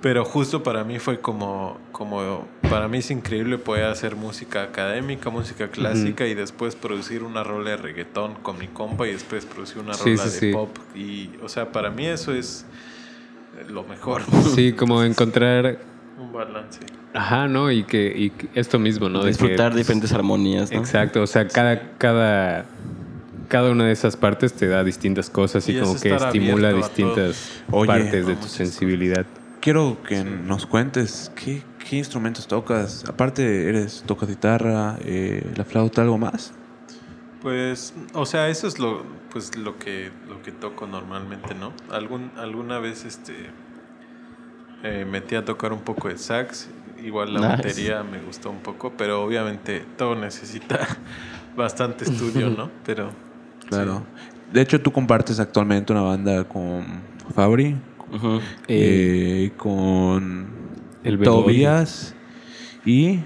Pero 0.00 0.24
justo 0.24 0.62
para 0.62 0.84
mí 0.84 1.00
fue 1.00 1.20
como, 1.20 1.78
como, 1.90 2.46
para 2.70 2.86
mí 2.86 2.98
es 2.98 3.10
increíble 3.10 3.58
poder 3.58 3.86
hacer 3.86 4.14
música 4.14 4.62
académica, 4.62 5.28
música 5.28 5.68
clásica 5.68 6.24
y 6.26 6.34
después 6.34 6.76
producir 6.76 7.24
una 7.24 7.42
rola 7.42 7.70
de 7.70 7.76
reggaetón 7.78 8.34
con 8.34 8.58
mi 8.58 8.68
compa 8.68 9.08
y 9.08 9.12
después 9.12 9.44
producir 9.44 9.78
una 9.82 9.94
Sí, 9.94 10.14
rola 10.14 10.24
sí, 10.28 10.30
de 10.30 10.38
sí. 10.38 10.52
pop. 10.52 10.76
Y, 10.94 11.30
o 11.42 11.48
sea, 11.48 11.72
para 11.72 11.90
mí 11.90 12.06
eso 12.06 12.32
es 12.32 12.64
lo 13.68 13.82
mejor. 13.84 14.22
Sí, 14.54 14.72
como 14.72 15.02
encontrar, 15.02 15.78
Un 16.16 16.32
balance. 16.32 16.78
ajá, 17.12 17.48
¿no? 17.48 17.72
Y 17.72 17.82
que, 17.82 18.12
y 18.16 18.30
que 18.30 18.48
esto 18.54 18.78
mismo, 18.78 19.08
¿no? 19.08 19.18
De 19.18 19.24
que, 19.24 19.28
Disfrutar 19.30 19.72
pues, 19.72 19.78
diferentes 19.78 20.12
armonías, 20.12 20.70
¿no? 20.70 20.78
Exacto, 20.78 21.22
o 21.22 21.26
sea, 21.26 21.48
cada, 21.48 21.96
cada, 21.98 22.66
cada 23.48 23.70
una 23.72 23.86
de 23.86 23.92
esas 23.92 24.16
partes 24.16 24.52
te 24.52 24.68
da 24.68 24.84
distintas 24.84 25.28
cosas 25.28 25.68
y, 25.68 25.76
como 25.76 25.98
que 25.98 26.14
estimula 26.14 26.72
distintas. 26.72 27.62
Oye, 27.72 27.88
partes 27.88 28.26
de 28.28 28.36
tu 28.36 28.46
sensibilidad. 28.46 29.26
Quiero 29.60 29.98
que 30.06 30.22
nos 30.24 30.66
cuentes 30.66 31.32
qué, 31.34 31.62
qué 31.88 31.96
instrumentos 31.96 32.46
tocas. 32.46 33.04
Aparte, 33.08 33.68
eres 33.68 34.04
tocas 34.06 34.28
guitarra, 34.28 34.96
eh, 35.04 35.44
la 35.56 35.64
flauta, 35.64 36.02
algo 36.02 36.16
más. 36.18 36.52
Pues, 37.42 37.94
o 38.14 38.24
sea, 38.26 38.48
eso 38.48 38.66
es 38.66 38.78
lo, 38.78 39.02
pues, 39.30 39.56
lo 39.56 39.78
que, 39.78 40.10
lo 40.28 40.42
que 40.42 40.52
toco 40.52 40.86
normalmente, 40.86 41.54
¿no? 41.54 41.72
Algún, 41.90 42.30
alguna 42.36 42.78
vez, 42.78 43.04
este, 43.04 43.34
eh, 44.82 45.04
metí 45.08 45.34
a 45.34 45.44
tocar 45.44 45.72
un 45.72 45.80
poco 45.80 46.08
de 46.08 46.18
sax. 46.18 46.68
Igual 47.04 47.34
la 47.34 47.40
Nice. 47.40 47.56
batería 47.56 48.02
me 48.02 48.18
gustó 48.20 48.50
un 48.50 48.58
poco, 48.58 48.92
pero 48.96 49.22
obviamente 49.22 49.84
todo 49.96 50.14
necesita 50.16 50.80
bastante 51.56 52.04
estudio, 52.04 52.50
¿no? 52.50 52.70
Pero 52.84 53.10
Claro. 53.68 54.02
De 54.52 54.62
hecho, 54.62 54.80
tú 54.80 54.90
compartes 54.90 55.38
actualmente 55.40 55.92
una 55.92 56.00
banda 56.02 56.42
con 56.44 56.84
Fabri, 57.34 57.76
Ujú. 58.14 58.40
eh, 58.68 59.50
con 59.56 60.46
el. 61.04 61.18
Tobias 61.20 62.14
y 62.84 63.20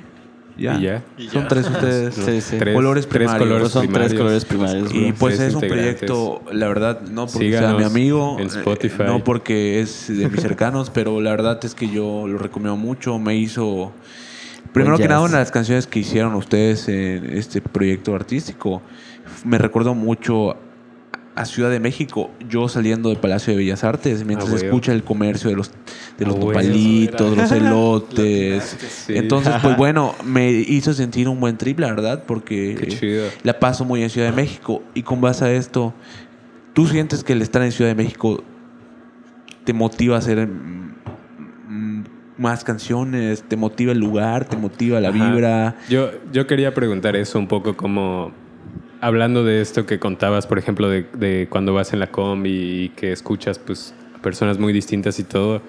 ya. 0.58 0.78
Y 0.78 0.82
ya. 0.82 1.02
Y 1.18 1.28
Son 1.28 1.42
ya. 1.42 1.48
tres 1.48 1.66
ustedes. 1.70 2.14
Sí, 2.14 2.40
sí. 2.40 2.56
Tres, 2.58 2.74
Colores 2.74 3.08
tres 3.08 3.30
primarios. 3.30 3.38
colores 3.48 3.60
Pues 3.62 3.72
son 3.72 3.82
tres 3.82 3.92
primarios. 4.12 4.18
colores 4.20 4.44
primarios. 4.44 4.94
Y 4.94 5.12
pues 5.12 5.36
Tres 5.36 5.48
es 5.48 5.54
un 5.54 5.60
proyecto, 5.62 6.42
la 6.52 6.68
verdad, 6.68 7.00
no 7.02 7.26
porque 7.26 7.46
Síganos 7.46 7.70
sea 7.70 7.78
mi 7.78 7.84
amigo, 7.84 8.36
en 8.38 8.48
eh, 8.48 8.90
no 9.06 9.24
porque 9.24 9.80
es 9.80 10.08
de 10.08 10.28
mis 10.28 10.40
cercanos, 10.40 10.90
pero 10.94 11.20
la 11.20 11.30
verdad 11.30 11.58
es 11.64 11.74
que 11.74 11.88
yo 11.88 12.26
lo 12.28 12.38
recomiendo 12.38 12.76
mucho. 12.76 13.18
Me 13.18 13.34
hizo, 13.36 13.92
primero 14.72 14.96
que 14.96 15.04
jazz. 15.04 15.08
nada, 15.10 15.20
una 15.22 15.32
de 15.32 15.38
las 15.38 15.50
canciones 15.52 15.86
que 15.86 16.00
hicieron 16.00 16.34
ustedes 16.34 16.88
en 16.88 17.30
este 17.36 17.60
proyecto 17.62 18.14
artístico 18.14 18.82
me 19.44 19.56
recordó 19.56 19.94
mucho 19.94 20.56
a 21.34 21.46
Ciudad 21.46 21.70
de 21.70 21.80
México, 21.80 22.30
yo 22.48 22.68
saliendo 22.68 23.08
del 23.08 23.16
Palacio 23.18 23.52
de 23.54 23.58
Bellas 23.60 23.84
Artes, 23.84 24.24
mientras 24.26 24.52
Ah, 24.52 24.56
escucha 24.56 24.92
el 24.92 25.02
comercio 25.02 25.48
de 25.48 25.56
los, 25.56 25.70
de 26.18 26.26
los 26.26 26.34
Ah, 26.34 26.38
huevo. 26.38 26.48
nopalitos, 26.52 27.36
los 27.38 27.52
elotes. 27.52 28.76
Sí. 29.06 29.14
Entonces, 29.16 29.54
pues 29.62 29.76
bueno, 29.78 30.14
me 30.24 30.50
hizo 30.50 30.92
sentir 30.92 31.28
un 31.30 31.40
buen 31.40 31.56
trip, 31.56 31.78
la 31.80 31.88
verdad, 31.88 32.24
porque 32.26 33.30
la 33.44 33.58
paso 33.58 33.84
muy 33.86 34.02
en 34.02 34.10
Ciudad 34.10 34.28
de 34.28 34.36
México. 34.36 34.82
Y 34.94 35.02
con 35.04 35.20
base 35.22 35.44
a 35.46 35.52
esto, 35.52 35.94
¿tú 36.74 36.86
sientes 36.86 37.24
que 37.24 37.32
el 37.32 37.40
estar 37.40 37.62
en 37.62 37.72
Ciudad 37.72 37.90
de 37.90 37.94
México 38.02 38.44
te 39.64 39.72
motiva 39.72 40.16
a 40.16 40.18
hacer 40.18 40.46
mm, 40.46 40.94
mm, 41.68 42.04
más 42.36 42.62
canciones? 42.62 43.42
¿Te 43.48 43.56
motiva 43.56 43.92
el 43.92 43.98
lugar? 43.98 44.44
¿Te 44.44 44.56
motiva 44.58 45.00
la 45.00 45.08
Ajá. 45.08 45.30
vibra? 45.30 45.76
Yo, 45.88 46.10
yo 46.30 46.46
quería 46.46 46.74
preguntar 46.74 47.16
eso 47.16 47.38
un 47.38 47.48
poco 47.48 47.74
como... 47.76 48.32
hablando 49.02 49.44
de 49.44 49.60
esto 49.60 49.84
que 49.84 49.98
contabas, 49.98 50.46
por 50.46 50.58
ejemplo, 50.58 50.88
de, 50.88 51.02
de 51.14 51.48
cuando 51.50 51.74
vas 51.74 51.92
en 51.92 51.98
la 51.98 52.06
combi 52.06 52.84
y 52.84 52.88
que 52.90 53.12
escuchas 53.12 53.58
pues 53.58 53.94
personas 54.22 54.58
muy 54.58 54.72
distintas 54.72 55.18
y 55.18 55.24
todo, 55.24 55.60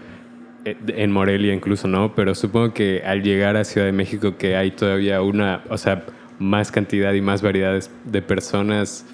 eh, 0.66 0.78
en 0.88 1.12
Morelia 1.12 1.54
incluso, 1.54 1.88
¿no? 1.88 2.14
Pero 2.16 2.36
supongo 2.36 2.74
que 2.74 3.02
al 3.06 3.24
llegar 3.24 3.58
a 3.58 3.64
Ciudad 3.66 3.88
de 3.88 3.92
México 3.92 4.38
que 4.38 4.56
hay 4.56 4.72
todavía 4.72 5.22
una, 5.22 5.64
o 5.70 5.78
sea, 5.78 6.06
más 6.38 6.72
cantidad 6.72 7.12
y 7.14 7.22
más 7.22 7.42
variedades 7.42 7.90
de 8.06 8.22
personas, 8.22 9.06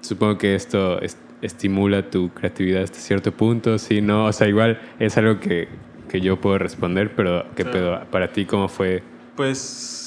supongo 0.00 0.36
que 0.36 0.56
esto 0.56 1.00
es- 1.00 1.16
estimula 1.40 2.10
tu 2.10 2.30
creatividad 2.30 2.82
hasta 2.82 2.98
cierto 2.98 3.30
punto, 3.32 3.78
sí, 3.78 4.02
¿no? 4.02 4.26
O 4.26 4.32
sea, 4.32 4.48
igual 4.48 4.80
es 4.98 5.16
algo 5.16 5.38
que, 5.38 5.68
que 6.08 6.20
yo 6.20 6.40
puedo 6.40 6.58
responder, 6.58 7.12
pero 7.14 7.46
¿qué 7.54 7.64
pedo? 7.64 8.00
Para 8.10 8.32
ti, 8.32 8.46
¿cómo 8.46 8.68
fue? 8.68 9.02
Pues, 9.36 9.99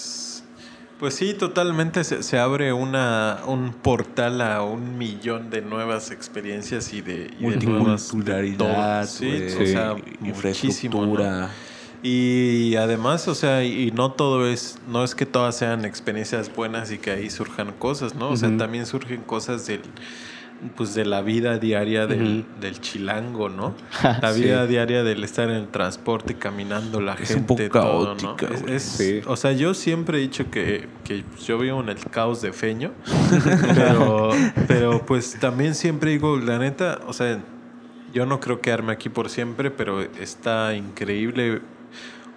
pues 1.04 1.16
sí, 1.16 1.34
totalmente 1.34 2.06
se, 2.06 2.24
se 2.24 2.40
abre 2.40 2.72
una, 2.72 3.40
un 3.46 3.74
portal 3.74 4.40
a 4.40 4.62
un 4.64 4.98
millón 4.98 5.50
de 5.50 5.62
nuevas 5.62 6.12
experiencias 6.12 6.94
y 6.94 7.02
de, 7.02 7.30
y 7.38 7.46
de 7.46 7.58
nuevas- 7.58 8.14
Multiculturalidad. 8.14 9.06
Sí, 9.06 9.28
o 9.62 9.66
sea, 9.66 9.96
infraestructura. 10.24 11.50
Y 12.02 12.76
además, 12.78 13.28
o 13.28 13.36
sea, 13.36 13.66
y 13.66 13.92
no 13.92 14.14
todo 14.14 14.48
es, 14.48 14.78
no 14.88 15.04
es 15.04 15.14
que 15.14 15.26
todas 15.26 15.58
sean 15.58 15.84
experiencias 15.84 16.50
buenas 16.56 16.90
y 16.94 16.98
que 17.00 17.12
ahí 17.12 17.30
surjan 17.30 17.74
cosas, 17.74 18.16
¿no? 18.16 18.30
O 18.30 18.38
sea, 18.38 18.56
también 18.58 18.86
surgen 18.86 19.24
cosas 19.24 19.68
del, 19.68 19.82
pues 20.76 20.94
de 20.96 21.06
la 21.06 21.22
vida 21.22 21.58
diaria 21.58 22.08
del, 22.08 22.46
del 22.62 22.80
chilango, 22.82 23.50
¿no? 23.50 23.76
La 24.22 24.32
vida 24.32 24.66
diaria 24.68 25.04
del 25.04 25.24
estar 25.24 25.50
en 25.50 25.56
el 25.56 25.68
transporte, 25.68 26.36
caminando, 26.36 27.02
la 27.02 27.14
Es 27.14 27.30
un 27.32 27.36
gente, 27.48 27.70
poco 27.70 27.80
todo, 27.82 28.16
¿no? 28.16 28.36
caótica, 28.36 28.54
Es- 28.56 28.62
güey. 28.62 28.76
es- 28.76 28.84
Sí. 28.84 29.22
O 29.28 29.36
sea, 29.36 29.52
yo 29.54 29.74
siempre 29.74 30.18
he 30.18 30.22
dicho 30.22 30.50
que, 30.52 30.88
que 31.04 31.24
yo 31.46 31.58
vivo 31.58 31.82
en 31.82 31.90
el 31.90 31.98
caos 32.10 32.42
de 32.42 32.54
Feño, 32.54 32.92
pero, 33.76 34.30
pero 34.68 35.06
pues 35.06 35.38
también 35.40 35.76
siempre 35.76 36.12
digo, 36.12 36.38
la 36.38 36.60
neta, 36.60 37.00
o 37.08 37.14
sea, 37.14 37.40
yo 38.14 38.26
no 38.26 38.40
creo 38.40 38.62
quedarme 38.62 38.94
aquí 38.94 39.10
por 39.10 39.30
siempre, 39.30 39.72
pero 39.72 40.02
está 40.02 40.76
increíble 40.76 41.62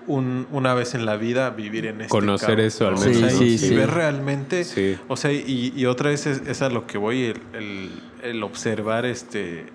un- 0.07 0.47
una 0.53 0.73
vez 0.73 0.95
en 0.95 1.05
la 1.05 1.17
vida 1.17 1.51
vivir 1.51 1.85
en 1.87 2.01
este 2.03 2.11
Conocer 2.11 2.57
caos, 2.57 2.61
eso 2.75 2.87
al 2.89 2.95
¿no? 2.95 3.01
menos, 3.01 3.33
Sí, 3.33 3.45
y, 3.45 3.59
sí, 3.59 3.67
y 3.67 3.69
sí. 3.71 3.75
ver 3.75 3.91
realmente, 3.91 4.65
Sí. 4.65 4.97
o 5.09 5.17
sea, 5.17 5.33
y, 5.33 5.73
y 5.77 5.87
otra 5.87 6.11
vez 6.11 6.27
es, 6.27 6.43
es 6.47 6.62
a 6.62 6.69
lo 6.71 6.87
que 6.87 6.97
voy, 6.97 7.25
el, 7.25 7.41
el- 7.55 7.91
el 8.31 8.43
observar 8.43 9.07
este 9.07 9.67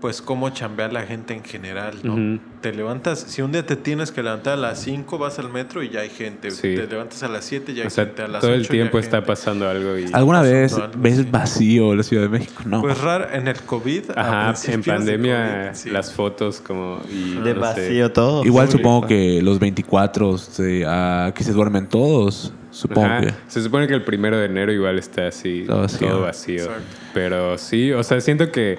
pues 0.00 0.22
cómo 0.22 0.48
chambea 0.50 0.88
la 0.88 1.02
gente 1.02 1.34
en 1.34 1.44
general, 1.44 1.98
¿no? 2.02 2.40
Te 2.62 2.72
levantas, 2.72 3.18
si 3.20 3.42
un 3.42 3.52
día 3.52 3.64
te 3.66 3.76
tienes 3.76 4.12
que 4.12 4.22
levantar 4.22 4.54
a 4.54 4.56
las 4.56 4.80
5, 4.80 5.18
vas 5.18 5.38
al 5.38 5.50
metro 5.50 5.82
y 5.82 5.90
ya 5.90 6.00
hay 6.00 6.08
gente. 6.08 6.50
Sí. 6.50 6.74
Te 6.74 6.86
levantas 6.86 7.22
a 7.22 7.28
las 7.28 7.44
7 7.44 7.72
y 7.72 7.74
ya 7.74 7.82
hay 7.82 7.86
O 7.86 7.90
sea, 7.90 8.06
gente. 8.06 8.22
A 8.22 8.28
las 8.28 8.40
todo 8.40 8.52
el 8.54 8.60
8 8.60 8.68
ya 8.68 8.72
hay 8.72 8.78
tiempo 8.80 8.98
está 8.98 9.18
gente. 9.18 9.26
pasando 9.26 9.68
algo 9.68 9.98
y... 9.98 10.06
¿Alguna 10.12 10.40
vez 10.42 10.72
algo, 10.74 10.88
ves 10.96 11.30
vacío 11.30 11.94
la 11.94 12.02
Ciudad 12.02 12.22
de 12.24 12.28
México? 12.30 12.62
No. 12.64 12.80
Pues 12.80 12.98
raro, 13.00 13.26
en 13.32 13.46
el 13.48 13.60
COVID. 13.60 14.04
Ajá, 14.16 14.54
en 14.66 14.82
pandemia 14.82 15.64
COVID, 15.68 15.74
sí. 15.76 15.90
las 15.90 16.12
fotos 16.12 16.60
como... 16.60 17.00
Y, 17.10 17.34
De 17.34 17.54
no 17.54 17.72
sé. 17.74 17.80
vacío 17.82 18.12
todo. 18.12 18.44
Igual 18.44 18.66
Sí. 18.68 18.78
supongo 18.78 19.06
que 19.06 19.40
los 19.42 19.58
24 19.58 20.38
se- 20.38 20.84
ah, 20.86 21.32
que 21.34 21.44
se 21.44 21.52
duermen 21.52 21.86
todos. 21.88 22.52
Supongo 22.70 23.06
Ajá. 23.06 23.20
que. 23.20 23.34
Se 23.48 23.60
supone 23.62 23.88
que 23.88 23.94
el 23.94 24.04
primero 24.04 24.38
de 24.38 24.46
enero 24.46 24.70
igual 24.72 24.96
está 24.98 25.26
así, 25.26 25.62
Está 25.62 25.74
vacío. 25.74 26.08
todo 26.08 26.20
vacío. 26.22 26.68
Pero 27.12 27.58
sí, 27.58 27.90
o 27.92 28.02
sea, 28.04 28.20
siento 28.20 28.52
que 28.52 28.78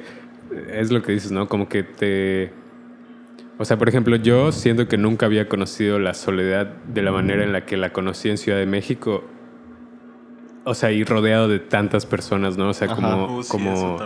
es 0.71 0.91
lo 0.91 1.01
que 1.01 1.11
dices, 1.11 1.31
¿no? 1.31 1.47
Como 1.47 1.69
que 1.69 1.83
te... 1.83 2.53
O 3.57 3.65
sea, 3.65 3.77
por 3.77 3.89
ejemplo, 3.89 4.15
yo 4.15 4.51
siento 4.51 4.87
que 4.87 4.97
nunca 4.97 5.27
había 5.27 5.47
conocido 5.47 5.99
la 5.99 6.13
soledad 6.13 6.67
de 6.87 7.01
la 7.03 7.11
manera 7.11 7.43
en 7.43 7.51
la 7.51 7.65
que 7.65 7.77
la 7.77 7.93
conocí 7.93 8.29
en 8.29 8.37
Ciudad 8.37 8.57
de 8.57 8.65
México. 8.65 9.23
O 10.63 10.73
sea, 10.73 10.91
y 10.91 11.03
rodeado 11.03 11.47
de 11.47 11.59
tantas 11.59 12.05
personas, 12.05 12.57
¿no? 12.57 12.69
O 12.69 12.73
sea, 12.73 12.87
Ajá. 12.87 12.95
como... 12.95 13.37
Uh, 13.37 13.43
sí, 13.43 13.51
como. 13.51 13.97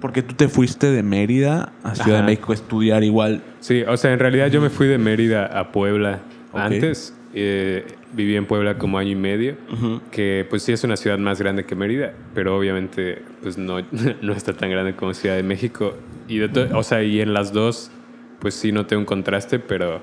Porque 0.00 0.22
tú 0.22 0.34
te 0.34 0.48
fuiste 0.48 0.90
de 0.90 1.02
Mérida 1.02 1.72
a 1.82 1.94
Ciudad 1.96 2.20
Ajá. 2.20 2.26
de 2.26 2.32
México 2.32 2.52
a 2.52 2.54
estudiar 2.54 3.02
igual. 3.02 3.42
Sí, 3.60 3.82
o 3.82 3.96
sea, 3.96 4.12
en 4.12 4.20
realidad 4.20 4.46
yo 4.46 4.60
me 4.60 4.70
fui 4.70 4.86
de 4.86 4.96
Mérida 4.96 5.46
a 5.46 5.72
Puebla 5.72 6.20
Ok. 6.52 6.60
antes. 6.60 7.17
Eh, 7.34 7.84
viví 8.12 8.36
en 8.36 8.46
Puebla 8.46 8.78
como 8.78 8.98
año 8.98 9.10
y 9.10 9.14
medio, 9.16 9.56
Ujú. 9.72 10.00
que 10.10 10.46
pues 10.48 10.62
sí 10.62 10.72
es 10.72 10.84
una 10.84 10.96
ciudad 10.96 11.18
más 11.18 11.40
grande 11.40 11.64
que 11.64 11.74
Mérida, 11.74 12.14
pero 12.34 12.56
obviamente 12.56 13.22
pues 13.42 13.58
no, 13.58 13.78
no 14.22 14.32
está 14.32 14.52
tan 14.52 14.70
grande 14.70 14.94
como 14.94 15.14
Ciudad 15.14 15.36
de 15.36 15.42
México. 15.42 15.94
Y 16.26 16.38
de 16.38 16.70
o 16.74 16.82
sea, 16.82 17.02
y 17.02 17.20
en 17.20 17.32
las 17.32 17.52
dos 17.52 17.90
pues 18.38 18.54
sí 18.54 18.72
noté 18.72 18.96
un 18.96 19.04
contraste, 19.04 19.58
pero, 19.58 20.00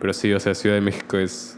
pero 0.00 0.12
sí, 0.12 0.32
o 0.32 0.40
sea, 0.40 0.54
Ciudad 0.54 0.76
de 0.76 0.82
México 0.82 1.18
es, 1.18 1.55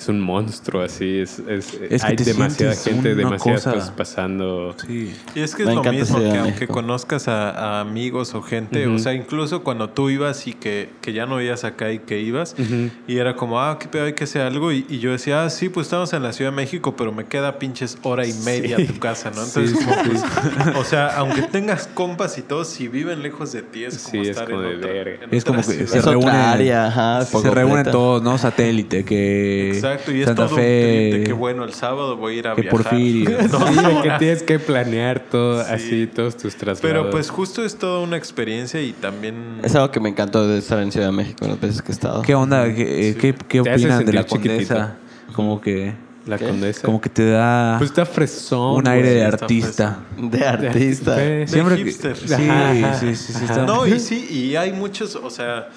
es 0.00 0.08
un 0.08 0.18
monstruo 0.18 0.82
así, 0.82 1.18
es, 1.18 1.40
es- 1.46 1.74
Es 1.90 2.02
que 2.02 2.08
hay 2.08 2.16
demasiada 2.16 2.74
gente, 2.74 3.14
demasiadas 3.14 3.64
cosa- 3.64 3.72
cosas 3.74 3.90
pasando. 3.90 4.74
Sí. 4.86 5.14
Y 5.34 5.40
es 5.40 5.54
que 5.54 5.64
Me 5.64 5.70
es 5.72 5.76
lo 5.76 5.92
mismo 5.92 6.18
que 6.18 6.38
aunque 6.38 6.66
conozcas 6.66 7.28
a, 7.28 7.50
a 7.50 7.80
amigos 7.80 8.34
o 8.34 8.40
gente, 8.40 8.86
o 8.86 8.98
sea, 8.98 9.12
incluso 9.12 9.62
cuando 9.62 9.90
tú 9.90 10.08
ibas 10.08 10.46
y 10.46 10.54
que, 10.54 10.88
que 11.02 11.12
ya 11.12 11.26
no 11.26 11.36
veías 11.36 11.64
acá 11.64 11.92
y 11.92 11.98
que 11.98 12.18
ibas, 12.20 12.54
Ujú. 12.58 12.90
y 13.06 13.18
era 13.18 13.36
como, 13.36 13.60
ah, 13.60 13.78
qué 13.78 13.88
pedo, 13.88 14.04
hay 14.06 14.14
que 14.14 14.24
hacer 14.24 14.40
algo, 14.42 14.72
y, 14.72 14.86
y 14.88 15.00
yo 15.00 15.12
decía, 15.12 15.44
ah, 15.44 15.50
sí, 15.50 15.68
pues 15.68 15.88
estamos 15.88 16.12
en 16.14 16.22
la 16.22 16.32
Ciudad 16.32 16.50
de 16.50 16.56
México, 16.56 16.96
pero 16.96 17.12
me 17.12 17.26
queda 17.26 17.58
pinches 17.58 17.98
hora 18.02 18.26
y 18.26 18.32
media 18.44 18.76
a 18.78 18.86
tu 18.86 18.98
casa, 18.98 19.30
¿no? 19.34 19.44
Entonces, 19.44 19.70
Sí, 19.78 19.84
como, 19.84 19.96
pues, 20.04 20.76
o 20.76 20.84
sea, 20.84 21.08
aunque 21.18 21.42
tengas 21.42 21.86
compas 21.92 22.38
y 22.38 22.42
todo, 22.42 22.64
si 22.64 22.88
viven 22.88 23.22
lejos 23.22 23.52
de 23.52 23.60
ti, 23.62 23.84
es 23.84 23.98
como 23.98 24.10
Sí, 24.10 24.20
es 24.22 24.28
estar 24.30 24.48
como 24.50 24.62
en 24.62 24.80
de 24.80 24.86
otra, 24.88 24.90
en 25.24 25.34
Es 25.34 25.42
otra 25.42 25.52
como 25.56 25.58
que 25.68 25.74
ciudad. 25.86 25.90
se 25.92 26.00
reúnen, 26.00 26.30
área, 26.34 26.86
ajá, 26.86 27.24
se 27.26 27.32
por 27.32 27.54
reúnen 27.54 27.84
todos, 27.84 28.22
¿no? 28.22 28.38
Satélite, 28.38 29.04
que 29.04 29.72
Exacto, 29.72 29.89
y 30.08 30.20
es 30.20 30.26
Santa 30.26 30.44
todo 30.46 30.54
un 30.56 30.60
Fe, 30.62 31.08
trip 31.10 31.20
de 31.20 31.24
que 31.26 31.32
bueno, 31.32 31.64
el 31.64 31.72
sábado 31.74 32.16
voy 32.16 32.36
a 32.36 32.38
ir 32.38 32.48
a 32.48 32.54
que 32.54 32.62
viajar. 32.62 32.82
Porfirio. 32.82 33.30
Sí, 33.40 33.74
de 33.76 34.02
que 34.02 34.10
tienes 34.18 34.42
que 34.42 34.58
planear 34.58 35.20
todo 35.20 35.62
Sí. 35.64 35.70
así, 35.72 36.06
todos 36.06 36.36
tus 36.36 36.54
traslados. 36.56 36.80
Pero 36.80 37.10
pues 37.10 37.30
justo 37.30 37.64
es 37.64 37.76
toda 37.76 38.00
una 38.00 38.16
experiencia 38.16 38.80
y 38.80 38.92
también... 38.92 39.60
Es 39.62 39.74
algo 39.74 39.90
que 39.90 40.00
me 40.00 40.08
encantó 40.08 40.46
de 40.46 40.58
estar 40.58 40.78
en 40.80 40.92
Ciudad 40.92 41.06
de 41.06 41.12
México 41.12 41.46
las 41.46 41.60
veces 41.60 41.82
que 41.82 41.92
he 41.92 41.94
estado. 41.94 42.22
¿Qué 42.22 42.34
onda? 42.34 42.64
¿Qué, 42.74 43.10
eh, 43.10 43.14
qué, 43.16 43.34
qué 43.48 43.60
opinan 43.60 44.04
de 44.04 44.12
la 44.12 44.24
chiquitito. 44.26 44.74
condesa? 44.74 44.96
Como 45.34 45.60
que, 45.60 45.94
La 46.26 46.36
¿Qué? 46.38 46.46
condesa. 46.46 46.82
como 46.86 47.00
que 47.00 47.08
te 47.08 47.30
da 47.30 47.76
Pues 47.78 47.90
está 47.90 48.04
fresón. 48.04 48.76
un 48.76 48.88
aire 48.88 49.10
de 49.10 49.24
artista. 49.24 50.00
De 50.18 50.44
artista. 50.44 51.16
De 51.16 51.46
Siempre 51.46 51.76
que- 51.76 51.84
hipster. 51.84 52.16
sí, 52.16 52.26
sí, 52.28 53.14
sí, 53.16 53.32
sí, 53.32 53.44
está- 53.44 53.64
No, 53.64 53.86
y 53.86 53.98
sí, 54.00 54.26
y 54.30 54.56
hay 54.56 54.72
muchos, 54.72 55.16
o 55.16 55.30
sea, 55.30 55.68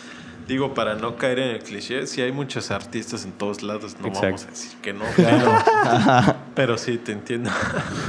digo, 0.48 0.74
para 0.74 0.96
no 0.96 1.16
caer 1.16 1.40
en 1.40 1.50
el 1.56 1.60
cliché, 1.60 2.06
sí 2.08 2.22
hay 2.22 2.32
muchos 2.32 2.72
artistas 2.72 3.26
en 3.26 3.32
todos 3.32 3.64
lados, 3.64 3.96
no 4.02 4.08
Exacto. 4.08 4.28
vamos 4.28 4.46
a 4.46 4.50
decir 4.50 4.78
que 4.82 4.94
no, 4.94 5.06
pero, 5.16 6.36
pero 6.56 6.78
sí, 6.78 6.98
te 6.98 7.14
entiendo. 7.14 7.50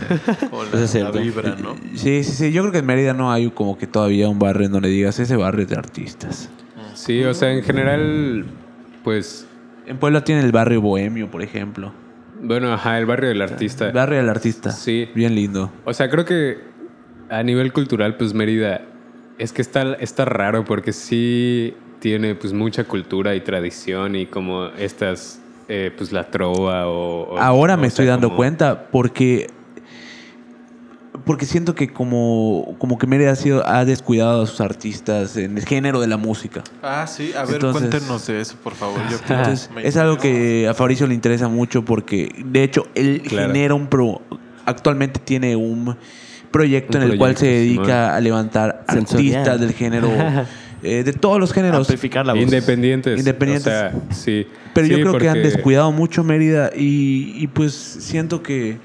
Como 0.51 0.65
la, 0.65 0.83
es 0.83 1.13
vibra, 1.13 1.57
¿no? 1.57 1.77
Sí, 1.95 2.25
sí, 2.25 2.33
sí. 2.33 2.53
Yo 2.53 2.63
creo 2.63 2.73
que 2.73 2.79
en 2.79 2.87
Mérida 2.87 3.13
no 3.13 3.33
hay 3.33 3.51
como 3.51 3.79
que 3.79 3.87
todavía 3.87 4.29
un 4.29 4.39
barrio 4.39 4.67
en 4.67 4.73
donde 4.73 4.89
digas 4.89 5.19
ese 5.19 5.37
barrio 5.37 5.65
es 5.65 5.71
de 5.71 5.77
artistas. 5.77 6.51
Sí, 6.95 7.25
o 7.25 7.35
sea, 7.35 7.53
en 7.53 7.63
general, 7.63 8.45
pues, 9.03 9.47
En 9.87 9.99
Puebla 9.99 10.23
tiene 10.25 10.43
el 10.43 10.53
barrio 10.53 10.81
bohemio, 10.81 11.31
por 11.31 11.43
ejemplo. 11.43 11.93
bueno, 12.41 12.73
ajá, 12.73 12.99
el 12.99 13.07
barrio 13.07 13.29
del 13.29 13.43
artista. 13.43 13.89
El 13.89 13.93
barrio 13.93 14.19
del 14.19 14.29
artista. 14.29 14.71
Sí. 14.71 15.09
Bien 15.15 15.35
lindo. 15.35 15.71
O 15.85 15.93
sea, 15.93 16.09
creo 16.09 16.25
que 16.25 16.59
a 17.29 17.43
nivel 17.43 17.73
cultural, 17.73 18.17
pues 18.17 18.33
Mérida 18.35 18.83
es 19.39 19.53
que 19.53 19.63
está, 19.63 19.95
está 19.95 20.25
raro 20.25 20.65
porque 20.65 20.93
sí 20.93 21.75
tiene 22.05 22.35
pues 22.35 22.53
mucha 22.53 22.85
cultura 22.85 23.35
y 23.35 23.41
tradición 23.41 24.15
y 24.15 24.27
como 24.27 24.67
estas, 24.77 25.41
eh, 25.71 25.91
pues 25.97 26.13
la 26.13 26.25
trova 26.31 26.87
o... 26.87 27.31
o- 27.33 27.39
Ahora 27.39 27.75
o 27.75 27.77
me 27.79 27.85
sea, 27.85 27.89
estoy 27.89 28.05
dando 28.07 28.29
como- 28.29 28.37
cuenta 28.37 28.89
porque 28.93 29.47
porque 31.25 31.47
siento 31.47 31.75
que 31.75 31.91
como, 31.95 32.75
como 32.79 32.99
que 32.99 33.07
Mérida 33.07 33.31
ha, 33.31 33.37
sido, 33.37 33.67
ha 33.67 33.87
descuidado 33.87 34.43
a 34.43 34.47
sus 34.47 34.61
artistas 34.61 35.39
en 35.39 35.57
el 35.57 35.65
género 35.65 35.99
de 36.03 36.07
la 36.07 36.19
música. 36.19 36.63
Ah, 36.83 37.07
sí, 37.07 37.33
a 37.35 37.45
ver, 37.47 37.55
Entonces- 37.55 37.89
cuéntenos 37.89 38.27
de 38.27 38.41
eso, 38.43 38.57
por 38.63 38.75
favor. 38.75 39.01
Yo 39.11 39.17
Entonces, 39.17 39.71
es 39.83 39.97
algo 39.97 40.19
que 40.19 40.69
a 40.69 40.75
Fabricio 40.75 41.07
le 41.07 41.15
interesa 41.15 41.49
mucho 41.49 41.87
porque, 41.87 42.29
de 42.45 42.63
hecho, 42.65 42.87
él 42.95 43.23
Claro. 43.27 43.47
genera 43.47 43.73
un 43.73 43.87
pro. 43.87 44.21
Actualmente 44.67 45.21
tiene 45.21 45.57
un 45.57 45.97
proyecto 46.51 46.99
Un 46.99 47.05
en 47.05 47.11
el 47.13 47.19
cual 47.19 47.35
se 47.39 47.47
dedica 47.47 48.15
a 48.15 48.21
levantar 48.21 48.85
Sensorial. 48.91 49.37
artistas 49.39 49.61
del 49.61 49.73
género, 49.73 50.09
eh, 50.85 51.03
de 51.03 51.13
todos 51.13 51.41
los 51.41 51.53
géneros. 51.53 51.89
Amplificar 51.89 52.25
la 52.27 52.35
voz. 52.35 52.43
Independientes. 52.43 53.19
Independientes. 53.19 53.67
O 53.67 53.71
sea, 53.71 53.93
sí. 54.11 54.47
Pero 54.75 54.87
yo 54.87 55.01
creo 55.01 55.19
que 55.19 55.29
han 55.29 55.43
descuidado 55.43 55.91
mucho 55.93 56.23
Mérida 56.23 56.71
y, 56.77 57.35
y 57.37 57.47
pues 57.47 57.73
siento 57.73 58.43
que, 58.43 58.79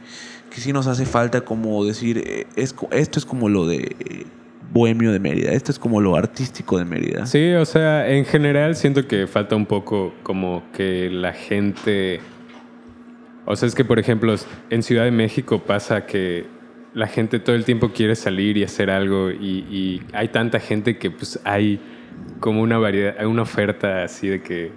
que 0.49 0.61
sí 0.61 0.73
nos 0.73 0.87
hace 0.87 1.05
falta 1.05 1.41
como 1.41 1.85
decir, 1.85 2.23
eh, 2.25 2.47
es, 2.55 2.75
esto 2.91 3.19
es 3.19 3.25
como 3.25 3.49
lo 3.49 3.67
de 3.67 3.77
eh, 3.77 4.25
Bohemio 4.71 5.11
de 5.11 5.19
Mérida, 5.19 5.51
esto 5.51 5.71
es 5.71 5.79
como 5.79 5.99
lo 5.99 6.15
artístico 6.15 6.77
de 6.77 6.85
Mérida. 6.85 7.25
Sí, 7.25 7.53
o 7.53 7.65
sea, 7.65 8.07
en 8.09 8.25
general 8.25 8.75
siento 8.75 9.07
que 9.07 9.27
falta 9.27 9.55
un 9.55 9.65
poco 9.65 10.13
como 10.23 10.63
que 10.73 11.09
la 11.09 11.33
gente... 11.33 12.19
O 13.45 13.55
sea, 13.55 13.67
es 13.67 13.73
que, 13.73 13.83
por 13.83 13.97
ejemplo, 13.97 14.35
en 14.69 14.83
Ciudad 14.83 15.05
de 15.05 15.11
México 15.11 15.57
pasa 15.57 16.05
que 16.05 16.45
la 16.93 17.07
gente 17.07 17.39
todo 17.39 17.55
el 17.55 17.65
tiempo 17.65 17.91
quiere 17.91 18.15
salir 18.15 18.57
y 18.57 18.63
hacer 18.63 18.89
algo 18.89 19.31
y, 19.31 19.65
y 19.69 20.01
hay 20.13 20.29
tanta 20.29 20.59
gente 20.59 20.97
que 20.97 21.11
pues 21.11 21.39
hay 21.43 21.79
como 22.39 22.61
una 22.61 22.77
variedad, 22.77 23.15
hay 23.19 23.25
una 23.25 23.43
oferta 23.43 24.03
así 24.03 24.27
de 24.27 24.41
que 24.41 24.71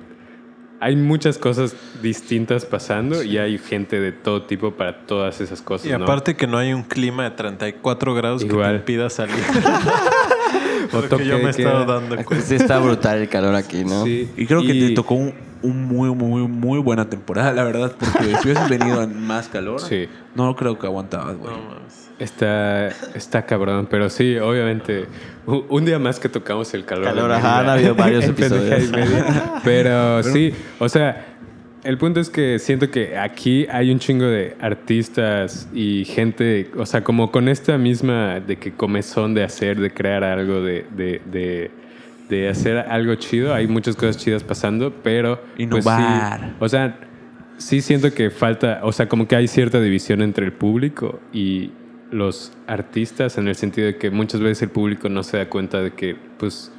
hay 0.82 0.96
muchas 0.96 1.38
cosas 1.38 1.76
distintas 2.02 2.64
pasando 2.64 3.22
y 3.22 3.38
hay 3.38 3.56
gente 3.56 4.00
de 4.00 4.10
todo 4.10 4.42
tipo 4.42 4.72
para 4.72 5.06
todas 5.06 5.40
esas 5.40 5.62
cosas. 5.62 5.86
Y 5.86 5.90
¿no? 5.90 6.02
aparte 6.02 6.34
que 6.34 6.48
no 6.48 6.58
hay 6.58 6.72
un 6.72 6.82
clima 6.82 7.22
de 7.22 7.30
34 7.30 8.14
grados 8.14 8.44
que 8.44 8.52
te 8.52 8.74
impida 8.74 9.08
salir. 9.08 9.36
O 10.92 11.00
Porque 11.00 11.24
yo 11.24 11.38
me 11.38 11.44
he 11.44 11.50
estado 11.50 11.86
dando 11.86 12.22
cuenta. 12.24 12.44
Sí 12.44 12.56
está 12.56 12.78
brutal 12.78 13.18
el 13.22 13.28
calor 13.28 13.54
aquí, 13.54 13.82
¿no? 13.82 14.04
Sí. 14.04 14.28
Y 14.36 14.46
creo 14.46 14.60
que 14.60 14.74
te 14.74 14.90
tocó 14.90 15.14
un, 15.14 15.32
un 15.62 15.84
muy, 15.86 16.14
muy, 16.14 16.46
muy 16.48 16.78
buena 16.80 17.08
temporada, 17.08 17.52
la 17.52 17.64
verdad, 17.64 17.92
porque 17.98 18.36
si 18.36 18.48
hubieses 18.48 18.68
venido 18.68 19.02
en 19.02 19.20
más 19.26 19.48
calor, 19.48 19.80
Sí. 19.80 20.08
no 20.34 20.54
creo 20.56 20.78
que 20.78 20.86
aguantabas, 20.86 21.36
güey. 21.36 21.52
No. 21.54 21.82
Está, 22.18 22.88
está 23.14 23.46
cabrón, 23.46 23.88
pero 23.90 24.08
sí, 24.08 24.36
obviamente. 24.36 25.06
Un 25.46 25.84
día 25.84 25.98
más 25.98 26.20
que 26.20 26.28
tocamos 26.28 26.72
el 26.74 26.84
calor. 26.84 27.04
Calor, 27.06 27.32
ajá, 27.32 27.60
han 27.60 27.68
habido 27.70 27.94
varios 27.96 28.24
episodios. 28.28 28.90
Media. 28.92 29.54
Pero 29.64 30.22
sí, 30.22 30.52
o 30.78 30.88
sea, 30.88 31.26
el 31.82 31.98
punto 31.98 32.20
es 32.20 32.30
que 32.30 32.60
siento 32.60 32.92
que 32.92 33.18
aquí 33.18 33.66
hay 33.68 33.90
un 33.90 33.98
chingo 33.98 34.24
de 34.26 34.56
artistas 34.60 35.68
y 35.74 36.04
gente, 36.04 36.70
o 36.76 36.86
sea, 36.86 37.02
como 37.02 37.32
con 37.32 37.48
esta 37.48 37.76
misma 37.76 38.38
de 38.38 38.56
que 38.56 38.72
comezón 38.72 39.34
de 39.34 39.42
hacer, 39.42 39.80
de 39.80 39.90
crear 39.92 40.22
algo, 40.22 40.60
de, 40.60 40.86
de, 40.94 41.20
de, 41.26 41.70
de 42.32 42.48
hacer 42.48 42.78
algo 42.78 43.14
chido. 43.16 43.54
Hay 43.54 43.66
muchas 43.66 43.94
cosas 43.94 44.16
chidas 44.16 44.42
pasando, 44.42 44.92
pero. 45.02 45.36
pues, 45.36 45.54
sí, 45.56 45.62
Innovar. 45.62 46.54
o 46.58 46.68
sea, 46.68 46.98
sí 47.58 47.80
siento 47.80 48.12
que 48.12 48.30
falta, 48.30 48.80
o 48.82 48.92
sea, 48.92 49.08
como 49.08 49.28
que 49.28 49.36
hay 49.36 49.48
cierta 49.48 49.80
división 49.80 50.22
entre 50.22 50.46
el 50.46 50.52
público 50.52 51.20
y 51.32 51.72
los 52.10 52.52
artistas 52.66 53.38
en 53.38 53.48
el 53.48 53.54
sentido 53.54 53.86
de 53.86 53.96
que 53.96 54.10
muchas 54.10 54.40
veces 54.40 54.62
el 54.62 54.70
público 54.70 55.08
no 55.08 55.22
se 55.22 55.36
da 55.38 55.48
cuenta 55.48 55.80
de 55.80 55.92
que, 55.92 56.16
pues, 56.38 56.72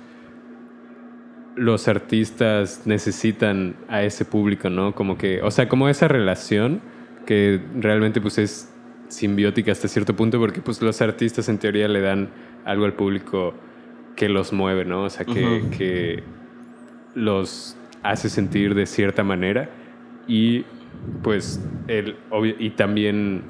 los 1.56 1.88
artistas 1.88 2.82
necesitan 2.86 3.76
a 3.88 4.02
ese 4.02 4.26
público, 4.26 4.70
¿no? 4.70 4.96
Como 4.96 5.18
que, 5.18 5.42
o 5.44 5.52
sea, 5.52 5.70
como 5.70 5.88
esa 5.88 6.08
relación 6.08 6.82
que 7.26 7.62
realmente, 7.80 8.22
pues, 8.22 8.38
es 8.40 8.74
simbiótica 9.08 9.72
hasta 9.72 9.88
cierto 9.88 10.16
punto 10.16 10.40
porque, 10.40 10.62
pues, 10.62 10.82
los 10.82 11.02
artistas 11.02 11.48
en 11.48 11.60
teoría 11.60 11.88
le 11.88 12.02
dan 12.02 12.30
algo 12.66 12.86
al 12.86 12.94
público 12.94 13.54
que 14.16 14.30
los 14.30 14.54
mueve, 14.54 14.86
¿no? 14.86 15.04
O 15.04 15.10
sea, 15.10 15.26
que, 15.26 15.64
que 15.78 16.24
los 17.16 17.76
hace 18.04 18.30
sentir 18.30 18.76
de 18.76 18.86
cierta 18.86 19.24
manera 19.24 19.70
y 20.28 20.66
pues 21.22 21.60
el 21.88 22.16
obvio- 22.30 22.56
y 22.60 22.72
también 22.72 23.42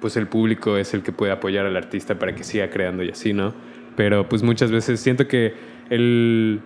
pues 0.00 0.16
el 0.16 0.26
público 0.26 0.76
es 0.76 0.94
el 0.94 1.02
que 1.02 1.12
puede 1.12 1.32
apoyar 1.32 1.64
al 1.66 1.76
artista 1.76 2.18
para 2.18 2.34
que 2.34 2.42
siga 2.44 2.70
creando 2.70 3.02
y 3.02 3.10
así, 3.10 3.32
¿no? 3.32 3.54
Pero 3.96 4.28
pues 4.28 4.42
muchas 4.42 4.70
veces 4.70 5.00
siento 5.00 5.28
que 5.28 5.54
el 5.90 6.60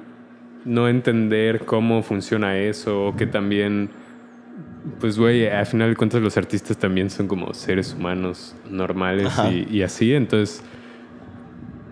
no 0.65 0.89
entender 0.89 1.61
cómo 1.65 2.03
funciona 2.03 2.57
eso 2.59 3.07
o 3.07 3.17
que 3.17 3.27
también 3.27 3.91
pues 5.01 5.19
güey, 5.19 5.47
al 5.49 5.67
final 5.67 5.91
de 5.91 5.97
cuentas 5.97 6.23
los 6.23 6.37
artistas 6.37 6.79
también 6.79 7.11
son 7.11 7.27
como 7.29 7.53
seres 7.55 7.95
humanos 7.99 8.55
normales 8.71 9.33
y, 9.53 9.67
y 9.79 9.83
así, 9.83 10.15
entonces 10.15 10.63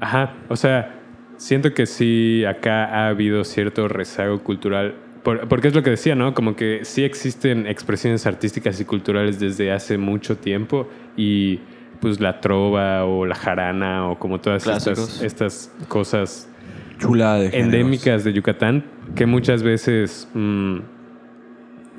Ajá, 0.00 0.34
o 0.48 0.56
sea, 0.56 0.94
siento 1.44 1.74
que 1.74 1.84
sí 1.84 2.42
acá 2.46 2.86
ha 2.86 3.08
habido 3.08 3.44
cierto 3.44 3.86
rezago 3.86 4.42
cultural, 4.42 4.94
por- 5.22 5.46
porque 5.46 5.68
es 5.68 5.74
lo 5.74 5.82
que 5.82 5.90
decía, 5.90 6.14
¿no? 6.14 6.32
Como 6.32 6.56
que 6.56 6.80
sí 6.84 7.04
existen 7.04 7.66
expresiones 7.66 8.26
artísticas 8.26 8.80
y 8.80 8.86
culturales 8.86 9.38
desde 9.38 9.70
hace 9.70 9.98
mucho 9.98 10.36
tiempo 10.38 10.88
y 11.18 11.60
pues 12.00 12.18
la 12.18 12.40
trova 12.40 13.04
o 13.04 13.26
la 13.26 13.34
jarana 13.34 14.08
o 14.08 14.18
como 14.18 14.40
todas 14.40 14.66
estas, 15.22 15.70
cosas 15.88 16.48
Chulada 16.98 17.40
de 17.40 17.48
endémicas 17.58 18.24
de 18.24 18.32
Yucatán 18.32 18.84
que 19.14 19.26
muchas 19.26 19.62
veces 19.62 20.26
mm, 20.32 20.78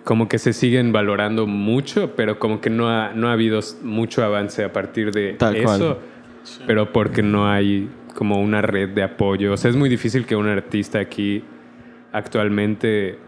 como 0.03 0.27
que 0.27 0.39
se 0.39 0.53
siguen 0.53 0.91
valorando 0.91 1.45
mucho, 1.45 2.15
pero 2.15 2.39
como 2.39 2.61
que 2.61 2.69
no 2.71 2.89
ha, 2.89 3.11
no 3.13 3.29
ha 3.29 3.33
habido 3.33 3.59
mucho 3.83 4.23
avance 4.23 4.63
a 4.63 4.73
partir 4.73 5.11
de 5.11 5.33
Tal 5.33 5.55
eso, 5.55 5.65
cual. 5.67 5.97
pero 6.67 6.91
porque 6.93 7.21
no 7.23 7.47
hay 7.49 7.89
como 8.15 8.41
una 8.41 8.61
red 8.61 8.89
de 8.89 9.03
apoyo. 9.03 9.53
O 9.53 9.57
sea, 9.57 9.69
es 9.69 9.75
muy 9.75 9.89
difícil 9.89 10.25
que 10.25 10.35
un 10.35 10.47
artista 10.47 10.99
aquí 10.99 11.43
actualmente, 12.11 13.19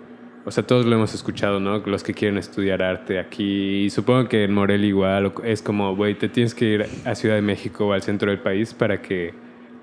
o 0.45 0.51
sea, 0.51 0.65
todos 0.65 0.85
lo 0.85 0.95
hemos 0.95 1.13
escuchado, 1.13 1.59
¿no? 1.59 1.79
Los 1.79 2.03
que 2.03 2.13
quieren 2.13 2.37
estudiar 2.37 2.81
arte 2.81 3.19
aquí, 3.19 3.83
y 3.83 3.89
supongo 3.89 4.29
que 4.29 4.45
en 4.45 4.53
Morel 4.53 4.85
igual, 4.85 5.33
es 5.43 5.61
como, 5.61 5.95
güey, 5.95 6.15
te 6.15 6.29
tienes 6.29 6.55
que 6.55 6.65
ir 6.65 6.85
a 7.05 7.13
Ciudad 7.13 7.35
de 7.35 7.41
México 7.41 7.87
o 7.87 7.93
al 7.93 8.01
centro 8.01 8.31
del 8.31 8.39
país 8.39 8.73
para 8.73 9.01
que 9.01 9.33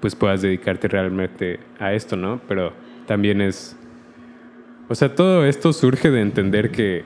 pues 0.01 0.15
puedas 0.15 0.43
dedicarte 0.43 0.89
realmente 0.89 1.61
a 1.79 1.93
esto, 1.93 2.17
¿no? 2.17 2.41
Pero 2.49 2.73
también 3.07 3.41
es, 3.41 3.77
o 4.89 4.95
sea, 4.95 5.15
todo 5.15 5.45
esto 5.45 5.73
surge 5.73 6.11
de 6.11 6.21
entender 6.21 6.71
que 6.71 7.05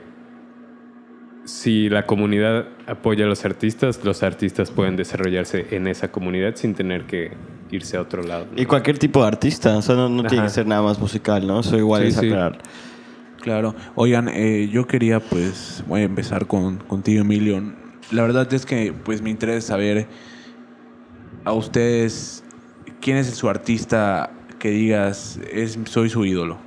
si 1.45 1.89
la 1.89 2.07
comunidad 2.07 2.67
apoya 2.89 3.27
a 3.27 3.29
los 3.29 3.45
artistas, 3.45 4.03
los 4.03 4.23
artistas 4.23 4.71
pueden 4.71 4.97
desarrollarse 4.97 5.67
en 5.77 5.87
esa 5.87 6.11
comunidad 6.11 6.57
sin 6.57 6.75
tener 6.75 7.05
que 7.05 7.33
irse 7.71 7.97
a 7.99 8.01
otro 8.01 8.23
lado. 8.23 8.47
¿no? 8.51 8.61
Y 8.61 8.65
cualquier 8.65 8.99
tipo 8.99 9.21
de 9.21 9.29
artista, 9.29 9.77
o 9.77 9.83
sea, 9.83 9.95
no, 9.95 10.09
no 10.09 10.25
tiene 10.25 10.45
que 10.45 10.51
ser 10.51 10.67
nada 10.67 10.83
más 10.83 10.99
musical, 10.99 11.47
¿no? 11.47 11.61
Eso 11.61 11.77
igual 11.77 12.03
Sí, 12.03 12.09
es 12.09 12.15
sí. 12.15 12.27
aclarar. 12.27 12.59
Claro. 13.43 13.75
Oigan, 13.95 14.29
eh, 14.29 14.69
yo 14.73 14.87
quería, 14.87 15.21
pues, 15.21 15.85
voy 15.87 16.01
a 16.01 16.05
empezar 16.05 16.47
con, 16.47 16.79
contigo, 16.79 17.21
Emilio. 17.21 17.63
La 18.11 18.23
verdad 18.23 18.53
es 18.53 18.65
que, 18.65 18.93
pues, 19.05 19.21
me 19.23 19.31
interesa 19.31 19.69
saber 19.69 20.07
a 21.45 21.53
ustedes 21.53 22.43
quién 23.01 23.19
es 23.19 23.29
su 23.29 23.49
artista 23.49 24.31
que 24.59 24.71
digas, 24.71 25.39
es, 25.53 25.79
soy 25.85 26.09
su 26.09 26.25
ídolo. 26.25 26.59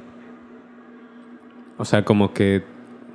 O 1.77 1.85
sea, 1.85 2.05
como 2.05 2.31
que, 2.31 2.63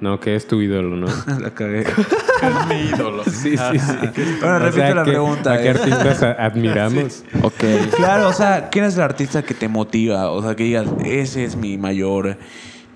no, 0.01 0.21
que 0.21 0.37
es 0.37 0.47
tu 0.47 0.61
ídolo, 0.61 0.97
¿no? 0.97 1.07
la 1.41 1.51
cagué. 1.51 1.81
Es 1.81 2.67
mi 2.69 2.91
ídolo. 2.95 3.25
sí, 3.25 3.57
sí, 3.57 3.79
sí. 3.79 3.97
Bueno, 4.41 4.57
O 4.57 4.59
repite 4.59 4.87
sea, 4.87 4.95
la 4.95 5.05
¿qué- 5.05 5.11
pregunta, 5.11 5.53
¿A 5.55 5.59
qué 5.59 5.67
eh. 5.67 5.71
artistas 5.71 6.23
admiramos? 6.23 7.25
Ok. 7.43 7.65
Claro, 7.97 8.29
o 8.29 8.33
sea, 8.33 8.69
¿quién 8.71 8.85
es 8.85 8.97
el 8.97 9.03
artista 9.03 9.43
que 9.43 9.55
te 9.55 9.69
motiva? 9.69 10.31
O 10.31 10.43
sea, 10.43 10.55
que 10.55 10.65
digas, 10.65 10.87
ese 11.05 11.45
es 11.45 11.57
mi 11.57 11.79
mayor 11.79 12.37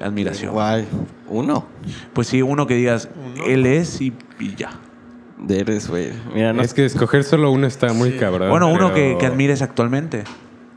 admiración. 0.01 0.53
Guay. 0.53 0.87
Uno. 1.29 1.67
Pues 2.13 2.27
sí, 2.29 2.43
uno 2.43 2.67
que 2.67 2.75
digas, 2.75 3.09
Uno. 3.35 3.45
él 3.47 3.67
es 3.67 4.01
y, 4.01 4.13
y 4.39 4.55
ya. 4.57 4.71
De 5.39 5.61
eres, 5.61 5.89
güey. 5.89 6.11
Mira, 6.35 6.53
no 6.53 6.61
Es 6.61 6.75
que 6.75 6.85
escoger 6.85 7.25
solo 7.25 7.51
uno 7.51 7.67
está 7.67 7.93
muy 7.95 8.13
cabrón. 8.13 8.51
Bueno, 8.51 8.69
uno 8.69 8.93
pero- 8.93 8.95
que, 8.95 9.17
que 9.19 9.27
admires 9.27 9.63
actualmente. 9.63 10.25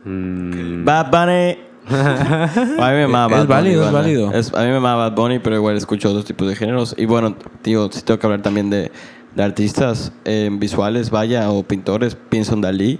Mm, 0.05 0.86
Bad 0.86 1.11
Bunny. 1.11 1.57
A 1.90 2.90
mí 2.92 2.96
me 2.98 3.08
mama 3.08 3.38
Es 3.42 3.48
Bad 3.48 3.58
Bunny, 3.62 3.76
válido, 3.76 3.82
es 3.82 3.92
banda. 3.92 4.00
válido. 4.02 4.32
Es- 4.34 4.54
a 4.54 4.62
mí 4.62 4.68
me 4.68 4.80
mama 4.80 4.96
Bad 5.10 5.16
Bunny, 5.16 5.40
pero 5.40 5.56
igual 5.56 5.76
escucho 5.78 6.10
otros 6.10 6.26
tipos 6.26 6.48
de 6.48 6.56
géneros. 6.56 6.96
Y 6.98 7.06
bueno, 7.06 7.36
tío, 7.62 7.90
si 7.92 8.02
tengo 8.02 8.20
que 8.20 8.28
hablar 8.28 8.42
también 8.42 8.70
de, 8.70 8.92
de 9.36 9.44
artistas 9.44 10.12
eh, 10.26 10.50
visuales, 10.52 11.10
vaya, 11.10 11.50
o 11.52 11.64
pintores, 11.64 12.16
pienso 12.30 12.54
en 12.54 12.62
Dalí. 12.62 13.00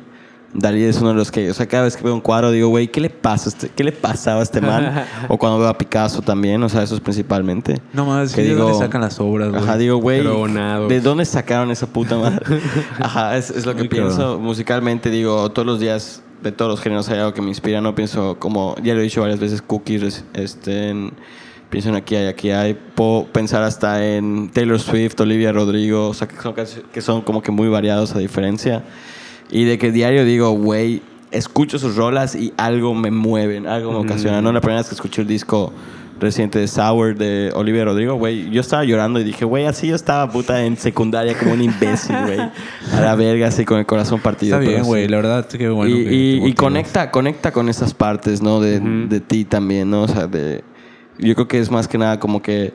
Dalí 0.56 0.84
es 0.84 1.00
uno 1.02 1.10
de 1.10 1.16
los 1.16 1.32
que, 1.32 1.50
o 1.50 1.54
sea, 1.56 1.66
cada 1.68 1.86
vez 1.86 1.98
que 1.98 2.04
veo 2.04 2.14
un 2.14 2.22
cuadro 2.22 2.52
digo, 2.52 2.68
güey, 2.68 2.88
¿qué 2.88 3.02
le 3.02 3.10
pasa 3.10 3.50
a 3.50 3.54
este, 3.54 3.70
qué 3.70 3.84
le 3.84 3.92
pasaba 3.92 4.42
a 4.42 4.44
este 4.44 4.62
man? 4.62 5.04
o 5.28 5.40
cuando 5.40 5.58
veo 5.58 5.68
a 5.68 5.76
Picasso 5.80 6.22
también, 6.22 6.62
o 6.62 6.70
sea, 6.70 6.84
eso 6.84 6.94
es 6.94 7.02
principalmente. 7.02 7.82
No 7.92 8.06
más, 8.06 8.34
Que 8.36 8.44
¿de 8.44 8.50
digo- 8.50 8.66
dónde 8.66 8.78
sacan 8.78 9.02
las 9.02 9.20
obras, 9.20 9.50
güey? 9.50 9.64
Ajá, 9.64 9.78
digo, 9.78 9.98
güey. 9.98 10.22
¿de 10.88 11.02
dónde 11.02 11.26
sacaron 11.26 11.72
esa 11.72 11.88
puta 11.88 12.18
madre? 12.18 12.46
Ajá, 13.00 13.36
es, 13.36 13.50
es 13.50 13.66
lo 13.66 13.74
que 13.74 13.80
Muy 13.80 13.88
pienso. 13.90 14.16
cabrón. 14.18 14.44
Musicalmente, 14.44 15.10
digo, 15.10 15.52
todos 15.52 15.66
los 15.66 15.80
días, 15.80 16.22
de 16.44 16.52
todos 16.52 16.70
los 16.70 16.82
géneros 16.82 17.10
hay 17.10 17.20
algo 17.20 17.34
que 17.34 17.42
me 17.42 17.50
inspira. 17.50 17.82
No 17.82 17.96
pienso 17.96 18.38
como, 18.40 18.76
ya 18.84 18.94
lo 18.94 19.00
he 19.00 19.04
dicho 19.04 19.22
varias 19.22 19.40
veces, 19.40 19.62
cookies, 19.62 20.24
este, 20.34 20.90
en- 20.90 21.14
pienso 21.70 21.90
en 21.90 21.96
aquí 21.96 22.16
hay, 22.16 22.28
aquí 22.28 22.52
hay. 22.52 22.74
Puedo 22.96 23.26
pensar 23.26 23.64
hasta 23.64 24.06
en 24.06 24.50
Taylor 24.52 24.80
Swift, 24.80 25.20
Olivia 25.20 25.52
Rodrigo, 25.52 26.10
o 26.10 26.14
sea, 26.14 26.28
que 26.28 26.36
son, 26.36 26.54
que 26.94 27.02
son 27.02 27.22
como 27.22 27.42
que 27.42 27.52
muy 27.52 27.68
variados 27.70 28.14
a 28.16 28.20
diferencia. 28.20 28.84
Y 29.50 29.64
de 29.66 29.78
que 29.78 29.92
diario 29.92 30.26
digo, 30.26 30.52
güey, 30.52 31.02
escucho 31.32 31.80
sus 31.80 31.96
rolas 31.96 32.36
y 32.36 32.54
algo 32.58 32.94
me 32.94 33.10
mueven, 33.10 33.66
algo 33.68 33.92
me 33.92 33.98
ocasiona. 34.00 34.42
No 34.42 34.52
la 34.52 34.62
primera 34.62 34.80
vez 34.82 34.90
que 34.90 34.96
escuché 34.96 35.22
el 35.22 35.28
disco 35.28 35.74
reciente 36.24 36.58
de 36.60 36.68
Sour 36.68 37.16
de 37.16 37.52
Olivia 37.54 37.86
Rodrigo, 37.86 38.16
güey, 38.16 38.50
yo 38.50 38.62
estaba 38.62 38.84
llorando 38.84 39.20
y 39.20 39.24
dije, 39.24 39.46
güey, 39.46 39.66
así 39.66 39.88
yo 39.88 39.96
estaba 39.96 40.32
puta 40.32 40.66
en 40.66 40.78
secundaria 40.78 41.38
como 41.38 41.54
un 41.54 41.62
imbécil, 41.62 42.16
güey. 42.26 42.40
A 42.40 43.00
la 43.02 43.16
verga, 43.16 43.48
así 43.48 43.66
con 43.66 43.78
el 43.80 43.86
corazón 43.86 44.20
partido. 44.20 44.60
Está 44.60 44.70
bien, 44.72 44.84
güey, 44.84 45.08
la 45.08 45.18
verdad, 45.18 45.46
qué 45.48 45.70
bueno. 45.70 45.96
y, 45.96 46.04
que 46.06 46.14
y- 46.14 46.48
y 46.48 46.54
conecta, 46.54 47.12
conecta 47.12 47.52
con 47.52 47.70
esas 47.70 47.94
partes, 47.94 48.42
¿no? 48.42 48.60
De, 48.60 48.80
de 48.80 49.20
ti 49.20 49.46
también, 49.46 49.90
¿no? 49.92 50.04
O 50.04 50.08
sea, 50.08 50.26
de... 50.28 50.64
Yo 51.20 51.36
creo 51.36 51.48
que 51.48 51.60
es 51.60 51.70
más 51.70 51.88
que 51.88 51.98
nada 51.98 52.20
como 52.20 52.42
que... 52.42 52.74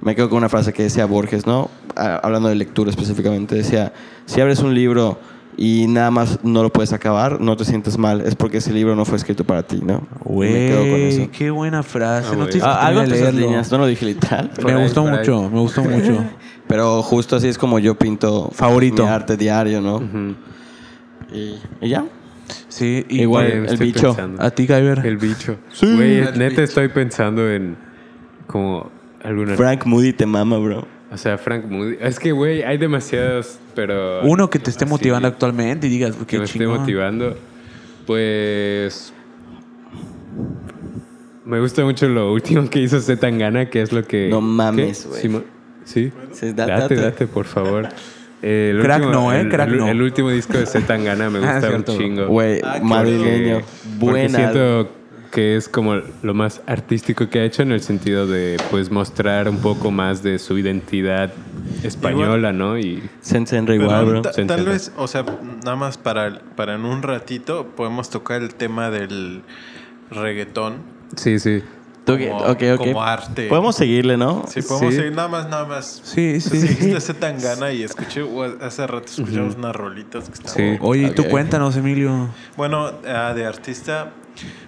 Me 0.00 0.14
quedo 0.14 0.28
con 0.28 0.38
una 0.38 0.48
frase 0.48 0.72
que 0.72 0.82
decía 0.82 1.06
Borges, 1.06 1.46
¿no? 1.46 1.70
Ah, 1.96 2.20
Hablando 2.22 2.48
de 2.48 2.54
lectura 2.56 2.90
específicamente. 2.90 3.54
Decía, 3.54 3.92
si 4.26 4.40
abres 4.40 4.58
un 4.60 4.74
libro 4.74 5.18
y 5.56 5.86
nada 5.86 6.10
más 6.10 6.40
no 6.42 6.62
lo 6.62 6.72
puedes 6.72 6.92
acabar, 6.92 7.40
no 7.40 7.56
te 7.56 7.64
sientes 7.64 7.96
mal. 7.98 8.20
Es 8.22 8.34
porque 8.34 8.58
ese 8.58 8.72
libro 8.72 8.96
no 8.96 9.04
fue 9.04 9.16
escrito 9.16 9.44
para 9.44 9.62
ti, 9.62 9.80
¿no? 9.82 10.06
Y 10.26 10.32
me 10.32 10.66
quedo 10.66 10.78
con 10.80 10.90
Güey, 10.90 11.08
eso. 11.08 11.28
qué 11.32 11.50
buena 11.50 11.82
frase. 11.82 12.28
Ah, 12.32 12.36
no 12.36 12.46
tienes 12.46 12.64
Ah, 12.64 12.78
que 12.80 12.86
algo 12.86 13.00
entre 13.02 13.16
esas 13.16 13.32
leerlo. 13.34 13.48
líneas, 13.48 13.70
no 13.72 13.78
lo 13.78 13.86
dije 13.86 14.06
literal. 14.06 14.50
Me 14.64 14.72
ahí, 14.72 14.82
gustó 14.82 15.02
por 15.02 15.12
ahí. 15.12 15.18
mucho, 15.18 15.50
me 15.50 15.60
gustó 15.60 15.84
mucho. 15.84 16.24
Pero 16.66 17.02
justo 17.02 17.36
así 17.36 17.48
es 17.48 17.58
como 17.58 17.78
yo 17.78 17.94
pinto 17.96 18.50
Favorito. 18.52 19.02
mi 19.04 19.08
arte 19.10 19.36
diario, 19.36 19.80
¿no? 19.80 19.96
ujú. 19.96 20.34
y, 21.32 21.54
y 21.80 21.88
ya. 21.90 22.04
Sí, 22.68 23.04
y 23.08 23.22
Igual, 23.22 23.46
Güey, 23.62 23.66
el 23.72 23.76
bicho. 23.78 24.08
pensando. 24.14 24.42
a 24.42 24.50
ti, 24.50 24.66
Kyber. 24.66 25.06
El 25.06 25.16
bicho. 25.18 25.56
Sí. 25.72 25.86
Güey, 25.94 26.20
neta 26.22 26.48
bicho. 26.48 26.62
estoy 26.62 26.88
pensando 26.88 27.48
en 27.50 27.76
como 28.46 28.90
alguna. 29.22 29.54
Frank 29.56 29.86
Moody 29.86 30.12
te 30.12 30.26
mama, 30.26 30.58
bro. 30.58 30.86
O 31.14 31.16
sea, 31.16 31.38
Frank 31.38 31.66
Moody. 31.66 31.96
Es 32.00 32.18
que, 32.18 32.32
güey, 32.32 32.64
hay 32.64 32.76
demasiados, 32.76 33.58
pero. 33.76 34.22
Uno 34.22 34.50
que 34.50 34.58
te 34.58 34.68
esté 34.70 34.84
así, 34.84 34.90
motivando 34.92 35.28
actualmente 35.28 35.86
y 35.86 35.90
digas, 35.90 36.16
Que 36.16 36.26
qué 36.26 36.38
me 36.40 36.44
esté 36.44 36.66
motivando. 36.66 37.36
Pues. 38.04 39.12
Me 41.44 41.60
gusta 41.60 41.84
mucho 41.84 42.08
lo 42.08 42.32
último 42.32 42.68
que 42.68 42.80
hizo 42.80 42.98
Z 43.00 43.20
Tangana, 43.20 43.70
que 43.70 43.82
es 43.82 43.92
lo 43.92 44.02
que. 44.02 44.28
No 44.28 44.40
mames, 44.40 45.06
güey. 45.06 45.44
Sí, 45.84 46.10
date, 46.52 46.72
date. 46.72 46.94
date, 46.96 47.26
por 47.28 47.44
favor. 47.44 47.88
Eh, 48.42 48.72
el 48.76 48.82
Crack 48.82 49.04
último- 49.04 49.12
no, 49.12 49.32
¿eh? 49.32 49.40
el- 49.42 49.48
Crack 49.50 49.68
el, 49.68 49.76
no. 49.76 49.88
el 49.88 50.02
último 50.02 50.30
disco 50.30 50.58
de 50.58 50.66
Z 50.66 50.84
Tangana 50.86 51.30
me 51.30 51.38
Ah, 51.46 51.60
gusta 51.60 51.92
un 51.92 51.98
chingo. 51.98 52.26
Güey, 52.26 52.60
Ah, 52.64 52.80
madrileño. 52.82 53.60
Porque 54.00 54.10
Buena. 54.10 54.36
siento 54.38 54.90
que 55.34 55.56
es 55.56 55.68
como 55.68 55.96
lo 56.22 56.32
más 56.32 56.62
artístico 56.66 57.28
que 57.28 57.40
ha 57.40 57.44
hecho 57.44 57.62
en 57.62 57.72
el 57.72 57.80
sentido 57.80 58.26
de 58.28 58.56
pues 58.70 58.90
mostrar 58.92 59.48
un 59.48 59.58
poco 59.58 59.90
más 59.90 60.22
de 60.22 60.38
su 60.38 60.56
identidad 60.56 61.32
española, 61.82 62.52
¿no? 62.52 62.78
Y 62.78 63.02
Sense 63.20 63.56
Henry 63.56 63.78
Pero 63.78 63.90
igual, 64.02 64.22
tal 64.22 64.32
entiende. 64.38 64.70
vez, 64.70 64.92
o 64.96 65.08
sea, 65.08 65.24
nada 65.64 65.74
más 65.76 65.98
para, 65.98 66.38
para 66.54 66.76
en 66.76 66.84
un 66.84 67.02
ratito 67.02 67.66
podemos 67.76 68.10
tocar 68.10 68.42
el 68.42 68.54
tema 68.54 68.90
del 68.90 69.42
reggaetón 70.10 70.76
sí, 71.16 71.38
sí. 71.38 71.62
Tú 72.04 72.18
como, 72.18 72.36
ok, 72.36 72.62
ok. 72.74 72.76
como 72.78 73.02
arte. 73.02 73.48
Podemos 73.48 73.76
seguirle, 73.76 74.18
¿no? 74.18 74.44
Sí, 74.46 74.60
podemos 74.60 74.92
Sí. 74.92 75.00
seguir 75.00 75.14
nada 75.16 75.28
más, 75.28 75.48
nada 75.48 75.64
más. 75.64 76.02
Sí, 76.04 76.38
sí. 76.38 76.60
Seguiste 76.60 76.96
ese 76.98 77.14
tan 77.14 77.40
gana 77.40 77.72
y 77.72 77.82
escuché, 77.82 78.22
hace 78.60 78.86
rato 78.86 79.06
escuchamos 79.06 79.56
unas 79.56 79.74
rolitas 79.74 80.28
que 80.28 80.34
estaban... 80.34 80.74
Sí. 80.74 80.78
Oye, 80.82 81.10
tú 81.12 81.22
Ok. 81.22 81.28
cuéntanos, 81.30 81.76
Emilio. 81.78 82.28
Bueno, 82.58 82.90
ah, 83.08 83.32
de 83.34 83.46
artista, 83.46 84.10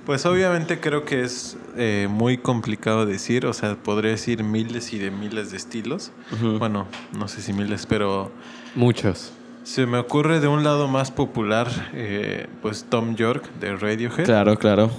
pues 0.04 0.24
obviamente 0.26 0.80
creo 0.80 1.04
que 1.04 1.22
es 1.22 1.56
eh, 1.76 2.06
muy 2.10 2.38
complicado 2.38 3.06
decir, 3.06 3.46
o 3.46 3.52
sea, 3.52 3.74
podría 3.76 4.12
decir 4.12 4.42
miles 4.44 4.92
y 4.92 4.98
de 4.98 5.10
miles 5.10 5.50
de 5.50 5.56
estilos. 5.56 6.12
Bueno, 6.58 6.86
no 7.18 7.28
sé 7.28 7.42
si 7.42 7.52
miles, 7.52 7.86
pero 7.86 8.30
Muchos. 8.74 9.32
se 9.64 9.86
me 9.86 9.98
ocurre 9.98 10.40
de 10.40 10.48
un 10.48 10.62
lado 10.64 10.88
más 10.88 11.10
popular, 11.10 11.68
eh, 11.94 12.46
pues 12.62 12.84
Tom 12.88 13.16
York 13.16 13.44
de 13.60 13.76
Radiohead. 13.76 14.24
Claro, 14.24 14.56
claro. 14.58 14.90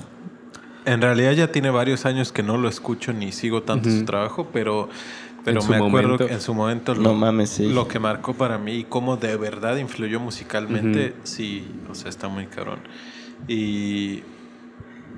En 0.85 1.01
realidad 1.01 1.33
ya 1.33 1.51
tiene 1.51 1.69
varios 1.69 2.05
años 2.05 2.31
que 2.31 2.43
no 2.43 2.57
lo 2.57 2.69
escucho 2.69 3.11
ni 3.11 3.31
sigo 3.33 3.63
tanto 3.63 3.89
su 3.89 4.05
trabajo, 4.05 4.47
pero, 4.53 4.87
pero 5.43 5.61
me 5.63 5.75
acuerdo 5.75 5.89
momento. 6.11 6.27
que 6.27 6.33
en 6.33 6.39
su 6.41 6.53
momento 6.53 6.95
No 6.95 7.13
mames, 7.13 7.49
sí. 7.49 7.67
lo 7.67 7.89
que 7.89 7.99
marcó 7.99 8.33
para 8.33 8.57
mí 8.57 8.71
y 8.75 8.83
cómo 8.85 9.17
de 9.17 9.35
verdad 9.35 9.75
influyó 9.77 10.21
musicalmente, 10.21 11.13
sí, 11.23 11.67
o 11.91 11.95
sea, 11.95 12.07
está 12.09 12.29
muy 12.29 12.45
cabrón. 12.47 12.79
Y, 13.49 14.23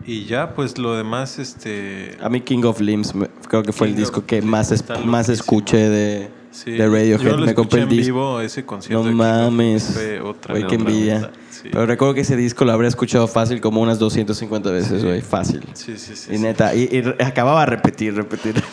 y 0.06 0.26
ya, 0.26 0.54
pues 0.56 0.78
lo 0.78 0.96
demás, 0.96 1.40
este... 1.40 2.18
A 2.22 2.30
mí 2.30 2.42
King 2.42 2.64
of 2.64 2.80
Limbs 2.80 3.14
me- 3.16 3.28
creo 3.48 3.64
que 3.64 3.72
fue 3.72 3.88
el 3.88 3.94
King 3.94 4.00
disco 4.02 4.20
of- 4.22 4.26
que 4.26 4.42
más, 4.42 4.72
es- 4.72 4.84
más 5.06 5.30
escuché 5.30 5.90
de, 5.90 6.30
sí, 6.52 6.72
de 6.72 6.88
Radiohead. 6.88 7.20
Yo 7.32 7.38
lo 7.38 7.46
me 7.46 7.54
compré 7.54 7.82
el 7.82 7.90
disco. 7.90 8.04
vivo 8.06 8.42
ese 8.42 8.66
concierto. 8.66 9.04
No 9.04 9.12
mames. 9.14 9.92
fue 9.94 10.22
otra, 10.22 10.54
Güey, 10.54 10.68
qué 10.68 10.76
envidia. 10.76 11.32
Sí. 11.62 11.70
Pero 11.72 11.86
recuerdo 11.86 12.14
que 12.14 12.22
ese 12.22 12.36
disco 12.36 12.66
lo 12.66 12.72
habría 12.72 12.90
escuchado 12.90 13.28
fácil 13.28 13.62
como 13.62 13.82
unas 13.82 14.00
250 14.00 14.72
veces, 14.72 15.04
güey. 15.04 15.22
Fácil. 15.22 15.64
Sí, 15.74 15.98
sí, 15.98 16.16
sí. 16.16 16.32
Y 16.32 16.38
sí. 16.38 16.42
neta, 16.42 16.76
y, 16.76 17.04
acababa 17.20 17.62
de 17.62 17.66
repetir, 17.68 18.16
repetir. 18.16 18.56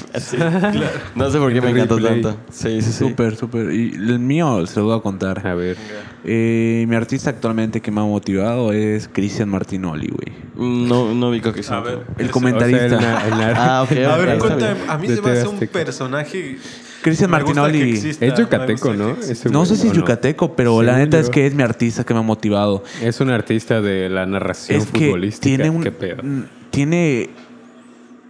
No 1.15 1.31
sé 1.31 1.39
por 1.39 1.53
qué 1.53 1.61
me 1.61 1.71
encantó 1.71 1.97
Replay. 1.97 2.23
tanto. 2.23 2.41
Sí, 2.51 2.81
sí, 2.83 2.93
sí. 2.93 2.99
Súper, 2.99 3.37
súper. 3.37 3.73
Y 3.73 3.95
el 3.95 4.19
mío 4.19 4.67
se 4.67 4.81
lo 4.81 4.87
voy 4.87 4.99
a 4.99 5.01
contar. 5.01 5.47
A 5.47 5.55
ver. 5.55 5.77
Eh, 6.25 6.85
mi 6.89 6.97
artista 6.97 7.31
actualmente 7.31 7.81
que 7.81 7.91
me 7.91 8.01
ha 8.01 8.05
motivado 8.05 8.73
es 8.73 9.09
Cristian 9.09 9.49
Martinoli, 9.49 10.09
güey. 10.09 10.47
No, 10.57 11.15
no 11.15 11.31
vi 11.31 11.41
que 11.41 11.49
A 11.69 11.81
ver. 11.81 12.07
El 12.19 12.31
comentarista. 12.31 12.97
O 12.97 13.01
sea, 13.01 13.55
Ah, 13.57 13.83
ok. 13.83 13.93
A 13.93 14.17
ver, 14.17 14.39
cuéntame, 14.39 14.77
a 14.89 14.99
mí 14.99 15.09
se 15.09 15.21
me 15.21 15.31
hace 15.31 15.49
un 15.49 15.59
personaje. 15.59 16.59
Cristian 17.07 17.31
Martinoli. 17.31 17.83
exista, 17.93 18.27
Es 18.27 18.35
yucateco, 18.35 18.93
¿no? 18.95 19.11
Ese 19.13 19.49
No 19.49 19.65
sé 19.65 19.77
si 19.77 19.87
¿o 19.87 19.91
es 19.93 19.97
yucateco, 19.97 20.57
pero 20.57 20.83
la 20.83 20.99
neta 20.99 21.19
es 21.21 21.31
que 21.31 21.47
es 21.47 21.55
mi 21.55 21.63
artista 21.63 22.05
que 22.05 22.13
me 22.15 22.21
ha 22.21 22.23
motivado. 22.25 22.83
Es 23.01 23.21
un 23.21 23.31
artista 23.31 23.81
de 23.81 24.09
la 24.09 24.27
narración 24.27 24.81
Es 24.81 24.87
que 24.89 25.07
futbolística. 25.07 25.45
tiene 25.63 25.71
un. 25.71 25.83
Qué 25.83 25.93
pedo. 25.93 26.23
Tiene. 26.71 27.31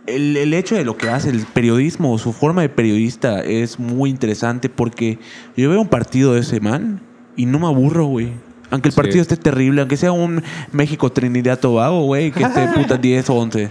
El, 0.06 0.36
el 0.36 0.54
hecho 0.54 0.76
de 0.76 0.84
lo 0.84 0.96
que 0.96 1.08
hace, 1.08 1.30
el 1.30 1.46
periodismo, 1.46 2.16
su 2.18 2.32
forma 2.32 2.62
de 2.62 2.68
periodista 2.68 3.40
es 3.42 3.78
muy 3.80 4.08
interesante 4.10 4.68
porque 4.68 5.18
yo 5.56 5.68
veo 5.70 5.80
un 5.80 5.88
partido 5.88 6.34
de 6.34 6.40
ese 6.40 6.60
man 6.60 7.00
y 7.34 7.46
no 7.46 7.58
me 7.58 7.66
aburro, 7.66 8.04
güey. 8.04 8.30
Aunque 8.70 8.88
el 8.88 8.92
Sí. 8.92 8.96
partido 9.00 9.22
esté 9.22 9.36
terrible, 9.36 9.80
aunque 9.80 9.96
sea 9.96 10.12
un 10.12 10.42
México-Trinidad 10.72 11.58
Tobago, 11.58 12.04
güey, 12.04 12.30
que 12.30 12.44
esté 12.44 12.68
puta 12.74 12.96
10 12.98 13.30
o 13.30 13.34
11. 13.34 13.70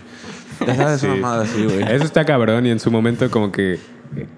Ya 0.66 0.76
sabes, 0.76 0.99
Sí. 1.01 1.06
una 1.06 1.16
mamada 1.16 1.43
así, 1.43 1.64
güey. 1.64 1.84
Eso 1.84 2.03
está 2.03 2.26
cabrón 2.26 2.66
y 2.66 2.72
en 2.72 2.80
su 2.80 2.89
momento 2.91 3.30
como 3.32 3.51
que 3.51 3.80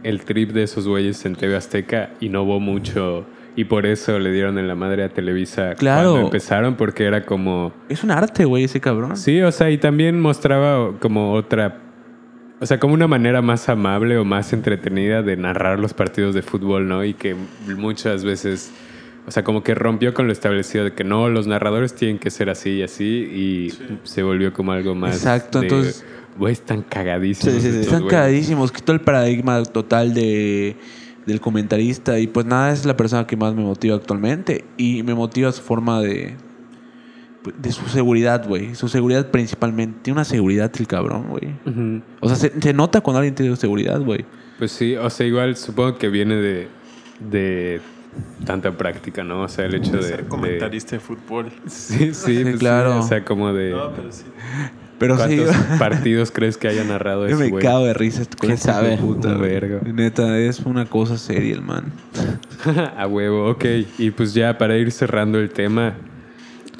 el 0.03 0.21
trip 0.25 0.51
de 0.51 0.63
esos 0.63 0.87
güeyes 0.87 1.25
en 1.25 1.35
TV 1.35 1.55
Azteca 1.55 2.11
innovó 2.19 2.59
mucho 2.59 3.25
y 3.55 3.65
por 3.65 3.85
eso 3.85 4.19
le 4.19 4.31
dieron 4.31 4.57
en 4.59 4.67
la 4.67 4.75
madre 4.75 5.03
a 5.03 5.09
Televisa 5.09 5.73
Claro. 5.75 6.11
cuando 6.11 6.27
empezaron 6.27 6.75
porque 6.75 7.05
era 7.05 7.25
como... 7.25 7.73
Es 7.89 8.03
un 8.03 8.11
arte, 8.11 8.45
güey, 8.45 8.65
ese 8.65 8.79
cabrón. 8.79 9.17
Sí, 9.17 9.41
o 9.41 9.51
sea, 9.51 9.71
y 9.71 9.77
también 9.77 10.19
mostraba 10.19 10.97
como 10.99 11.33
otra... 11.33 11.79
O 12.59 12.65
sea, 12.65 12.79
como 12.79 12.93
una 12.95 13.07
manera 13.07 13.41
más 13.41 13.69
amable 13.69 14.17
o 14.17 14.25
más 14.25 14.51
entretenida 14.53 15.21
de 15.21 15.37
narrar 15.37 15.79
los 15.79 15.93
partidos 15.93 16.33
de 16.35 16.41
fútbol, 16.41 16.87
¿no? 16.87 17.03
Y 17.03 17.13
que 17.13 17.35
muchas 17.75 18.23
veces... 18.23 18.71
O 19.27 19.31
sea, 19.31 19.43
como 19.43 19.61
que 19.61 19.75
rompió 19.75 20.13
con 20.13 20.25
lo 20.27 20.31
establecido 20.33 20.85
de 20.85 20.93
que 20.93 21.03
no, 21.03 21.27
los 21.29 21.47
narradores 21.47 21.93
tienen 21.95 22.17
que 22.17 22.29
ser 22.31 22.49
así 22.49 22.77
y 22.77 22.83
así 22.83 23.03
y 23.05 23.73
se 24.03 24.23
volvió 24.23 24.53
como 24.53 24.71
algo 24.71 24.95
más... 24.95 25.15
Exacto, 25.17 25.59
de, 25.59 25.65
entonces- 25.67 26.05
Güey, 26.37 26.53
están 26.53 26.81
cagadísimos. 26.83 27.55
Sí, 27.55 27.61
sí, 27.61 27.61
sí. 27.61 27.67
estos 27.79 27.85
Están 27.87 28.01
güeyes". 28.03 28.19
cagadísimos, 28.19 28.71
quitó 28.71 28.91
el 28.93 29.01
paradigma 29.01 29.63
total 29.63 30.13
de, 30.13 30.75
del 31.25 31.41
comentarista 31.41 32.19
y 32.19 32.27
pues 32.27 32.45
nada, 32.45 32.71
es 32.71 32.85
la 32.85 32.95
persona 32.95 33.25
que 33.25 33.35
más 33.35 33.53
me 33.55 33.63
motiva 33.63 33.95
actualmente 33.95 34.63
y 34.77 35.03
me 35.03 35.13
motiva 35.13 35.51
su 35.51 35.61
forma 35.61 36.01
de 36.01 36.35
de 37.57 37.71
su 37.71 37.87
seguridad, 37.87 38.45
güey, 38.45 38.75
su 38.75 38.89
seguridad 38.89 39.31
principalmente, 39.31 39.99
tiene 40.01 40.17
una 40.17 40.25
seguridad 40.25 40.69
el 40.77 40.87
cabrón, 40.87 41.27
güey. 41.29 41.53
O 42.19 42.27
sea, 42.27 42.35
se, 42.35 42.51
se 42.59 42.73
nota 42.73 42.99
cuando 42.99 43.19
alguien 43.19 43.35
tiene 43.35 43.55
seguridad, 43.55 44.01
güey. 44.01 44.25
Pues 44.57 44.71
sí, 44.71 44.95
o 44.97 45.09
sea, 45.09 45.25
igual 45.25 45.55
supongo 45.55 45.97
que 45.97 46.09
viene 46.09 46.35
de, 46.35 46.67
de 47.19 47.79
tanta 48.45 48.71
práctica, 48.75 49.23
¿no? 49.23 49.43
O 49.43 49.47
sea, 49.47 49.65
el 49.65 49.75
hecho 49.75 49.91
De 49.93 49.97
de... 49.99 50.03
ser 50.03 50.27
comentarista 50.27 50.97
de 50.97 50.99
fútbol. 50.99 51.51
Sí, 51.67 51.93
sí, 51.97 52.05
pues 52.07 52.17
sí, 52.17 52.43
claro. 52.59 52.99
o 52.99 53.03
sea, 53.03 53.23
como 53.23 53.53
de... 53.53 53.71
No, 53.71 53.93
pero 53.93 54.11
sí. 54.11 54.23
Pero 54.99 55.15
sí, 55.17 55.37
¿Cuántos 55.37 55.55
partidos 55.79 56.31
crees 56.31 56.57
que 56.57 56.67
haya 56.67 56.83
narrado 56.83 57.27
yo 57.27 57.35
ese 57.35 57.43
me 57.45 57.49
güey? 57.51 57.63
cago 57.63 57.85
de 57.85 57.93
risa 57.93 58.23
¿Quién 58.39 58.57
sabe? 58.57 58.97
puta, 58.97 59.35
verga. 59.35 59.79
Neta, 59.85 60.37
es 60.39 60.59
una 60.61 60.85
cosa 60.85 61.17
seria 61.17 61.53
el 61.53 61.61
man. 61.61 61.91
A 62.97 63.07
huevo, 63.07 63.49
ok. 63.49 63.65
Y 63.99 64.11
pues 64.11 64.33
ya 64.33 64.57
para 64.57 64.75
ir 64.77 64.91
cerrando 64.91 65.39
el 65.39 65.49
tema, 65.51 65.93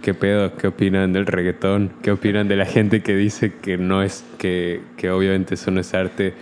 ¿qué 0.02 0.14
pedo? 0.14 0.56
¿Qué 0.56 0.68
opinan 0.68 1.14
del 1.14 1.28
reggaetón? 1.28 1.92
¿Qué 2.02 2.12
opinan 2.12 2.48
de 2.48 2.56
la 2.56 2.66
gente 2.66 3.02
que 3.02 3.16
dice 3.16 3.54
que 3.62 3.78
no 3.78 4.02
es, 4.02 4.24
que, 4.38 4.82
que 4.98 5.12
obviamente 5.12 5.54
eso 5.56 5.70
no 5.72 5.80
es 5.80 5.94
arte? 5.94 6.34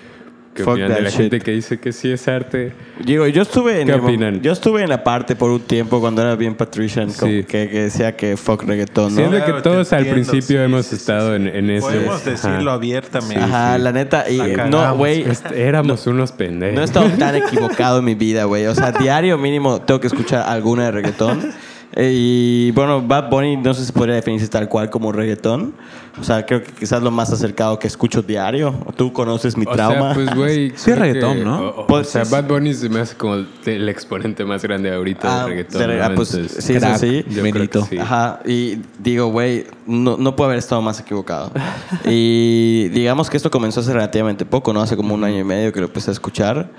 ¿Qué 0.56 0.64
Fuck 0.64 0.72
opinan 0.74 0.88
de 0.89 0.95
that 0.95 1.03
la 1.03 1.10
shit. 1.10 1.18
gente 1.20 1.39
que 1.41 1.51
dice 1.51 1.78
que 1.80 1.91
sí 1.91 2.10
es 2.10 2.28
arte? 2.30 2.72
Digo, 3.03 3.28
yo 3.28 3.41
estuve 3.41 3.82
en 3.82 3.88
¿Qué 3.88 3.93
el 3.95 4.01
mo- 4.01 4.08
opinan? 4.08 4.41
yo 4.41 4.53
estuve 4.53 4.84
en 4.84 4.89
la 4.89 5.03
parte 5.03 5.36
por 5.36 5.51
un 5.51 5.60
tiempo 5.60 5.99
cuando 5.99 6.22
era 6.22 6.36
bien 6.38 6.56
Patrician 6.56 7.12
como 7.12 7.30
Sí. 7.30 7.43
que, 7.43 7.70
que 7.70 7.82
decía 7.82 8.16
que 8.16 8.38
fuck 8.38 8.64
reggaetón, 8.64 9.10
¿no? 9.14 9.18
Siento 9.18 9.36
Claro, 9.36 9.45
que 9.58 9.62
te 9.62 9.70
todos 9.70 9.91
al 9.91 10.06
entiendo, 10.08 10.32
principio 10.32 10.58
sí, 10.60 10.64
hemos 10.64 10.86
sí, 10.86 10.89
sí, 10.91 10.95
estado 10.95 11.30
sí. 11.32 11.36
en, 11.36 11.47
en 11.49 11.70
ese... 11.72 11.86
Podemos 11.86 12.16
ajá. 12.22 12.30
decirlo 12.30 12.72
abiertamente. 12.72 13.43
Ajá, 13.43 13.76
sí. 13.76 13.82
la 13.84 13.91
neta 13.91 14.30
y 14.30 14.38
La 14.38 14.47
no, 14.47 14.78
cagamos. 14.78 14.97
güey, 14.97 15.22
Est- 15.24 15.51
Éramos 15.51 16.08
unos 16.08 16.32
pendejos. 16.32 16.76
no 16.76 16.82
he 16.82 16.86
estado 16.86 17.10
tan 17.20 17.36
equivocado 17.43 17.99
en 17.99 18.06
mi 18.06 18.16
vida, 18.16 18.45
güey. 18.45 18.66
O 18.68 18.76
sea, 18.76 18.93
diario 18.93 19.38
mínimo 19.38 19.82
tengo 19.82 19.99
que 19.99 20.08
escuchar 20.08 20.47
alguna 20.47 20.86
de 20.86 20.91
reggaetón. 20.91 21.51
Eh, 21.96 22.12
Y 22.14 22.72
bueno, 22.72 23.02
Bad 23.02 23.30
Bunny 23.30 23.58
no 23.58 23.74
sé 23.74 23.86
si 23.86 23.91
podría 23.91 24.16
definirse 24.16 24.48
tal 24.50 24.68
cual 24.68 24.89
como 24.89 25.12
reggaetón. 25.12 25.74
O 26.20 26.24
sea, 26.24 26.46
creo 26.46 26.64
que 26.64 26.72
quizás 26.72 27.02
lo 27.02 27.12
más 27.12 27.32
acercado 27.32 27.78
que 27.80 27.88
escucho 27.88 28.22
diario. 28.22 28.74
Tú 28.96 29.12
conoces 29.14 29.58
mi 29.58 29.66
O 29.66 29.72
trauma. 29.72 30.14
sea, 30.14 30.14
pues, 30.14 30.36
güey. 30.36 30.70
Sí, 30.76 30.86
creo 30.91 30.96
reggaetón, 30.98 31.38
que- 31.38 31.43
¿no? 31.46 31.60
O, 31.62 31.82
o- 31.82 31.88
Pues, 31.88 32.08
o 32.08 32.12
sea, 32.12 32.26
sí, 32.26 32.32
Bad 32.34 32.46
Bunny 32.48 32.74
se 32.74 32.89
me 32.89 33.00
hace 33.02 33.16
como 33.16 33.36
el 33.66 33.89
exponente 33.89 34.43
más 34.46 34.62
grande 34.64 34.93
ahorita 34.93 35.28
Ah, 35.28 35.43
de 35.43 35.50
reggaetón. 35.50 35.82
de 35.82 35.88
re- 35.88 35.98
¿no? 36.00 36.04
ah, 36.06 36.12
pues, 36.16 36.34
Entonces, 36.34 36.64
sí, 36.64 36.74
crack. 36.76 36.98
sí. 36.98 37.24
Benito. 37.41 37.86
sí. 37.89 37.98
Ajá, 37.98 38.39
y 38.46 38.78
digo, 39.00 39.28
güey, 39.28 39.66
no, 39.88 40.18
no 40.18 40.36
puedo 40.36 40.48
haber 40.50 40.60
estado 40.60 40.82
más 40.82 41.00
equivocado. 41.00 41.52
y 42.06 42.88
digamos 42.89 43.30
que 43.30 43.38
esto 43.38 43.52
comenzó 43.52 43.80
hace 43.82 43.93
relativamente 43.93 44.46
poco, 44.46 44.74
¿no? 44.74 44.82
Hace 44.82 44.96
como 44.96 45.14
un 45.16 45.24
año 45.24 45.39
y 45.39 45.43
medio 45.43 45.72
que 45.74 45.80
lo 45.82 45.88
empecé 45.88 46.12
a 46.12 46.14
escuchar 46.14 46.70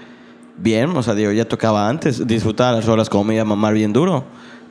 bien. 0.58 0.90
O 0.96 1.02
sea, 1.02 1.14
digo, 1.14 1.30
ya 1.32 1.44
tocaba 1.46 1.88
antes, 1.88 2.26
disfrutaba 2.26 2.72
las 2.72 2.86
rolas 2.86 3.08
como 3.10 3.24
me 3.24 3.34
iba 3.34 3.42
a 3.42 3.46
mamar 3.46 3.74
bien 3.74 3.92
duro. 3.92 4.24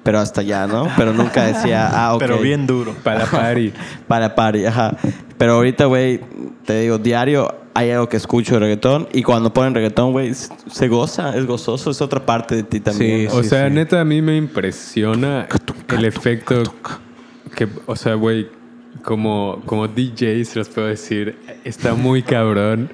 Pero 0.05 0.19
hasta 0.19 0.43
ya, 0.43 0.67
¿no? 0.67 0.87
Pero 0.95 1.13
nunca 1.13 1.45
decía, 1.45 1.89
ah, 1.91 2.13
ok. 2.13 2.19
Pero 2.19 2.37
bien 2.37 2.67
duro. 2.67 2.93
Para 3.03 3.21
la 3.21 3.25
party. 3.25 3.73
Para 4.07 4.35
party, 4.35 4.65
ajá. 4.67 4.95
Pero 5.35 5.53
ahorita, 5.53 5.85
güey, 5.85 6.21
te 6.63 6.81
digo, 6.81 6.99
diario 6.99 7.55
hay 7.73 7.89
algo 7.89 8.07
que 8.07 8.17
escucho 8.17 8.53
de 8.53 8.59
reggaetón. 8.59 9.07
Y 9.13 9.23
cuando 9.23 9.51
ponen 9.51 9.73
reggaetón, 9.73 10.11
güey, 10.11 10.35
se 10.35 10.87
goza, 10.89 11.35
es 11.35 11.47
gozoso, 11.47 11.89
es 11.89 12.03
otra 12.03 12.23
parte 12.23 12.55
de 12.55 12.61
ti 12.61 12.81
también. 12.81 13.31
Sí, 13.31 13.35
O 13.35 13.41
sea, 13.41 13.67
neta, 13.71 13.99
a 13.99 14.05
mí 14.05 14.21
me 14.21 14.37
impresiona 14.37 15.47
el 15.89 16.05
efecto 16.05 16.61
que, 17.55 17.67
o 17.87 17.95
sea, 17.95 18.13
güey, 18.13 18.47
como, 19.01 19.63
como 19.65 19.87
DJ, 19.87 20.45
se 20.45 20.59
los 20.59 20.69
puedo 20.69 20.87
decir, 20.87 21.35
está 21.63 21.95
muy 21.95 22.21
cabrón 22.21 22.91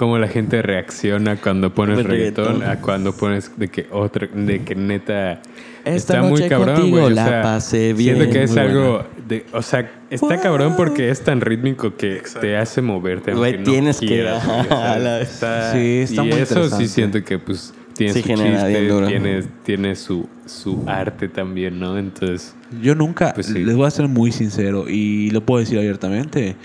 cómo 0.00 0.16
la 0.16 0.28
gente 0.28 0.62
reacciona 0.62 1.36
cuando 1.36 1.74
pones 1.74 2.02
reggaetón, 2.02 2.46
reggaetón. 2.60 2.70
a 2.70 2.80
cuando 2.80 3.12
pones 3.14 3.52
de 3.58 3.68
que 3.68 3.86
otra, 3.92 4.26
de 4.32 4.62
que 4.64 4.74
neta 4.74 5.42
Esta 5.84 6.14
está 6.14 6.22
muy 6.22 6.48
cabrón, 6.48 6.76
contigo. 6.76 7.04
O 7.04 7.10
la 7.10 7.26
sea, 7.28 7.42
pasé 7.42 7.94
Siento 7.94 8.20
bien. 8.20 8.30
que 8.32 8.42
es 8.44 8.56
algo 8.56 9.04
de, 9.28 9.44
o 9.52 9.60
sea, 9.60 9.90
está 10.08 10.40
cabrón 10.40 10.72
porque 10.74 11.10
es 11.10 11.22
tan 11.22 11.42
rítmico 11.42 11.94
que 11.98 12.22
te 12.40 12.56
hace 12.56 12.80
moverte. 12.80 13.34
Güey, 13.34 13.58
no 13.58 13.64
tienes 13.64 14.00
que 14.00 14.06
quieras, 14.06 14.42
o 14.42 14.64
sea, 14.64 14.98
la- 14.98 15.20
está- 15.20 15.72
Sí, 15.74 15.98
está 16.04 16.24
y 16.24 16.28
muy 16.30 16.40
eso 16.40 16.70
sí 16.70 16.88
siento 16.88 17.22
que 17.22 17.38
pues 17.38 17.74
tiene 17.94 18.14
Sí 18.14 18.22
su 18.22 18.28
genera 18.28 18.64
bien 18.66 18.78
chiste, 18.80 18.88
duro. 18.94 19.06
tiene, 19.06 19.42
tiene 19.66 19.94
su, 19.96 20.26
su 20.46 20.82
arte 20.86 21.28
también, 21.28 21.78
¿no? 21.78 21.98
Entonces, 21.98 22.54
Yo 22.80 22.94
nunca, 22.94 23.34
Pues 23.34 23.48
sí. 23.48 23.62
les 23.62 23.76
voy 23.76 23.86
a 23.86 23.90
ser 23.90 24.08
muy 24.08 24.32
sincero 24.32 24.86
y 24.88 25.28
lo 25.30 25.42
puedo 25.44 25.60
decir 25.60 25.76
abiertamente. 25.78 26.56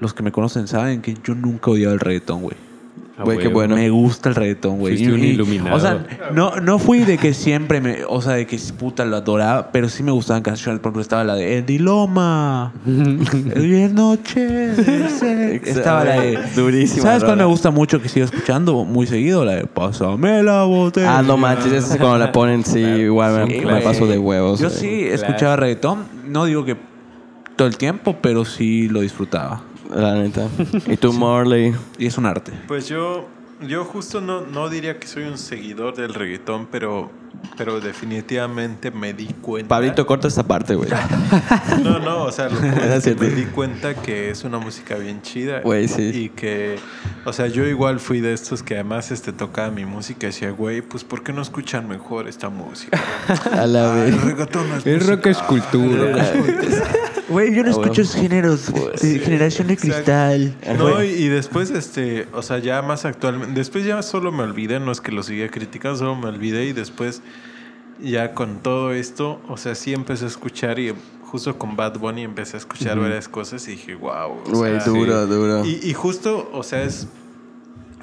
Los 0.00 0.14
que 0.14 0.22
me 0.22 0.32
conocen 0.32 0.66
saben 0.68 1.00
que 1.02 1.14
yo 1.24 1.34
nunca 1.34 1.70
he 1.70 1.74
odiado 1.74 1.94
el 1.94 2.00
reggaetón, 2.00 2.42
güey. 2.42 2.56
a 3.16 3.22
Güey, 3.22 3.46
bueno. 3.46 3.76
Me 3.76 3.88
gusta 3.90 4.28
el 4.28 4.34
reggaetón, 4.34 4.78
güey. 4.78 4.96
Fuiste 4.96 5.14
un 5.14 5.22
iluminado. 5.24 5.76
O 5.76 5.80
sea, 5.80 6.04
no, 6.32 6.56
no 6.60 6.78
fui 6.80 7.00
de 7.04 7.16
que 7.16 7.32
siempre 7.32 7.80
me. 7.80 7.98
O 8.08 8.20
sea, 8.20 8.32
de 8.34 8.46
que 8.46 8.58
puta 8.76 9.04
lo 9.04 9.16
adoraba, 9.16 9.70
pero 9.70 9.88
sí 9.88 10.02
me 10.02 10.10
gustaban 10.10 10.42
canciones. 10.42 10.80
Por 10.80 10.88
ejemplo, 10.90 11.02
estaba 11.02 11.22
la 11.24 11.36
de 11.36 11.58
Eddie 11.58 11.78
Loma. 11.78 12.72
El 12.86 13.66
bien 13.68 13.94
noche. 13.94 14.40
de 14.40 15.08
ser- 15.08 15.60
estaba 15.64 16.04
la 16.04 16.20
de. 16.20 16.38
Durísima 16.56 17.02
¿Sabes 17.02 17.24
cuál 17.24 17.36
me 17.36 17.44
gusta 17.44 17.70
mucho 17.70 18.02
que 18.02 18.08
sigo 18.08 18.26
escuchando 18.26 18.84
muy 18.84 19.06
seguido? 19.06 19.44
La 19.44 19.54
de 19.54 19.66
Pásame 19.66 20.42
la 20.42 20.64
botella. 20.64 21.18
Ah, 21.18 21.22
no 21.22 21.36
manches, 21.36 21.72
esa 21.72 21.94
es 21.94 22.00
cuando 22.00 22.18
la 22.18 22.32
ponen, 22.32 22.64
sí, 22.64 22.80
igual 22.80 23.46
me, 23.46 23.54
Sí, 23.54 23.60
me 23.64 23.70
güey. 23.72 23.84
paso 23.84 24.06
de 24.08 24.18
huevos. 24.18 24.58
Yo 24.60 24.70
sí 24.70 25.04
escuchaba 25.04 25.54
reggaetón. 25.56 26.04
No 26.28 26.46
digo 26.46 26.64
que 26.64 26.76
todo 27.56 27.68
el 27.68 27.76
tiempo, 27.76 28.16
pero 28.20 28.44
sí 28.44 28.88
lo 28.88 29.00
disfrutaba. 29.00 29.62
La 29.90 30.14
neta. 30.14 30.48
¿Y 30.86 30.96
tú, 30.96 31.12
Marley? 31.12 31.74
Y 31.98 32.06
es 32.06 32.18
un 32.18 32.26
arte. 32.26 32.52
Pues 32.66 32.88
yo, 32.88 33.28
yo 33.66 33.84
justo 33.84 34.20
no, 34.20 34.40
no 34.42 34.68
diría 34.68 34.98
que 34.98 35.06
soy 35.06 35.24
un 35.24 35.38
seguidor 35.38 35.94
del 35.94 36.14
reggaetón, 36.14 36.66
pero, 36.70 37.10
pero 37.56 37.80
definitivamente 37.80 38.90
me 38.90 39.12
di 39.12 39.26
cuenta. 39.40 39.68
Pablito, 39.68 40.04
corta 40.06 40.28
esta 40.28 40.42
parte, 40.42 40.74
güey. 40.74 40.88
No, 41.82 41.98
no, 41.98 42.24
o 42.24 42.32
sea, 42.32 42.48
lo 42.48 42.60
que 42.60 42.66
pasa 42.68 42.84
Era 42.84 42.96
es 42.96 43.04
que 43.04 43.14
cierto. 43.14 43.22
me 43.24 43.30
di 43.30 43.44
cuenta 43.44 43.94
que 43.94 44.30
es 44.30 44.44
una 44.44 44.58
música 44.58 44.96
bien 44.96 45.22
chida. 45.22 45.60
Güey, 45.60 45.88
sí. 45.88 46.10
Y 46.14 46.28
que, 46.30 46.76
o 47.24 47.32
sea, 47.32 47.46
yo 47.46 47.64
igual 47.66 48.00
fui 48.00 48.20
de 48.20 48.32
estos 48.32 48.62
que 48.62 48.74
además 48.74 49.10
este, 49.10 49.32
tocaba 49.32 49.70
mi 49.70 49.84
música 49.84 50.26
y 50.26 50.30
decía, 50.30 50.50
güey, 50.50 50.82
pues 50.82 51.04
¿por 51.04 51.22
qué 51.22 51.32
no 51.32 51.42
escuchan 51.42 51.88
mejor 51.88 52.28
esta 52.28 52.48
música? 52.48 53.00
A 53.52 53.66
la 53.66 53.84
Ah, 53.94 54.04
el 54.06 54.12
vez. 54.12 54.22
reggaetón 54.24 54.68
no 54.68 54.76
es 54.76 54.86
El 54.86 55.00
rock 55.06 55.26
es 55.26 55.38
cultura. 55.38 56.32
Güey, 57.26 57.54
yo 57.54 57.62
no 57.64 57.70
Ah, 57.70 57.74
bueno. 57.76 57.92
esos 57.92 58.14
géneros. 58.14 58.70
de 59.00 59.18
generación 59.18 59.66
de 59.68 59.78
cristal. 59.78 60.54
No, 60.76 61.02
y, 61.02 61.06
y 61.08 61.28
después, 61.28 61.70
este, 61.70 62.28
o 62.34 62.42
sea, 62.42 62.58
ya 62.58 62.82
más 62.82 63.06
actualmente, 63.06 63.54
después 63.54 63.82
ya 63.84 64.02
solo 64.02 64.30
me 64.30 64.42
olvidé, 64.42 64.78
no 64.78 64.92
es 64.92 65.00
que 65.00 65.10
lo 65.10 65.22
siga 65.22 65.48
criticando, 65.48 65.96
solo 65.98 66.16
me 66.16 66.26
olvidé 66.28 66.66
y 66.66 66.72
después 66.74 67.22
ya 68.00 68.34
con 68.34 68.58
todo 68.58 68.92
esto, 68.92 69.40
o 69.48 69.56
sea, 69.56 69.74
sí 69.74 69.92
empecé 69.92 70.24
a 70.24 70.28
escuchar 70.28 70.78
y 70.78 70.94
justo 71.22 71.56
con 71.58 71.76
Bad 71.76 71.98
Bunny 71.98 72.22
empecé 72.22 72.56
a 72.56 72.58
escuchar 72.58 72.98
varias 72.98 73.28
cosas 73.28 73.66
y 73.68 73.72
dije, 73.72 73.94
wow. 73.94 74.36
Güey, 74.50 74.78
duro, 74.84 75.26
duro. 75.26 75.64
Y, 75.64 75.80
y 75.82 75.92
justo, 75.92 76.50
o 76.52 76.62
sea, 76.62 76.82
es 76.82 77.08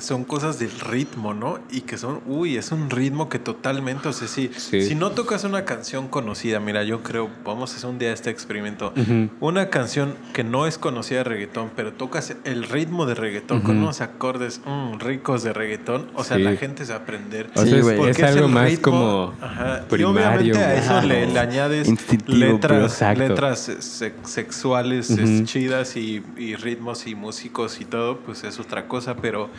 son 0.01 0.23
cosas 0.23 0.59
del 0.59 0.71
ritmo, 0.79 1.33
¿no? 1.33 1.59
Y 1.71 1.81
que 1.81 1.97
son, 1.97 2.21
uy, 2.25 2.57
es 2.57 2.71
un 2.71 2.89
ritmo 2.89 3.29
que 3.29 3.39
totalmente, 3.39 4.09
o 4.09 4.13
sea, 4.13 4.27
si, 4.27 4.49
Sí. 4.57 4.81
si 4.81 4.95
no 4.95 5.11
tocas 5.11 5.43
una 5.43 5.63
canción 5.65 6.07
conocida, 6.07 6.59
mira, 6.59 6.83
yo 6.83 7.03
creo, 7.03 7.29
vamos 7.45 7.73
a 7.73 7.77
hacer 7.77 7.89
un 7.89 7.99
día 7.99 8.11
este 8.11 8.29
experimento, 8.29 8.93
una 9.39 9.69
canción 9.69 10.15
que 10.33 10.43
no 10.43 10.65
es 10.67 10.77
conocida 10.77 11.19
de 11.19 11.23
reggaetón, 11.25 11.71
pero 11.75 11.93
tocas 11.93 12.35
el 12.43 12.63
ritmo 12.63 13.05
de 13.05 13.15
reggaetón 13.15 13.61
con 13.61 13.77
unos 13.77 14.01
acordes 14.01 14.61
mm, 14.65 14.99
ricos 14.99 15.43
de 15.43 15.53
reggaetón, 15.53 16.09
o 16.15 16.23
sea, 16.23 16.37
Sí. 16.37 16.43
la 16.43 16.55
gente 16.55 16.85
se 16.85 16.93
va 16.93 16.99
a 16.99 17.01
aprender. 17.03 17.49
O 17.55 17.61
sea, 17.63 17.65
Sí, 17.75 17.81
güey. 17.81 18.09
es 18.09 18.23
algo 18.23 18.47
más 18.47 18.69
ritmo, 18.69 18.81
como 18.83 19.33
ajá, 19.41 19.85
primario. 19.89 20.01
Y 20.01 20.51
obviamente 20.51 20.59
a 20.59 20.75
eso 20.75 21.01
le, 21.07 21.27
le 21.27 21.39
añades 21.39 21.87
letras, 22.27 23.01
letras 23.17 23.59
se- 23.79 24.13
sexuales 24.23 25.09
es, 25.11 25.43
chidas 25.45 25.95
y, 25.95 26.23
y 26.37 26.55
ritmos 26.55 27.05
y 27.07 27.15
músicos 27.15 27.79
y 27.81 27.85
todo, 27.85 28.17
pues 28.19 28.43
es 28.43 28.59
otra 28.59 28.87
cosa, 28.87 29.15
pero, 29.17 29.49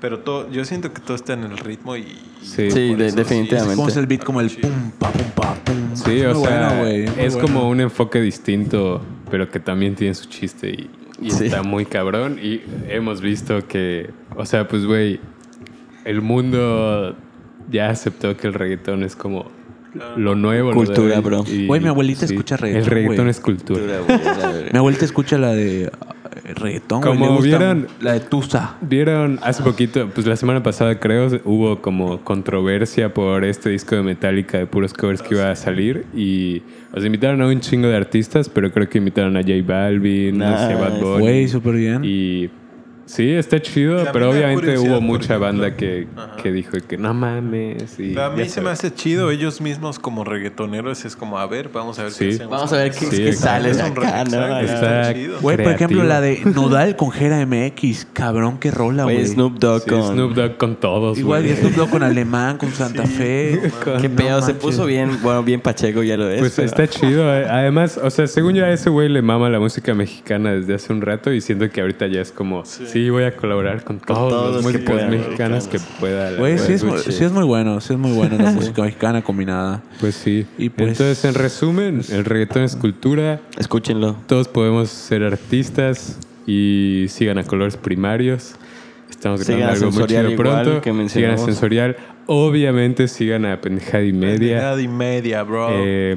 pero 0.00 0.20
todo, 0.20 0.50
yo 0.50 0.64
siento 0.64 0.92
que 0.92 1.00
todo 1.00 1.14
está 1.16 1.32
en 1.34 1.44
el 1.44 1.56
ritmo 1.58 1.96
y... 1.96 2.04
Sí. 2.42 2.70
Sí, 2.70 2.94
de- 2.94 3.12
definitivamente. 3.12 3.76
¿Cómo 3.76 3.88
es 3.88 3.96
el 3.96 4.06
beat? 4.06 4.22
Como 4.24 4.40
el 4.40 4.50
Sí. 4.50 4.58
pum, 4.60 4.90
pa, 4.98 5.10
pum, 5.10 5.22
pa, 5.34 5.54
pum. 5.64 5.74
Sí, 5.94 6.22
o 6.22 6.34
sea, 6.44 6.78
bueno, 6.80 6.84
es 7.18 7.34
bueno. 7.34 7.48
como 7.48 7.68
un 7.68 7.80
enfoque 7.80 8.20
distinto, 8.20 9.02
pero 9.30 9.48
que 9.48 9.58
también 9.60 9.94
tiene 9.94 10.14
su 10.14 10.26
chiste 10.28 10.70
y, 10.70 10.90
y 11.20 11.30
Sí. 11.30 11.46
está 11.46 11.62
muy 11.62 11.86
cabrón. 11.86 12.38
Y 12.42 12.60
hemos 12.88 13.20
visto 13.20 13.66
que, 13.66 14.10
o 14.36 14.44
sea, 14.46 14.68
pues, 14.68 14.84
güey, 14.84 15.18
el 16.04 16.20
mundo 16.22 17.16
ya 17.70 17.88
aceptó 17.90 18.36
que 18.36 18.46
el 18.46 18.54
reggaetón 18.54 19.02
es 19.02 19.16
como 19.16 19.50
lo 20.16 20.34
nuevo. 20.34 20.72
lo 20.72 20.80
de 20.80 20.86
Cultura, 20.86 21.16
hoy. 21.16 21.22
bro. 21.22 21.44
Güey, 21.66 21.80
mi 21.80 21.88
abuelita 21.88 22.26
escucha 22.26 22.56
reggaetón, 22.58 22.84
El 22.84 22.90
reggaetón 22.90 23.28
es 23.28 23.40
cultura. 23.40 23.82
Mi 24.70 24.78
abuelita 24.78 25.04
escucha 25.06 25.38
la 25.38 25.52
de 25.52 25.90
reggaetón, 26.54 27.00
güey. 27.00 27.12
Como 27.14 27.26
le 27.26 27.32
gusta 27.32 27.46
vieron- 27.58 27.86
La 28.00 28.12
de 28.12 28.20
Tusa. 28.20 28.76
Vieron 28.80 29.38
hace 29.42 29.62
poquito, 29.62 30.08
pues 30.14 30.26
la 30.26 30.36
semana 30.36 30.62
pasada 30.62 30.98
creo, 31.00 31.28
hubo 31.44 31.80
como 31.82 32.20
controversia 32.22 33.12
por 33.14 33.44
este 33.44 33.70
disco 33.70 33.96
de 33.96 34.02
Metallica 34.02 34.58
de 34.58 34.66
puros 34.66 34.92
covers 34.94 35.22
que 35.22 35.34
iba 35.34 35.50
a 35.50 35.56
salir 35.56 36.04
y 36.14 36.62
os 36.94 37.04
invitaron 37.04 37.40
a 37.42 37.46
un 37.46 37.60
chingo 37.60 37.88
de 37.88 37.96
artistas, 37.96 38.48
pero 38.48 38.70
creo 38.72 38.88
que 38.88 38.98
invitaron 38.98 39.36
a 39.36 39.40
J 39.42 39.52
Balvin, 39.66 40.38
sé, 40.38 40.44
a 40.44 40.76
Bad 40.78 40.92
Nice. 40.92 41.04
Bunny. 41.04 41.20
Güey, 41.20 41.48
súper 41.48 41.74
bien. 41.74 42.02
Y 42.04 42.48
sí, 43.06 43.30
está 43.30 43.60
chido, 43.62 44.04
pero 44.12 44.26
me 44.32 44.38
obviamente 44.38 44.78
hubo 44.78 45.00
mucha 45.00 45.24
ejemplo. 45.36 45.46
banda 45.46 45.76
que, 45.76 46.06
que 46.42 46.52
dijo 46.52 46.72
que 46.86 46.98
no 46.98 47.14
mames. 47.14 47.98
Y 47.98 48.10
Pero 48.14 48.24
a 48.24 48.30
mí 48.30 48.44
se 48.48 48.60
me 48.60 48.66
sabes. 48.66 48.80
hace 48.80 48.94
chido 48.94 49.30
ellos 49.30 49.60
mismos 49.60 49.98
como 49.98 50.24
reggaetoneros, 50.24 51.04
es 51.04 51.16
como, 51.16 51.38
a 51.38 51.46
ver, 51.46 51.70
vamos 51.72 51.98
a 51.98 52.04
ver 52.04 52.12
Sí. 52.12 52.28
qué 52.28 52.34
hacemos. 52.34 52.50
Vamos 52.50 52.72
a 52.72 52.76
ver 52.76 52.92
qué, 52.92 53.06
Sí, 53.06 53.16
qué 53.16 53.32
sale 53.32 53.72
de 53.74 53.80
Es 53.82 53.90
un 53.90 53.98
acá, 53.98 54.24
¿no? 54.24 54.58
Está. 54.60 55.12
Güey, 55.40 55.56
por 55.56 55.72
ejemplo, 55.72 56.02
la 56.04 56.20
de 56.20 56.40
Nodal 56.44 56.96
con 56.96 57.10
Jera 57.10 57.44
MX. 57.46 58.06
Cabrón, 58.12 58.58
qué 58.58 58.70
rola, 58.70 59.04
Güey. 59.04 59.26
Snoop 59.26 59.58
Dogg 59.58 59.82
Sí, 59.82 59.90
con... 59.90 60.02
Snoop 60.14 60.34
Dogg 60.34 60.56
con 60.56 60.76
todos. 60.76 61.18
Igual 61.18 61.44
que 61.44 61.56
Snoop 61.56 61.74
Dogg 61.74 61.90
con 61.90 62.02
Alemán, 62.02 62.58
con 62.58 62.70
Santa 62.72 63.04
Fe. 63.06 63.60
Con- 63.84 64.00
Qué 64.00 64.08
No 64.08 64.16
pedo, 64.16 64.40
se 64.40 64.52
manches. 64.52 64.56
puso 64.56 64.86
bien, 64.86 65.18
bueno, 65.22 65.42
bien 65.42 65.60
pacheco, 65.60 66.02
ya 66.02 66.16
lo 66.16 66.28
es. 66.30 66.40
Pues 66.40 66.52
pero- 66.56 66.66
está 66.66 66.88
chido. 66.88 67.34
eh. 67.34 67.46
Además, 67.48 67.98
o 68.02 68.10
sea, 68.10 68.26
según 68.26 68.54
yo 68.54 68.64
a 68.64 68.70
ese 68.70 68.90
güey 68.90 69.08
le 69.08 69.22
mama 69.22 69.48
la 69.48 69.58
música 69.60 69.94
mexicana 69.94 70.52
desde 70.52 70.74
hace 70.74 70.92
un 70.92 71.00
rato 71.02 71.32
y 71.32 71.40
siento 71.40 71.68
que 71.70 71.80
ahorita 71.80 72.06
ya 72.08 72.20
es 72.20 72.32
como, 72.32 72.64
sí, 73.04 73.10
voy 73.10 73.24
a 73.24 73.36
colaborar 73.36 73.84
con 73.84 73.98
todos, 74.00 74.28
todos 74.28 74.46
los 74.46 74.54
los 74.56 74.62
músicos 74.64 74.94
puedan, 74.94 75.10
mexicanos 75.10 75.68
que 75.68 75.78
pueda. 76.00 76.32
Güey, 76.36 76.58
sí 76.58 76.78
sí 76.78 77.24
es 77.24 77.32
muy 77.32 77.44
bueno. 77.44 77.80
Sí 77.80 77.92
es 77.92 77.98
muy 77.98 78.12
bueno 78.12 78.36
la 78.38 78.50
música 78.52 78.82
mexicana 78.82 79.22
combinada. 79.22 79.82
Pues 80.00 80.14
sí. 80.14 80.46
Y 80.58 80.68
pues- 80.70 80.88
Entonces, 80.90 81.24
en 81.24 81.34
resumen, 81.34 82.00
el 82.10 82.24
reggaetón 82.24 82.62
es 82.62 82.76
cultura. 82.76 83.40
Escúchenlo. 83.58 84.16
Todos 84.26 84.48
podemos 84.48 84.88
ser 84.90 85.22
artistas 85.24 86.18
y 86.46 87.06
sigan 87.08 87.38
a 87.38 87.44
colores 87.44 87.76
primarios. 87.76 88.54
Estamos 89.10 89.46
grabando 89.46 89.72
algo 89.72 89.90
muy 89.92 90.06
chido 90.06 90.36
pronto. 90.36 90.80
que 90.80 91.08
sigan 91.08 91.32
a. 91.32 91.38
Sensorial. 91.38 91.96
Obviamente 92.26 93.06
sigan 93.08 93.44
a 93.46 93.60
Pendejada 93.60 94.04
y 94.04 94.12
Media. 94.12 94.36
Pendejada 94.38 94.82
y 94.82 94.88
media, 94.88 95.42
bro. 95.42 95.68
Eh, 95.72 96.16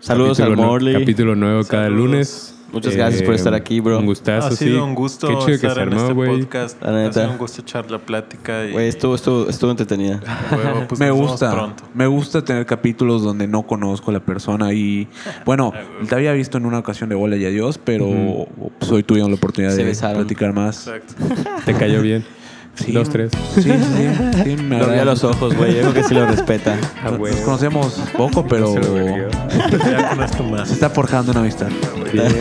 Saludos 0.00 0.40
al 0.40 0.56
Morley. 0.56 0.94
Capítulo 0.94 1.34
nuevo 1.34 1.64
cada 1.64 1.84
Saludos. 1.84 2.04
lunes. 2.10 2.53
Muchas 2.74 2.96
gracias 2.96 3.22
por 3.22 3.34
estar 3.34 3.54
aquí, 3.54 3.80
bro. 3.80 3.98
Un 3.98 4.06
gustazo, 4.06 4.48
ha 4.48 4.50
sí. 4.50 4.64
sido 4.66 4.84
un 4.84 4.94
gusto 4.94 5.28
Qué 5.28 5.34
chido 5.34 5.46
que 5.46 5.54
estar 5.54 5.74
se 5.74 5.82
en 5.82 5.92
este 5.92 6.14
podcast. 6.14 6.82
La 6.82 7.06
Ha 7.06 7.12
sido 7.12 7.30
un 7.30 7.38
gusto 7.38 7.62
echar 7.62 7.90
la 7.90 7.98
plática. 7.98 8.66
Y, 8.66 8.72
Güey, 8.72 8.88
estuvo, 8.88 9.14
estuvo, 9.14 9.48
estuvo 9.48 9.70
entretenida. 9.70 10.20
pues 10.88 11.00
me 11.00 11.10
gusta. 11.10 11.52
pronto. 11.52 11.84
Me 11.94 12.06
gusta 12.06 12.44
tener 12.44 12.66
capítulos 12.66 13.22
donde 13.22 13.46
no 13.46 13.62
conozco 13.62 14.10
a 14.10 14.14
la 14.14 14.20
persona 14.20 14.72
y 14.72 15.08
bueno, 15.46 15.72
te 16.08 16.14
había 16.14 16.32
visto 16.32 16.58
en 16.58 16.66
una 16.66 16.78
ocasión 16.78 17.08
de 17.08 17.14
Bola 17.14 17.36
y 17.36 17.44
Adiós, 17.46 17.78
pero 17.82 18.46
pues, 18.78 18.90
hoy 18.90 19.02
tuvimos 19.02 19.30
la 19.30 19.36
oportunidad 19.36 19.72
Se 19.72 19.78
de 19.78 19.84
besaron. 19.84 20.18
platicar 20.18 20.52
más. 20.52 20.86
Exacto. 20.86 21.14
Te 21.64 21.74
cayó 21.74 22.02
bien. 22.02 22.24
Sí. 22.76 22.92
Dos, 22.92 23.08
tres. 23.08 23.30
Sí, 23.54 23.62
sí, 23.62 23.70
sí. 23.72 24.42
sí, 24.44 24.56
me 24.62 24.78
Lo 24.78 24.88
vi 24.88 24.98
a 24.98 25.04
los 25.04 25.22
ojos, 25.24 25.54
güey. 25.56 25.74
Yo 25.74 25.80
creo 25.82 25.94
que 25.94 26.02
sí 26.04 26.14
lo 26.14 26.26
respeta. 26.26 26.76
Ah, 27.04 27.10
Nos 27.10 27.36
conocemos 27.40 28.00
poco, 28.16 28.46
pero 28.46 28.74
ya 28.76 30.16
más. 30.50 30.68
se 30.68 30.74
está 30.74 30.88
forjando 30.90 31.32
una 31.32 31.40
amistad. 31.40 31.68
Bien. 32.12 32.32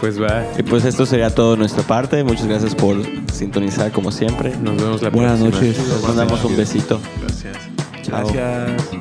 Pues 0.00 0.20
va. 0.20 0.44
Y 0.58 0.62
pues 0.62 0.84
esto 0.86 1.04
sería 1.04 1.28
todo 1.34 1.52
de 1.52 1.58
nuestra 1.58 1.82
parte. 1.82 2.24
Muchas 2.24 2.46
gracias 2.46 2.74
por 2.74 2.96
sintonizar 3.32 3.92
como 3.92 4.10
siempre. 4.10 4.54
Nos 4.62 4.76
vemos 4.76 5.02
la 5.02 5.10
Buenas 5.10 5.38
próxima. 5.40 5.66
noches. 5.66 5.88
Les 5.88 6.02
mandamos 6.02 6.44
un 6.44 6.56
besito. 6.56 6.98
Gracias. 7.20 7.56
Chao. 8.02 8.26
Gracias. 8.32 8.99